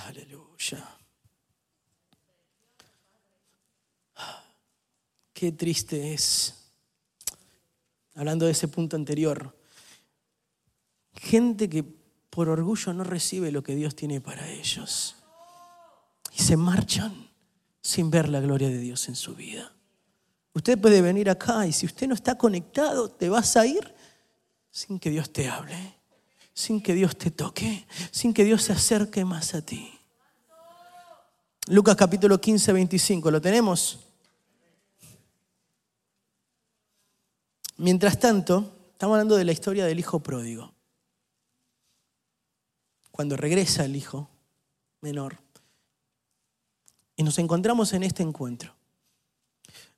Aleluya. 0.06 0.25
Qué 5.36 5.52
triste 5.52 6.14
es, 6.14 6.54
hablando 8.14 8.46
de 8.46 8.52
ese 8.52 8.68
punto 8.68 8.96
anterior, 8.96 9.54
gente 11.12 11.68
que 11.68 11.84
por 12.30 12.48
orgullo 12.48 12.94
no 12.94 13.04
recibe 13.04 13.52
lo 13.52 13.62
que 13.62 13.74
Dios 13.74 13.94
tiene 13.94 14.22
para 14.22 14.48
ellos 14.48 15.14
y 16.32 16.40
se 16.40 16.56
marchan 16.56 17.28
sin 17.82 18.10
ver 18.10 18.30
la 18.30 18.40
gloria 18.40 18.70
de 18.70 18.78
Dios 18.78 19.10
en 19.10 19.14
su 19.14 19.34
vida. 19.34 19.74
Usted 20.54 20.80
puede 20.80 21.02
venir 21.02 21.28
acá 21.28 21.66
y 21.66 21.72
si 21.72 21.84
usted 21.84 22.08
no 22.08 22.14
está 22.14 22.38
conectado, 22.38 23.10
te 23.10 23.28
vas 23.28 23.58
a 23.58 23.66
ir 23.66 23.94
sin 24.70 24.98
que 24.98 25.10
Dios 25.10 25.30
te 25.30 25.50
hable, 25.50 25.98
sin 26.54 26.80
que 26.80 26.94
Dios 26.94 27.14
te 27.14 27.30
toque, 27.30 27.86
sin 28.10 28.32
que 28.32 28.42
Dios 28.42 28.62
se 28.62 28.72
acerque 28.72 29.22
más 29.26 29.52
a 29.52 29.60
ti. 29.60 30.00
Lucas 31.66 31.94
capítulo 31.94 32.40
15, 32.40 32.72
25, 32.72 33.30
¿lo 33.30 33.42
tenemos? 33.42 34.05
Mientras 37.78 38.18
tanto, 38.18 38.72
estamos 38.92 39.14
hablando 39.14 39.36
de 39.36 39.44
la 39.44 39.52
historia 39.52 39.84
del 39.84 39.98
hijo 39.98 40.20
pródigo. 40.20 40.72
Cuando 43.10 43.36
regresa 43.36 43.84
el 43.84 43.96
hijo 43.96 44.30
menor. 45.00 45.38
Y 47.16 47.22
nos 47.22 47.38
encontramos 47.38 47.92
en 47.92 48.02
este 48.02 48.22
encuentro. 48.22 48.74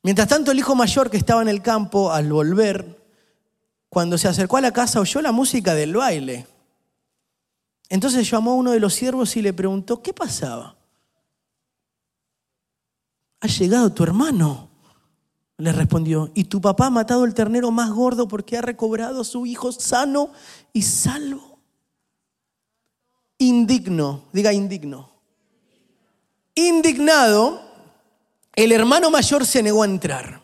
Mientras 0.02 0.28
tanto, 0.28 0.50
el 0.50 0.58
hijo 0.58 0.74
mayor 0.74 1.10
que 1.10 1.16
estaba 1.16 1.42
en 1.42 1.48
el 1.48 1.62
campo, 1.62 2.12
al 2.12 2.32
volver, 2.32 3.04
cuando 3.88 4.18
se 4.18 4.28
acercó 4.28 4.56
a 4.56 4.60
la 4.60 4.72
casa, 4.72 5.00
oyó 5.00 5.20
la 5.22 5.32
música 5.32 5.74
del 5.74 5.94
baile. 5.94 6.46
Entonces 7.88 8.28
llamó 8.30 8.52
a 8.52 8.54
uno 8.54 8.72
de 8.72 8.80
los 8.80 8.94
siervos 8.94 9.36
y 9.36 9.42
le 9.42 9.52
preguntó, 9.52 10.02
¿qué 10.02 10.12
pasaba? 10.12 10.76
Ha 13.40 13.46
llegado 13.46 13.92
tu 13.92 14.02
hermano 14.02 14.67
le 15.58 15.72
respondió, 15.72 16.30
y 16.34 16.44
tu 16.44 16.60
papá 16.60 16.86
ha 16.86 16.90
matado 16.90 17.24
el 17.24 17.34
ternero 17.34 17.72
más 17.72 17.90
gordo 17.90 18.28
porque 18.28 18.56
ha 18.56 18.62
recobrado 18.62 19.22
a 19.22 19.24
su 19.24 19.44
hijo 19.44 19.72
sano 19.72 20.30
y 20.72 20.82
salvo. 20.82 21.58
Indigno, 23.38 24.24
diga 24.32 24.52
indigno. 24.52 25.10
Indignado, 26.54 27.60
el 28.54 28.70
hermano 28.70 29.10
mayor 29.10 29.44
se 29.44 29.62
negó 29.62 29.82
a 29.82 29.86
entrar. 29.86 30.42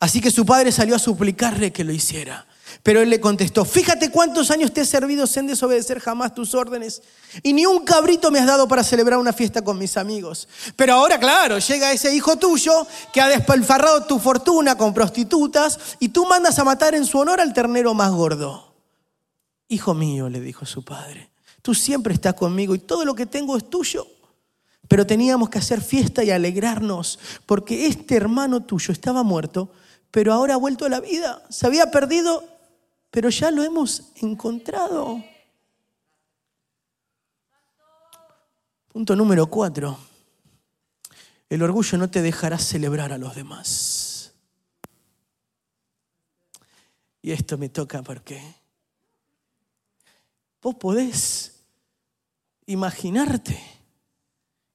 Así 0.00 0.20
que 0.20 0.32
su 0.32 0.44
padre 0.44 0.72
salió 0.72 0.96
a 0.96 1.00
suplicarle 1.00 1.72
que 1.72 1.84
lo 1.84 1.92
hiciera. 1.92 2.47
Pero 2.82 3.00
él 3.00 3.10
le 3.10 3.20
contestó, 3.20 3.64
fíjate 3.64 4.10
cuántos 4.10 4.50
años 4.50 4.72
te 4.72 4.82
he 4.82 4.84
servido 4.84 5.26
sin 5.26 5.46
desobedecer 5.46 6.00
jamás 6.00 6.34
tus 6.34 6.54
órdenes 6.54 7.02
y 7.42 7.52
ni 7.52 7.66
un 7.66 7.84
cabrito 7.84 8.30
me 8.30 8.38
has 8.38 8.46
dado 8.46 8.68
para 8.68 8.82
celebrar 8.82 9.18
una 9.18 9.32
fiesta 9.32 9.62
con 9.62 9.78
mis 9.78 9.96
amigos. 9.96 10.48
Pero 10.76 10.94
ahora, 10.94 11.18
claro, 11.18 11.58
llega 11.58 11.92
ese 11.92 12.14
hijo 12.14 12.36
tuyo 12.36 12.86
que 13.12 13.20
ha 13.20 13.28
despalfarrado 13.28 14.04
tu 14.04 14.18
fortuna 14.18 14.76
con 14.76 14.94
prostitutas 14.94 15.78
y 15.98 16.08
tú 16.08 16.26
mandas 16.26 16.58
a 16.58 16.64
matar 16.64 16.94
en 16.94 17.04
su 17.04 17.18
honor 17.18 17.40
al 17.40 17.52
ternero 17.52 17.94
más 17.94 18.10
gordo. 18.10 18.74
Hijo 19.68 19.94
mío, 19.94 20.28
le 20.28 20.40
dijo 20.40 20.64
su 20.64 20.84
padre, 20.84 21.30
tú 21.60 21.74
siempre 21.74 22.14
estás 22.14 22.34
conmigo 22.34 22.74
y 22.74 22.78
todo 22.78 23.04
lo 23.04 23.14
que 23.14 23.26
tengo 23.26 23.56
es 23.56 23.68
tuyo. 23.68 24.06
Pero 24.88 25.06
teníamos 25.06 25.50
que 25.50 25.58
hacer 25.58 25.82
fiesta 25.82 26.24
y 26.24 26.30
alegrarnos 26.30 27.18
porque 27.44 27.86
este 27.86 28.16
hermano 28.16 28.62
tuyo 28.62 28.92
estaba 28.92 29.22
muerto, 29.22 29.70
pero 30.10 30.32
ahora 30.32 30.54
ha 30.54 30.56
vuelto 30.56 30.86
a 30.86 30.88
la 30.88 31.00
vida. 31.00 31.42
Se 31.50 31.66
había 31.66 31.90
perdido 31.90 32.42
pero 33.10 33.30
ya 33.30 33.50
lo 33.50 33.62
hemos 33.62 34.12
encontrado. 34.16 35.22
Punto 38.88 39.16
número 39.16 39.46
cuatro. 39.46 39.98
El 41.48 41.62
orgullo 41.62 41.96
no 41.96 42.10
te 42.10 42.20
dejará 42.20 42.58
celebrar 42.58 43.12
a 43.12 43.18
los 43.18 43.34
demás. 43.34 44.34
Y 47.22 47.32
esto 47.32 47.56
me 47.58 47.68
toca 47.68 48.02
porque 48.02 48.42
vos 50.60 50.74
podés 50.74 51.64
imaginarte 52.66 53.58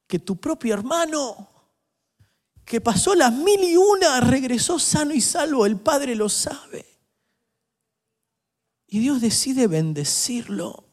que 0.06 0.18
tu 0.18 0.36
propio 0.36 0.74
hermano 0.74 1.48
que 2.64 2.80
pasó 2.80 3.14
las 3.14 3.32
mil 3.32 3.62
y 3.62 3.76
una 3.76 4.20
regresó 4.20 4.78
sano 4.78 5.14
y 5.14 5.20
salvo, 5.20 5.66
el 5.66 5.78
Padre 5.78 6.14
lo 6.14 6.28
sabe. 6.28 6.93
Y 8.94 9.00
Dios 9.00 9.20
decide 9.20 9.66
bendecirlo. 9.66 10.84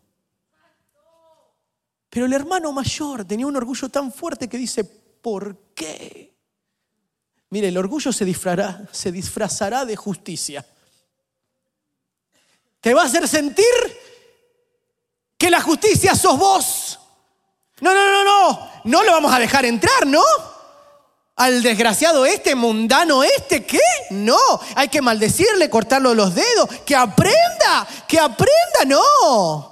Pero 2.09 2.25
el 2.25 2.33
hermano 2.33 2.71
mayor 2.71 3.25
tenía 3.25 3.45
un 3.45 3.55
orgullo 3.55 3.89
tan 3.89 4.11
fuerte 4.11 4.49
que 4.49 4.57
dice, 4.57 4.83
¿por 4.83 5.55
qué? 5.75 6.33
Mire, 7.51 7.67
el 7.67 7.77
orgullo 7.77 8.11
se 8.11 8.25
disfrazará, 8.25 8.89
se 8.91 9.11
disfrazará 9.11 9.85
de 9.85 9.95
justicia. 9.95 10.65
Te 12.79 12.91
va 12.95 13.03
a 13.03 13.05
hacer 13.05 13.27
sentir 13.27 13.65
que 15.37 15.51
la 15.51 15.61
justicia 15.61 16.15
sos 16.15 16.39
vos. 16.39 16.99
No, 17.81 17.93
no, 17.93 18.11
no, 18.11 18.23
no. 18.23 18.69
No 18.83 19.03
lo 19.03 19.11
vamos 19.11 19.31
a 19.31 19.37
dejar 19.37 19.65
entrar, 19.65 20.07
¿no? 20.07 20.23
Al 21.35 21.63
desgraciado 21.63 22.25
este, 22.25 22.55
mundano 22.55 23.23
este, 23.23 23.65
¿qué? 23.65 23.79
No, 24.11 24.37
hay 24.75 24.89
que 24.89 25.01
maldecirle, 25.01 25.69
cortarlo 25.69 26.13
los 26.13 26.35
dedos, 26.35 26.69
que 26.85 26.95
aprenda, 26.95 27.87
que 28.07 28.19
aprenda, 28.19 28.85
no. 28.85 29.71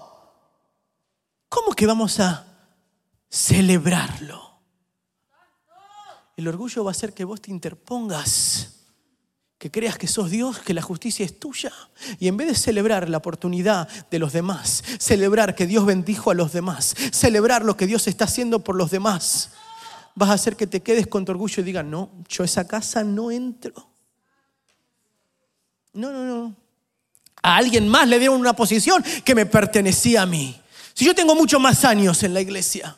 ¿Cómo 1.49 1.73
que 1.73 1.85
vamos 1.85 2.19
a 2.19 2.45
celebrarlo? 3.29 4.39
El 6.37 6.47
orgullo 6.47 6.83
va 6.83 6.91
a 6.91 6.93
hacer 6.93 7.13
que 7.13 7.25
vos 7.25 7.41
te 7.41 7.51
interpongas 7.51 8.79
que 9.59 9.69
creas 9.69 9.97
que 9.97 10.07
sos 10.07 10.31
Dios, 10.31 10.59
que 10.59 10.73
la 10.73 10.81
justicia 10.81 11.25
es 11.25 11.37
tuya. 11.37 11.73
Y 12.17 12.29
en 12.29 12.37
vez 12.37 12.47
de 12.47 12.55
celebrar 12.55 13.09
la 13.09 13.17
oportunidad 13.17 13.89
de 14.09 14.17
los 14.17 14.31
demás, 14.31 14.81
celebrar 14.99 15.53
que 15.53 15.67
Dios 15.67 15.85
bendijo 15.85 16.31
a 16.31 16.33
los 16.33 16.53
demás, 16.53 16.95
celebrar 17.11 17.65
lo 17.65 17.75
que 17.75 17.85
Dios 17.85 18.07
está 18.07 18.23
haciendo 18.23 18.63
por 18.63 18.77
los 18.77 18.89
demás, 18.89 19.49
vas 20.19 20.31
a 20.31 20.33
hacer 20.33 20.57
que 20.57 20.67
te 20.67 20.81
quedes 20.81 21.07
con 21.07 21.23
tu 21.23 21.31
orgullo 21.31 21.61
y 21.61 21.63
digas, 21.63 21.85
no, 21.85 22.11
yo 22.27 22.43
a 22.43 22.45
esa 22.45 22.67
casa 22.67 23.05
no 23.05 23.31
entro. 23.31 23.73
No, 25.93 26.11
no, 26.11 26.25
no. 26.25 26.55
A 27.41 27.55
alguien 27.55 27.87
más 27.87 28.05
le 28.05 28.19
dieron 28.19 28.37
una 28.37 28.53
posición 28.53 29.01
que 29.23 29.33
me 29.33 29.45
pertenecía 29.45 30.23
a 30.23 30.25
mí. 30.25 30.61
Si 30.93 31.05
yo 31.05 31.15
tengo 31.15 31.35
muchos 31.35 31.61
más 31.61 31.85
años 31.85 32.21
en 32.23 32.33
la 32.33 32.41
iglesia, 32.41 32.97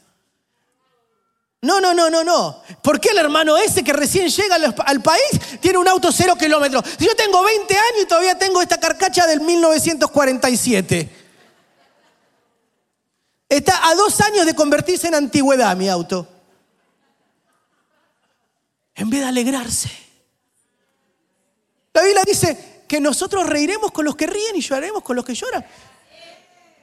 no, 1.61 1.79
no, 1.79 1.93
no, 1.93 2.09
no, 2.09 2.23
no. 2.23 2.63
¿Por 2.81 2.99
qué 2.99 3.09
el 3.09 3.19
hermano 3.19 3.55
ese 3.55 3.83
que 3.83 3.93
recién 3.93 4.27
llega 4.27 4.55
al, 4.55 5.03
país 5.03 5.21
tiene 5.59 5.77
un 5.77 5.87
auto 5.87 6.11
cero 6.11 6.35
kilómetros? 6.35 6.83
Si 6.97 7.05
yo 7.05 7.15
tengo 7.15 7.43
20 7.43 7.71
años 7.71 8.01
y 8.01 8.07
todavía 8.07 8.35
tengo 8.35 8.63
esta 8.63 8.79
carcacha 8.79 9.27
del 9.27 9.41
1947. 9.41 11.17
Está 13.47 13.87
a 13.89 13.93
dos 13.93 14.19
años 14.21 14.47
de 14.47 14.55
convertirse 14.55 15.07
en 15.07 15.13
antigüedad 15.13 15.77
mi 15.77 15.87
auto. 15.87 16.27
En 19.01 19.09
vez 19.09 19.21
de 19.21 19.25
alegrarse. 19.25 19.89
La 21.91 22.03
Biblia 22.03 22.21
dice 22.23 22.83
que 22.87 22.99
nosotros 22.99 23.47
reiremos 23.47 23.91
con 23.91 24.05
los 24.05 24.15
que 24.15 24.27
ríen 24.27 24.55
y 24.55 24.61
lloraremos 24.61 25.01
con 25.01 25.15
los 25.15 25.25
que 25.25 25.33
lloran. 25.33 25.65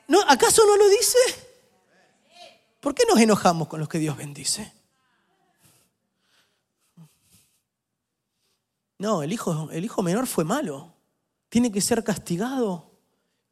¿No, 0.09 0.21
¿Acaso 0.27 0.67
no 0.67 0.77
lo 0.77 0.89
dice? 0.89 1.17
¿Por 2.81 2.93
qué 2.93 3.05
nos 3.09 3.21
enojamos 3.21 3.69
con 3.69 3.79
los 3.79 3.89
que 3.89 4.01
Dios 4.01 4.17
bendice? 4.17 4.73
No, 8.99 9.23
el 9.23 9.33
hijo, 9.33 9.69
el 9.71 9.85
hijo 9.85 10.03
menor 10.03 10.27
fue 10.27 10.43
malo. 10.43 10.93
Tiene 11.49 11.71
que 11.71 11.81
ser 11.81 12.03
castigado. 12.03 12.91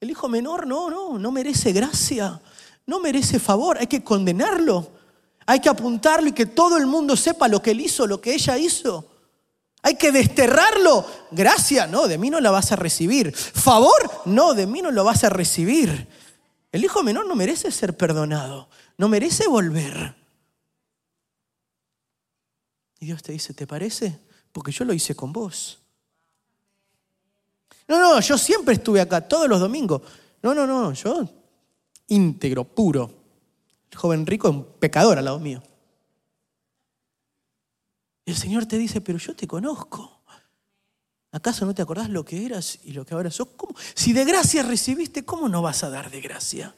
El 0.00 0.10
hijo 0.10 0.28
menor 0.28 0.66
no, 0.66 0.90
no, 0.90 1.20
no 1.20 1.30
merece 1.30 1.70
gracia. 1.70 2.42
No 2.84 2.98
merece 2.98 3.38
favor. 3.38 3.78
Hay 3.78 3.86
que 3.86 4.02
condenarlo. 4.02 4.95
Hay 5.46 5.60
que 5.60 5.68
apuntarlo 5.68 6.28
y 6.28 6.32
que 6.32 6.46
todo 6.46 6.76
el 6.76 6.86
mundo 6.86 7.16
sepa 7.16 7.48
lo 7.48 7.62
que 7.62 7.70
él 7.70 7.80
hizo, 7.80 8.06
lo 8.06 8.20
que 8.20 8.34
ella 8.34 8.58
hizo. 8.58 9.06
Hay 9.82 9.96
que 9.96 10.10
desterrarlo. 10.10 11.06
Gracia, 11.30 11.86
no, 11.86 12.08
de 12.08 12.18
mí 12.18 12.30
no 12.30 12.40
la 12.40 12.50
vas 12.50 12.72
a 12.72 12.76
recibir. 12.76 13.32
Favor, 13.32 14.10
no, 14.24 14.54
de 14.54 14.66
mí 14.66 14.82
no 14.82 14.90
lo 14.90 15.04
vas 15.04 15.22
a 15.24 15.28
recibir. 15.28 16.08
El 16.72 16.84
hijo 16.84 17.02
menor 17.02 17.26
no 17.26 17.36
merece 17.36 17.70
ser 17.70 17.96
perdonado 17.96 18.68
no 18.98 19.08
merece 19.08 19.46
volver. 19.46 20.14
Y 22.98 23.06
Dios 23.06 23.22
te 23.22 23.32
dice, 23.32 23.52
¿te 23.52 23.66
parece? 23.66 24.18
Porque 24.52 24.72
yo 24.72 24.84
lo 24.84 24.92
hice 24.92 25.14
con 25.14 25.32
vos. 25.32 25.78
No, 27.88 28.00
no, 28.00 28.20
yo 28.20 28.38
siempre 28.38 28.74
estuve 28.74 29.00
acá, 29.00 29.20
todos 29.20 29.48
los 29.48 29.60
domingos. 29.60 30.02
No, 30.42 30.54
no, 30.54 30.66
no, 30.66 30.92
yo 30.92 31.28
íntegro, 32.08 32.64
puro. 32.64 33.25
El 33.90 33.98
joven 33.98 34.26
rico 34.26 34.50
un 34.50 34.64
pecador 34.64 35.18
al 35.18 35.24
lado 35.24 35.38
mío. 35.38 35.62
El 38.24 38.36
Señor 38.36 38.66
te 38.66 38.76
dice, 38.76 39.00
pero 39.00 39.18
yo 39.18 39.34
te 39.36 39.46
conozco. 39.46 40.20
¿Acaso 41.30 41.66
no 41.66 41.74
te 41.74 41.82
acordás 41.82 42.08
lo 42.08 42.24
que 42.24 42.46
eras 42.46 42.78
y 42.82 42.92
lo 42.92 43.04
que 43.04 43.14
ahora 43.14 43.30
sos? 43.30 43.48
¿Cómo? 43.56 43.74
Si 43.94 44.12
de 44.12 44.24
gracia 44.24 44.62
recibiste, 44.62 45.24
¿cómo 45.24 45.48
no 45.48 45.62
vas 45.62 45.84
a 45.84 45.90
dar 45.90 46.10
de 46.10 46.20
gracia? 46.20 46.74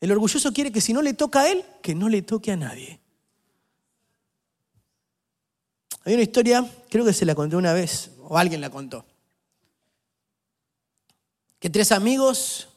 El 0.00 0.12
orgulloso 0.12 0.52
quiere 0.52 0.70
que 0.70 0.82
si 0.82 0.92
no 0.92 1.00
le 1.00 1.14
toca 1.14 1.40
a 1.40 1.50
él, 1.50 1.64
que 1.82 1.94
no 1.94 2.08
le 2.10 2.20
toque 2.22 2.52
a 2.52 2.56
nadie. 2.56 3.00
Hay 6.04 6.12
una 6.12 6.22
historia, 6.22 6.70
creo 6.90 7.04
que 7.04 7.14
se 7.14 7.24
la 7.24 7.34
conté 7.34 7.56
una 7.56 7.72
vez, 7.72 8.10
o 8.20 8.36
alguien 8.36 8.60
la 8.60 8.68
contó, 8.68 9.06
que 11.58 11.70
tres 11.70 11.90
amigos 11.90 12.68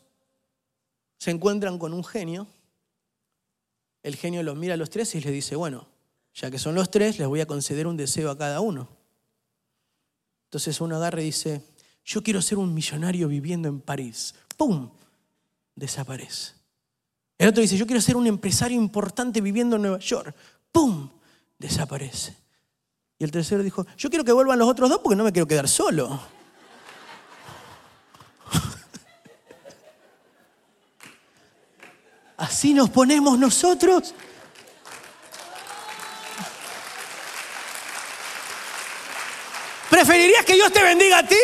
se 1.18 1.32
encuentran 1.32 1.80
con 1.80 1.94
un 1.94 2.04
genio, 2.04 2.48
el 4.04 4.16
genio 4.16 4.44
los 4.44 4.56
mira 4.56 4.76
a 4.76 4.78
los 4.78 4.90
tres 4.90 5.14
y 5.16 5.22
les 5.22 5.34
dice, 5.34 5.56
bueno, 5.56 5.88
ya 6.34 6.52
que 6.52 6.60
son 6.60 6.76
los 6.76 6.92
tres, 6.92 7.20
les 7.20 7.28
voy 7.28 7.42
a 7.42 7.46
conceder 7.46 7.88
un 7.88 7.98
deseo 7.98 8.30
a 8.30 8.38
cada 8.38 8.62
uno. 8.62 8.88
Entonces 10.46 10.80
uno 10.80 10.96
agarra 10.96 11.22
y 11.22 11.26
dice, 11.26 11.62
yo 12.06 12.24
quiero 12.24 12.42
ser 12.42 12.58
un 12.58 12.74
millonario 12.74 13.28
viviendo 13.28 13.68
en 13.68 13.82
París. 13.82 14.34
¡Pum! 14.56 14.90
Desaparece. 15.76 16.54
El 17.38 17.50
otro 17.50 17.62
dice, 17.62 17.78
yo 17.78 17.86
quiero 17.86 18.02
ser 18.02 18.16
un 18.16 18.28
empresario 18.28 18.78
importante 18.78 19.42
viviendo 19.42 19.76
en 19.76 19.82
Nueva 19.82 20.00
York. 20.00 20.34
¡Pum! 20.72 21.10
Desaparece. 21.60 22.36
Y 23.20 23.24
el 23.24 23.32
tercero 23.32 23.64
dijo, 23.64 23.86
yo 23.98 24.10
quiero 24.10 24.24
que 24.24 24.32
vuelvan 24.32 24.60
los 24.60 24.70
otros 24.70 24.90
dos 24.90 25.00
porque 25.04 25.16
no 25.16 25.24
me 25.24 25.32
quiero 25.32 25.48
quedar 25.48 25.68
solo. 25.68 26.37
Así 32.38 32.74
nos 32.74 32.92
ponemos 32.92 33.40
nosotros. 33.40 34.14
¿Preferirías 39.90 40.46
que 40.46 40.54
Dios 40.54 40.72
te 40.72 40.84
bendiga 40.84 41.18
a 41.20 41.28
ti 41.28 41.36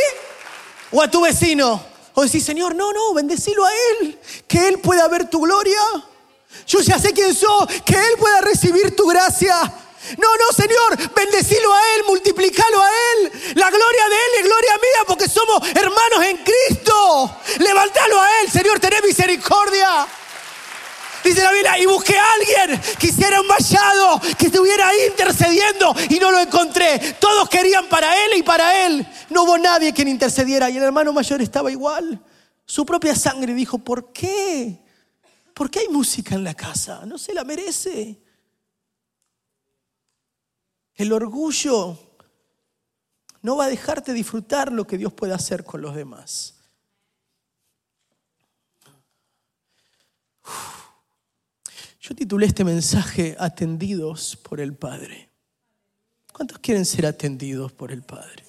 o 0.92 1.02
a 1.02 1.10
tu 1.10 1.22
vecino? 1.22 1.84
O 2.14 2.22
decir, 2.22 2.44
Señor, 2.44 2.76
no, 2.76 2.94
no, 2.94 3.16
bendecilo 3.16 3.66
a 3.66 3.72
Él, 3.74 4.20
que 4.48 4.68
Él 4.68 4.78
pueda 4.80 5.08
ver 5.08 5.28
tu 5.28 5.42
gloria. 5.42 5.80
Yo 6.68 6.80
ya 6.82 7.00
sé 7.00 7.12
quién 7.12 7.34
soy, 7.34 7.66
que 7.84 7.96
Él 7.96 8.16
pueda 8.20 8.42
recibir 8.42 8.96
tu 8.96 9.08
gracia. 9.08 9.56
No, 10.18 10.28
no, 10.36 10.52
Señor, 10.56 11.14
bendecilo 11.16 11.74
a 11.74 11.96
Él, 11.96 12.04
multiplicalo 12.06 12.84
a 12.84 12.88
Él. 12.88 13.32
La 13.56 13.72
gloria 13.72 14.10
de 14.10 14.16
Él 14.16 14.32
es 14.40 14.44
gloria 14.44 14.74
mía 14.76 15.06
porque 15.08 15.28
somos 15.28 15.68
hermanos 15.70 16.24
en 16.24 16.38
Cristo. 16.38 17.36
Levántalo 17.58 18.22
a 18.22 18.42
Él, 18.42 18.52
Señor, 18.52 18.80
tené 18.80 19.02
misericordia. 19.02 20.08
Dice 21.24 21.42
la 21.42 21.52
Biblia, 21.52 21.78
y 21.80 21.86
busqué 21.86 22.18
a 22.18 22.34
alguien 22.34 22.82
que 23.00 23.08
hiciera 23.08 23.40
un 23.42 23.48
vallado, 23.48 24.20
que 24.38 24.48
estuviera 24.48 24.90
ahí 24.90 24.98
intercediendo 25.10 25.96
y 26.10 26.20
no 26.20 26.32
lo 26.32 26.40
encontré. 26.40 27.00
Todos 27.20 27.50
querían 27.50 27.88
para 27.88 28.26
él 28.26 28.32
y 28.38 28.44
para 28.44 28.86
él. 28.86 29.08
No 29.30 29.44
hubo 29.44 29.58
nadie 29.58 29.94
quien 29.94 30.08
intercediera 30.08 30.70
y 30.70 30.78
el 30.78 30.84
hermano 30.84 31.14
mayor 31.14 31.42
estaba 31.42 31.72
igual. 31.72 32.22
Su 32.66 32.86
propia 32.86 33.16
sangre 33.16 33.54
dijo, 33.54 33.80
¿por 33.80 34.12
qué? 34.12 34.84
¿Por 35.54 35.70
qué 35.70 35.80
hay 35.80 35.88
música 35.88 36.36
en 36.36 36.44
la 36.44 36.54
casa? 36.54 37.06
No 37.06 37.18
se 37.18 37.34
la 37.34 37.44
merece. 37.44 38.20
El 40.96 41.12
orgullo 41.12 41.98
no 43.42 43.58
va 43.58 43.66
a 43.66 43.70
dejarte 43.70 44.14
disfrutar 44.14 44.72
lo 44.72 44.88
que 44.88 44.98
Dios 44.98 45.14
puede 45.14 45.34
hacer 45.34 45.64
con 45.64 45.82
los 45.82 45.96
demás. 45.96 46.56
Yo 52.04 52.14
titulé 52.14 52.48
este 52.48 52.66
mensaje 52.66 53.34
Atendidos 53.40 54.36
por 54.36 54.60
el 54.60 54.76
Padre. 54.76 55.30
¿Cuántos 56.34 56.60
quieren 56.60 56.86
ser 56.86 57.06
atendidos 57.06 57.72
por 57.72 57.94
el 57.94 58.04
Padre? 58.04 58.44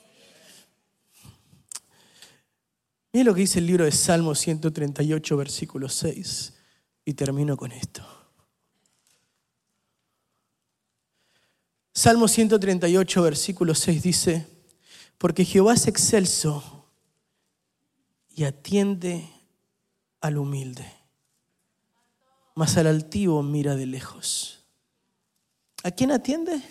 Miren 3.13 3.29
lo 3.29 3.33
que 3.33 3.43
dice 3.43 3.61
el 3.61 3.67
libro 3.67 3.85
de 3.85 3.93
Salmo 3.93 4.35
138, 4.35 5.37
versículo 5.37 5.89
6. 5.89 6.53
Y 7.05 7.15
termino 7.15 7.57
con 7.57 7.71
esto. 7.71 8.05
Salmo 11.93 12.27
138, 12.27 13.23
versículo 13.23 13.77
6 13.77 14.03
dice, 14.03 14.49
porque 15.17 15.45
Jehová 15.45 15.75
es 15.75 15.87
excelso 15.87 16.89
y 18.35 18.43
atiende 18.43 19.31
al 20.21 20.39
humilde 20.39 21.04
mas 22.55 22.77
al 22.77 22.87
altivo 22.87 23.43
mira 23.43 23.75
de 23.75 23.87
lejos. 23.87 24.65
¿A 25.83 25.91
quién 25.91 26.13
atiende? 26.13 26.63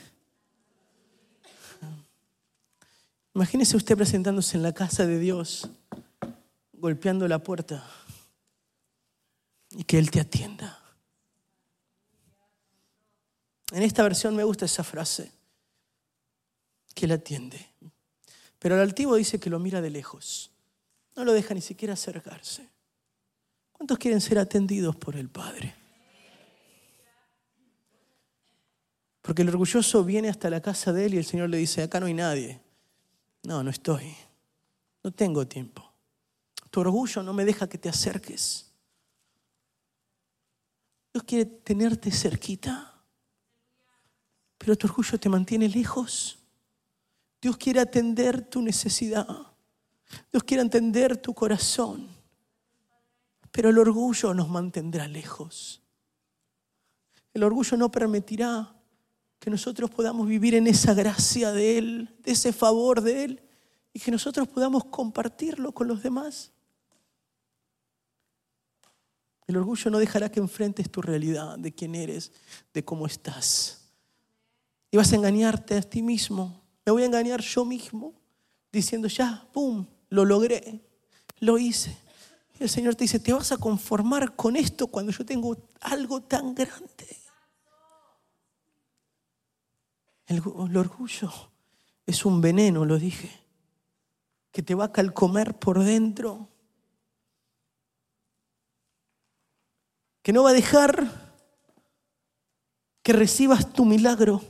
Imagínese 3.35 3.75
usted 3.75 3.97
presentándose 3.97 4.57
en 4.57 4.63
la 4.63 4.73
casa 4.73 5.05
de 5.05 5.19
Dios, 5.19 5.69
golpeando 6.73 7.27
la 7.27 7.39
puerta 7.39 7.83
y 9.71 9.83
que 9.83 9.97
Él 9.97 10.11
te 10.11 10.19
atienda. 10.19 10.79
En 13.71 13.81
esta 13.81 14.03
versión 14.03 14.35
me 14.35 14.43
gusta 14.43 14.65
esa 14.65 14.83
frase, 14.83 15.31
que 16.93 17.05
Él 17.05 17.11
atiende. 17.11 17.71
Pero 18.59 18.75
el 18.75 18.81
altivo 18.81 19.15
dice 19.15 19.39
que 19.39 19.49
lo 19.49 19.59
mira 19.59 19.81
de 19.81 19.89
lejos, 19.89 20.51
no 21.15 21.25
lo 21.25 21.33
deja 21.33 21.53
ni 21.55 21.61
siquiera 21.61 21.95
acercarse. 21.95 22.72
¿Cuántos 23.83 23.99
quieren 23.99 24.21
ser 24.21 24.39
atendidos 24.39 24.95
por 24.95 25.17
el 25.17 25.27
Padre? 25.27 25.75
Porque 29.21 29.41
el 29.41 29.49
orgulloso 29.49 30.05
viene 30.05 30.29
hasta 30.29 30.49
la 30.49 30.61
casa 30.61 30.93
de 30.93 31.05
él 31.05 31.15
y 31.15 31.17
el 31.17 31.25
Señor 31.25 31.49
le 31.49 31.57
dice, 31.57 31.83
acá 31.83 31.99
no 31.99 32.05
hay 32.05 32.13
nadie. 32.13 32.61
No, 33.43 33.61
no 33.61 33.69
estoy. 33.69 34.15
No 35.03 35.11
tengo 35.11 35.45
tiempo. 35.45 35.83
Tu 36.71 36.79
orgullo 36.79 37.23
no 37.23 37.33
me 37.33 37.43
deja 37.43 37.67
que 37.67 37.77
te 37.77 37.89
acerques. 37.89 38.71
Dios 41.11 41.25
quiere 41.25 41.43
tenerte 41.43 42.09
cerquita, 42.09 43.03
pero 44.57 44.77
tu 44.77 44.87
orgullo 44.87 45.19
te 45.19 45.27
mantiene 45.27 45.67
lejos. 45.67 46.39
Dios 47.41 47.57
quiere 47.57 47.81
atender 47.81 48.49
tu 48.49 48.61
necesidad. 48.61 49.27
Dios 50.31 50.41
quiere 50.45 50.63
atender 50.63 51.17
tu 51.17 51.33
corazón. 51.33 52.22
Pero 53.53 53.69
el 53.69 53.77
orgullo 53.77 54.33
nos 54.33 54.49
mantendrá 54.49 55.07
lejos. 55.07 55.79
El 57.35 57.43
orgullo 57.43 57.77
no 57.77 57.91
permitirá 57.91 58.75
que 59.37 59.51
nosotros 59.51 59.91
podamos 59.91 60.27
vivir 60.27 60.55
en 60.55 60.65
esa 60.65 60.95
gracia 60.95 61.51
de 61.51 61.77
Él, 61.77 62.15
de 62.23 62.31
ese 62.31 62.51
favor 62.51 63.01
de 63.01 63.25
Él, 63.25 63.43
y 63.93 63.99
que 63.99 64.09
nosotros 64.09 64.47
podamos 64.47 64.85
compartirlo 64.85 65.71
con 65.71 65.87
los 65.87 66.01
demás. 66.01 66.51
El 69.45 69.57
orgullo 69.57 69.91
no 69.91 69.99
dejará 69.99 70.31
que 70.31 70.39
enfrentes 70.39 70.89
tu 70.89 71.03
realidad, 71.03 71.59
de 71.59 71.75
quién 71.75 71.93
eres, 71.93 72.31
de 72.73 72.83
cómo 72.83 73.05
estás. 73.05 73.87
Y 74.89 74.97
vas 74.97 75.13
a 75.13 75.15
engañarte 75.15 75.77
a 75.77 75.81
ti 75.83 76.01
mismo. 76.01 76.59
Me 76.83 76.91
voy 76.91 77.03
a 77.03 77.05
engañar 77.05 77.41
yo 77.41 77.65
mismo, 77.65 78.15
diciendo, 78.71 79.07
ya, 79.07 79.47
¡pum!, 79.53 79.85
lo 80.09 80.25
logré, 80.25 80.81
lo 81.37 81.59
hice. 81.59 82.02
El 82.59 82.69
Señor 82.69 82.95
te 82.95 83.03
dice, 83.03 83.19
te 83.19 83.33
vas 83.33 83.51
a 83.51 83.57
conformar 83.57 84.35
con 84.35 84.55
esto 84.55 84.87
cuando 84.87 85.11
yo 85.11 85.25
tengo 85.25 85.57
algo 85.81 86.21
tan 86.21 86.53
grande. 86.55 87.17
El, 90.27 90.37
el 90.37 90.77
orgullo 90.77 91.31
es 92.05 92.25
un 92.25 92.41
veneno, 92.41 92.85
lo 92.85 92.97
dije, 92.97 93.29
que 94.51 94.63
te 94.63 94.75
va 94.75 94.85
a 94.85 94.91
calcomer 94.91 95.57
por 95.57 95.79
dentro 95.83 96.49
que 100.23 100.31
no 100.31 100.41
va 100.43 100.51
a 100.51 100.53
dejar 100.53 101.21
que 103.03 103.11
recibas 103.11 103.73
tu 103.73 103.83
milagro, 103.83 104.41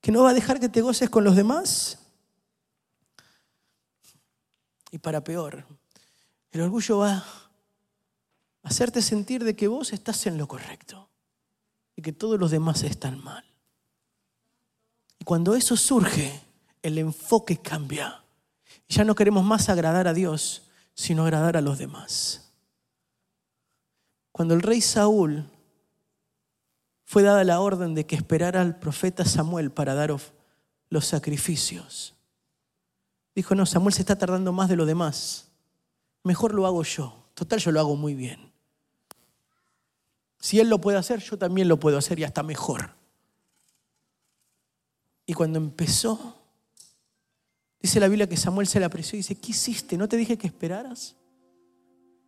que 0.00 0.10
no 0.10 0.24
va 0.24 0.30
a 0.30 0.34
dejar 0.34 0.58
que 0.58 0.68
te 0.68 0.82
goces 0.82 1.08
con 1.08 1.22
los 1.22 1.36
demás. 1.36 2.03
Y 4.94 4.98
para 4.98 5.24
peor, 5.24 5.66
el 6.52 6.60
orgullo 6.60 6.98
va 6.98 7.14
a 7.14 7.24
hacerte 8.62 9.02
sentir 9.02 9.42
de 9.42 9.56
que 9.56 9.66
vos 9.66 9.92
estás 9.92 10.24
en 10.28 10.38
lo 10.38 10.46
correcto 10.46 11.08
y 11.96 12.02
que 12.02 12.12
todos 12.12 12.38
los 12.38 12.52
demás 12.52 12.84
están 12.84 13.18
mal. 13.18 13.44
Y 15.18 15.24
cuando 15.24 15.56
eso 15.56 15.76
surge, 15.76 16.40
el 16.80 16.98
enfoque 16.98 17.56
cambia. 17.56 18.22
Y 18.86 18.94
ya 18.94 19.02
no 19.02 19.16
queremos 19.16 19.44
más 19.44 19.68
agradar 19.68 20.06
a 20.06 20.14
Dios, 20.14 20.70
sino 20.94 21.24
agradar 21.24 21.56
a 21.56 21.60
los 21.60 21.76
demás. 21.76 22.52
Cuando 24.30 24.54
el 24.54 24.62
rey 24.62 24.80
Saúl 24.80 25.50
fue 27.02 27.24
dada 27.24 27.42
la 27.42 27.58
orden 27.58 27.96
de 27.96 28.06
que 28.06 28.14
esperara 28.14 28.60
al 28.60 28.78
profeta 28.78 29.24
Samuel 29.24 29.72
para 29.72 29.94
dar 29.94 30.14
los 30.88 31.04
sacrificios, 31.04 32.13
dijo, 33.34 33.54
no, 33.54 33.66
Samuel 33.66 33.94
se 33.94 34.02
está 34.02 34.16
tardando 34.16 34.52
más 34.52 34.68
de 34.68 34.76
lo 34.76 34.86
demás. 34.86 35.48
Mejor 36.22 36.54
lo 36.54 36.66
hago 36.66 36.82
yo. 36.82 37.24
Total, 37.34 37.58
yo 37.58 37.72
lo 37.72 37.80
hago 37.80 37.96
muy 37.96 38.14
bien. 38.14 38.52
Si 40.38 40.60
él 40.60 40.68
lo 40.68 40.80
puede 40.80 40.98
hacer, 40.98 41.20
yo 41.20 41.38
también 41.38 41.68
lo 41.68 41.80
puedo 41.80 41.98
hacer 41.98 42.18
y 42.18 42.24
hasta 42.24 42.42
mejor. 42.42 42.90
Y 45.26 45.32
cuando 45.32 45.58
empezó, 45.58 46.36
dice 47.80 47.98
la 47.98 48.08
Biblia 48.08 48.28
que 48.28 48.36
Samuel 48.36 48.66
se 48.66 48.78
le 48.78 48.84
apreció 48.84 49.16
y 49.16 49.20
dice, 49.20 49.36
¿qué 49.36 49.52
hiciste? 49.52 49.96
¿No 49.96 50.08
te 50.08 50.16
dije 50.16 50.36
que 50.36 50.46
esperaras? 50.46 51.16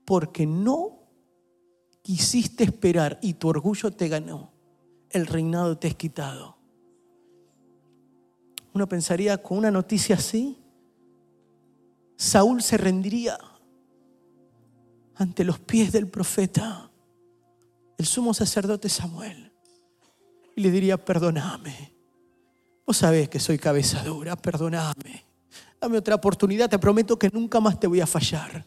Porque 0.04 0.46
no 0.46 1.02
quisiste 2.02 2.64
esperar 2.64 3.18
y 3.20 3.34
tu 3.34 3.48
orgullo 3.48 3.90
te 3.90 4.08
ganó, 4.08 4.52
el 5.10 5.26
reinado 5.26 5.76
te 5.76 5.88
es 5.88 5.94
quitado. 5.94 6.56
Uno 8.72 8.88
pensaría 8.88 9.42
con 9.42 9.58
una 9.58 9.70
noticia 9.70 10.16
así, 10.16 10.56
Saúl 12.16 12.62
se 12.62 12.78
rendiría 12.78 13.38
ante 15.16 15.44
los 15.44 15.58
pies 15.58 15.92
del 15.92 16.08
profeta, 16.08 16.90
el 17.98 18.06
sumo 18.06 18.34
sacerdote 18.34 18.88
Samuel, 18.88 19.52
y 20.54 20.62
le 20.62 20.70
diría, 20.70 21.02
perdóname. 21.02 21.94
Vos 22.86 22.96
sabés 22.96 23.28
que 23.28 23.40
soy 23.40 23.58
cabeza 23.58 24.02
dura, 24.02 24.36
perdóname. 24.36 25.26
Dame 25.80 25.98
otra 25.98 26.14
oportunidad, 26.14 26.70
te 26.70 26.78
prometo 26.78 27.18
que 27.18 27.28
nunca 27.30 27.60
más 27.60 27.78
te 27.78 27.86
voy 27.86 28.00
a 28.00 28.06
fallar. 28.06 28.66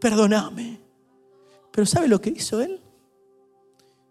Perdóname. 0.00 0.80
Pero 1.70 1.86
¿sabe 1.86 2.08
lo 2.08 2.20
que 2.20 2.30
hizo 2.30 2.60
él? 2.60 2.80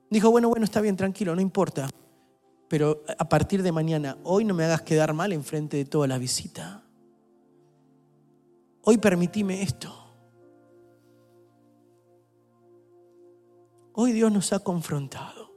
Dijo, 0.09 0.31
bueno, 0.31 0.49
bueno, 0.49 0.63
está 0.63 0.79
bien, 0.79 0.95
tranquilo, 0.95 1.35
no 1.35 1.41
importa. 1.41 1.89
Pero 2.69 3.03
a 3.17 3.27
partir 3.27 3.63
de 3.63 3.71
mañana, 3.71 4.17
hoy 4.23 4.45
no 4.45 4.53
me 4.53 4.63
hagas 4.63 4.83
quedar 4.83 5.13
mal 5.13 5.33
en 5.33 5.43
frente 5.43 5.77
de 5.77 5.85
toda 5.85 6.07
la 6.07 6.17
visita. 6.17 6.84
Hoy 8.85 8.97
permitime 8.97 9.61
esto. 9.61 9.93
Hoy 13.93 14.11
Dios 14.11 14.31
nos 14.31 14.53
ha 14.53 14.59
confrontado. 14.59 15.51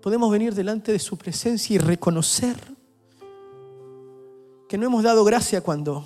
Podemos 0.00 0.30
venir 0.30 0.54
delante 0.54 0.92
de 0.92 0.98
su 0.98 1.18
presencia 1.18 1.74
y 1.74 1.78
reconocer 1.78 2.56
que 4.68 4.78
no 4.78 4.86
hemos 4.86 5.02
dado 5.02 5.24
gracia 5.24 5.60
cuando 5.60 6.04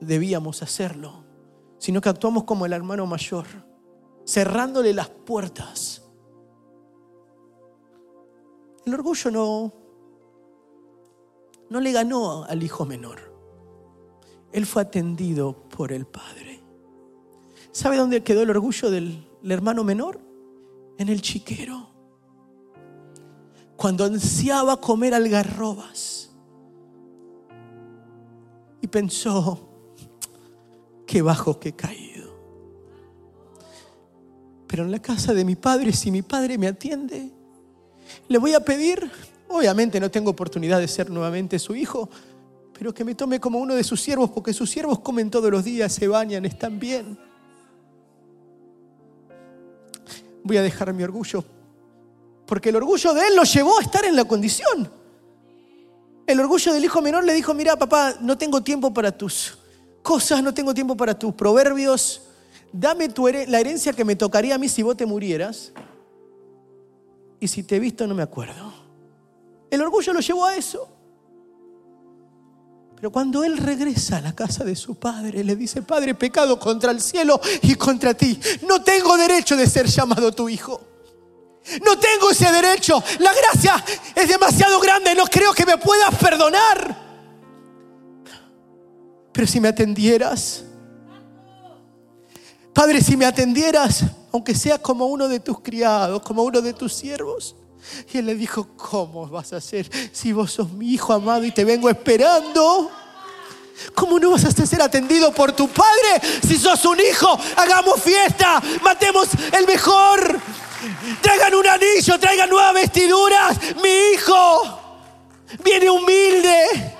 debíamos 0.00 0.62
hacerlo 0.62 1.26
sino 1.78 2.00
que 2.00 2.08
actuamos 2.08 2.44
como 2.44 2.66
el 2.66 2.72
hermano 2.72 3.06
mayor, 3.06 3.46
cerrándole 4.26 4.92
las 4.92 5.08
puertas. 5.08 6.02
El 8.84 8.94
orgullo 8.94 9.30
no, 9.30 9.72
no 11.70 11.80
le 11.80 11.92
ganó 11.92 12.44
al 12.44 12.62
hijo 12.62 12.84
menor. 12.84 13.35
Él 14.56 14.64
fue 14.64 14.80
atendido 14.80 15.68
por 15.68 15.92
el 15.92 16.06
Padre. 16.06 16.62
¿Sabe 17.72 17.98
dónde 17.98 18.22
quedó 18.22 18.40
el 18.40 18.48
orgullo 18.48 18.90
del 18.90 19.28
hermano 19.44 19.84
menor? 19.84 20.18
En 20.96 21.10
el 21.10 21.20
chiquero. 21.20 21.90
Cuando 23.76 24.06
ansiaba 24.06 24.80
comer 24.80 25.12
algarrobas. 25.12 26.30
Y 28.80 28.86
pensó, 28.86 29.68
qué 31.06 31.20
bajo 31.20 31.60
que 31.60 31.68
he 31.68 31.76
caído. 31.76 32.34
Pero 34.66 34.84
en 34.84 34.90
la 34.90 35.02
casa 35.02 35.34
de 35.34 35.44
mi 35.44 35.54
padre, 35.54 35.92
si 35.92 36.10
mi 36.10 36.22
padre 36.22 36.56
me 36.56 36.68
atiende, 36.68 37.30
le 38.26 38.38
voy 38.38 38.54
a 38.54 38.60
pedir, 38.60 39.10
obviamente 39.48 40.00
no 40.00 40.10
tengo 40.10 40.30
oportunidad 40.30 40.80
de 40.80 40.88
ser 40.88 41.10
nuevamente 41.10 41.58
su 41.58 41.76
hijo, 41.76 42.08
pero 42.78 42.92
que 42.92 43.04
me 43.04 43.14
tome 43.14 43.40
como 43.40 43.58
uno 43.58 43.74
de 43.74 43.82
sus 43.82 44.00
siervos, 44.00 44.30
porque 44.30 44.52
sus 44.52 44.68
siervos 44.68 44.98
comen 45.00 45.30
todos 45.30 45.50
los 45.50 45.64
días, 45.64 45.92
se 45.92 46.08
bañan, 46.08 46.44
están 46.44 46.78
bien. 46.78 47.18
Voy 50.44 50.58
a 50.58 50.62
dejar 50.62 50.92
mi 50.92 51.02
orgullo, 51.02 51.42
porque 52.46 52.68
el 52.68 52.76
orgullo 52.76 53.14
de 53.14 53.28
él 53.28 53.36
lo 53.36 53.44
llevó 53.44 53.78
a 53.78 53.82
estar 53.82 54.04
en 54.04 54.14
la 54.14 54.24
condición. 54.24 54.90
El 56.26 56.40
orgullo 56.40 56.72
del 56.74 56.84
hijo 56.84 57.00
menor 57.00 57.24
le 57.24 57.32
dijo, 57.32 57.54
mira 57.54 57.76
papá, 57.76 58.16
no 58.20 58.36
tengo 58.36 58.62
tiempo 58.62 58.92
para 58.92 59.10
tus 59.10 59.56
cosas, 60.02 60.42
no 60.42 60.52
tengo 60.52 60.74
tiempo 60.74 60.96
para 60.96 61.18
tus 61.18 61.32
proverbios. 61.34 62.22
Dame 62.72 63.08
tu 63.08 63.26
la 63.28 63.60
herencia 63.60 63.92
que 63.92 64.04
me 64.04 64.16
tocaría 64.16 64.56
a 64.56 64.58
mí 64.58 64.68
si 64.68 64.82
vos 64.82 64.96
te 64.96 65.06
murieras. 65.06 65.72
Y 67.40 67.48
si 67.48 67.62
te 67.62 67.76
he 67.76 67.78
visto 67.78 68.06
no 68.06 68.14
me 68.14 68.22
acuerdo. 68.22 68.72
El 69.70 69.80
orgullo 69.80 70.12
lo 70.12 70.20
llevó 70.20 70.44
a 70.44 70.56
eso. 70.56 70.95
Pero 73.06 73.12
cuando 73.12 73.44
él 73.44 73.56
regresa 73.58 74.16
a 74.16 74.20
la 74.20 74.34
casa 74.34 74.64
de 74.64 74.74
su 74.74 74.96
padre, 74.96 75.44
le 75.44 75.54
dice, 75.54 75.80
Padre, 75.82 76.16
pecado 76.16 76.58
contra 76.58 76.90
el 76.90 77.00
cielo 77.00 77.40
y 77.62 77.76
contra 77.76 78.14
ti. 78.14 78.36
No 78.66 78.82
tengo 78.82 79.16
derecho 79.16 79.56
de 79.56 79.70
ser 79.70 79.86
llamado 79.86 80.32
tu 80.32 80.48
hijo. 80.48 80.80
No 81.84 81.96
tengo 82.00 82.32
ese 82.32 82.50
derecho. 82.50 83.00
La 83.20 83.30
gracia 83.32 83.84
es 84.12 84.28
demasiado 84.28 84.80
grande. 84.80 85.14
No 85.14 85.24
creo 85.26 85.52
que 85.52 85.64
me 85.64 85.78
puedas 85.78 86.16
perdonar. 86.16 86.96
Pero 89.30 89.46
si 89.46 89.60
me 89.60 89.68
atendieras, 89.68 90.64
Padre, 92.74 93.00
si 93.02 93.16
me 93.16 93.24
atendieras, 93.26 94.02
aunque 94.32 94.56
sea 94.56 94.82
como 94.82 95.06
uno 95.06 95.28
de 95.28 95.38
tus 95.38 95.60
criados, 95.60 96.22
como 96.22 96.42
uno 96.42 96.60
de 96.60 96.72
tus 96.72 96.92
siervos. 96.92 97.54
Y 98.12 98.18
él 98.18 98.26
le 98.26 98.34
dijo, 98.34 98.68
¿cómo 98.76 99.28
vas 99.28 99.52
a 99.52 99.56
hacer 99.56 99.90
si 100.12 100.32
vos 100.32 100.52
sos 100.52 100.72
mi 100.72 100.92
hijo 100.92 101.12
amado 101.12 101.44
y 101.44 101.50
te 101.52 101.64
vengo 101.64 101.88
esperando? 101.88 102.90
¿Cómo 103.94 104.18
no 104.18 104.30
vas 104.30 104.44
a 104.44 104.66
ser 104.66 104.80
atendido 104.82 105.32
por 105.32 105.52
tu 105.52 105.68
padre 105.68 106.20
si 106.46 106.56
sos 106.56 106.84
un 106.84 106.98
hijo? 107.00 107.38
Hagamos 107.56 108.02
fiesta, 108.02 108.62
matemos 108.82 109.28
el 109.52 109.66
mejor. 109.66 110.40
Traigan 111.20 111.54
un 111.54 111.66
anillo, 111.66 112.18
traigan 112.18 112.48
nuevas 112.48 112.74
vestiduras. 112.74 113.58
Mi 113.82 114.14
hijo 114.14 114.80
viene 115.64 115.90
humilde. 115.90 116.94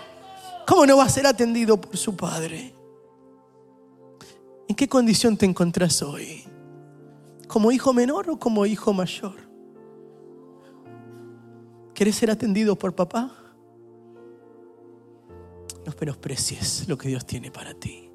¿Cómo 0.67 0.85
no 0.87 0.97
va 0.97 1.05
a 1.05 1.09
ser 1.09 1.27
atendido 1.27 1.81
por 1.81 1.97
su 1.97 2.17
padre? 2.17 2.75
¿En 4.69 4.75
qué 4.75 4.89
condición 4.89 5.37
te 5.37 5.47
encontrás 5.47 6.03
hoy? 6.03 6.45
¿Como 7.47 7.71
hijo 7.71 7.93
menor 7.93 8.29
o 8.31 8.39
como 8.39 8.67
hijo 8.67 8.93
mayor? 8.93 9.46
¿Querés 11.97 12.17
ser 12.17 12.31
atendido 12.31 12.77
por 12.77 12.95
papá? 12.95 13.35
No 15.87 15.95
menosprecies 15.99 16.87
lo 16.89 16.99
que 16.99 17.09
Dios 17.09 17.25
tiene 17.25 17.51
para 17.51 17.73
ti. 17.73 18.06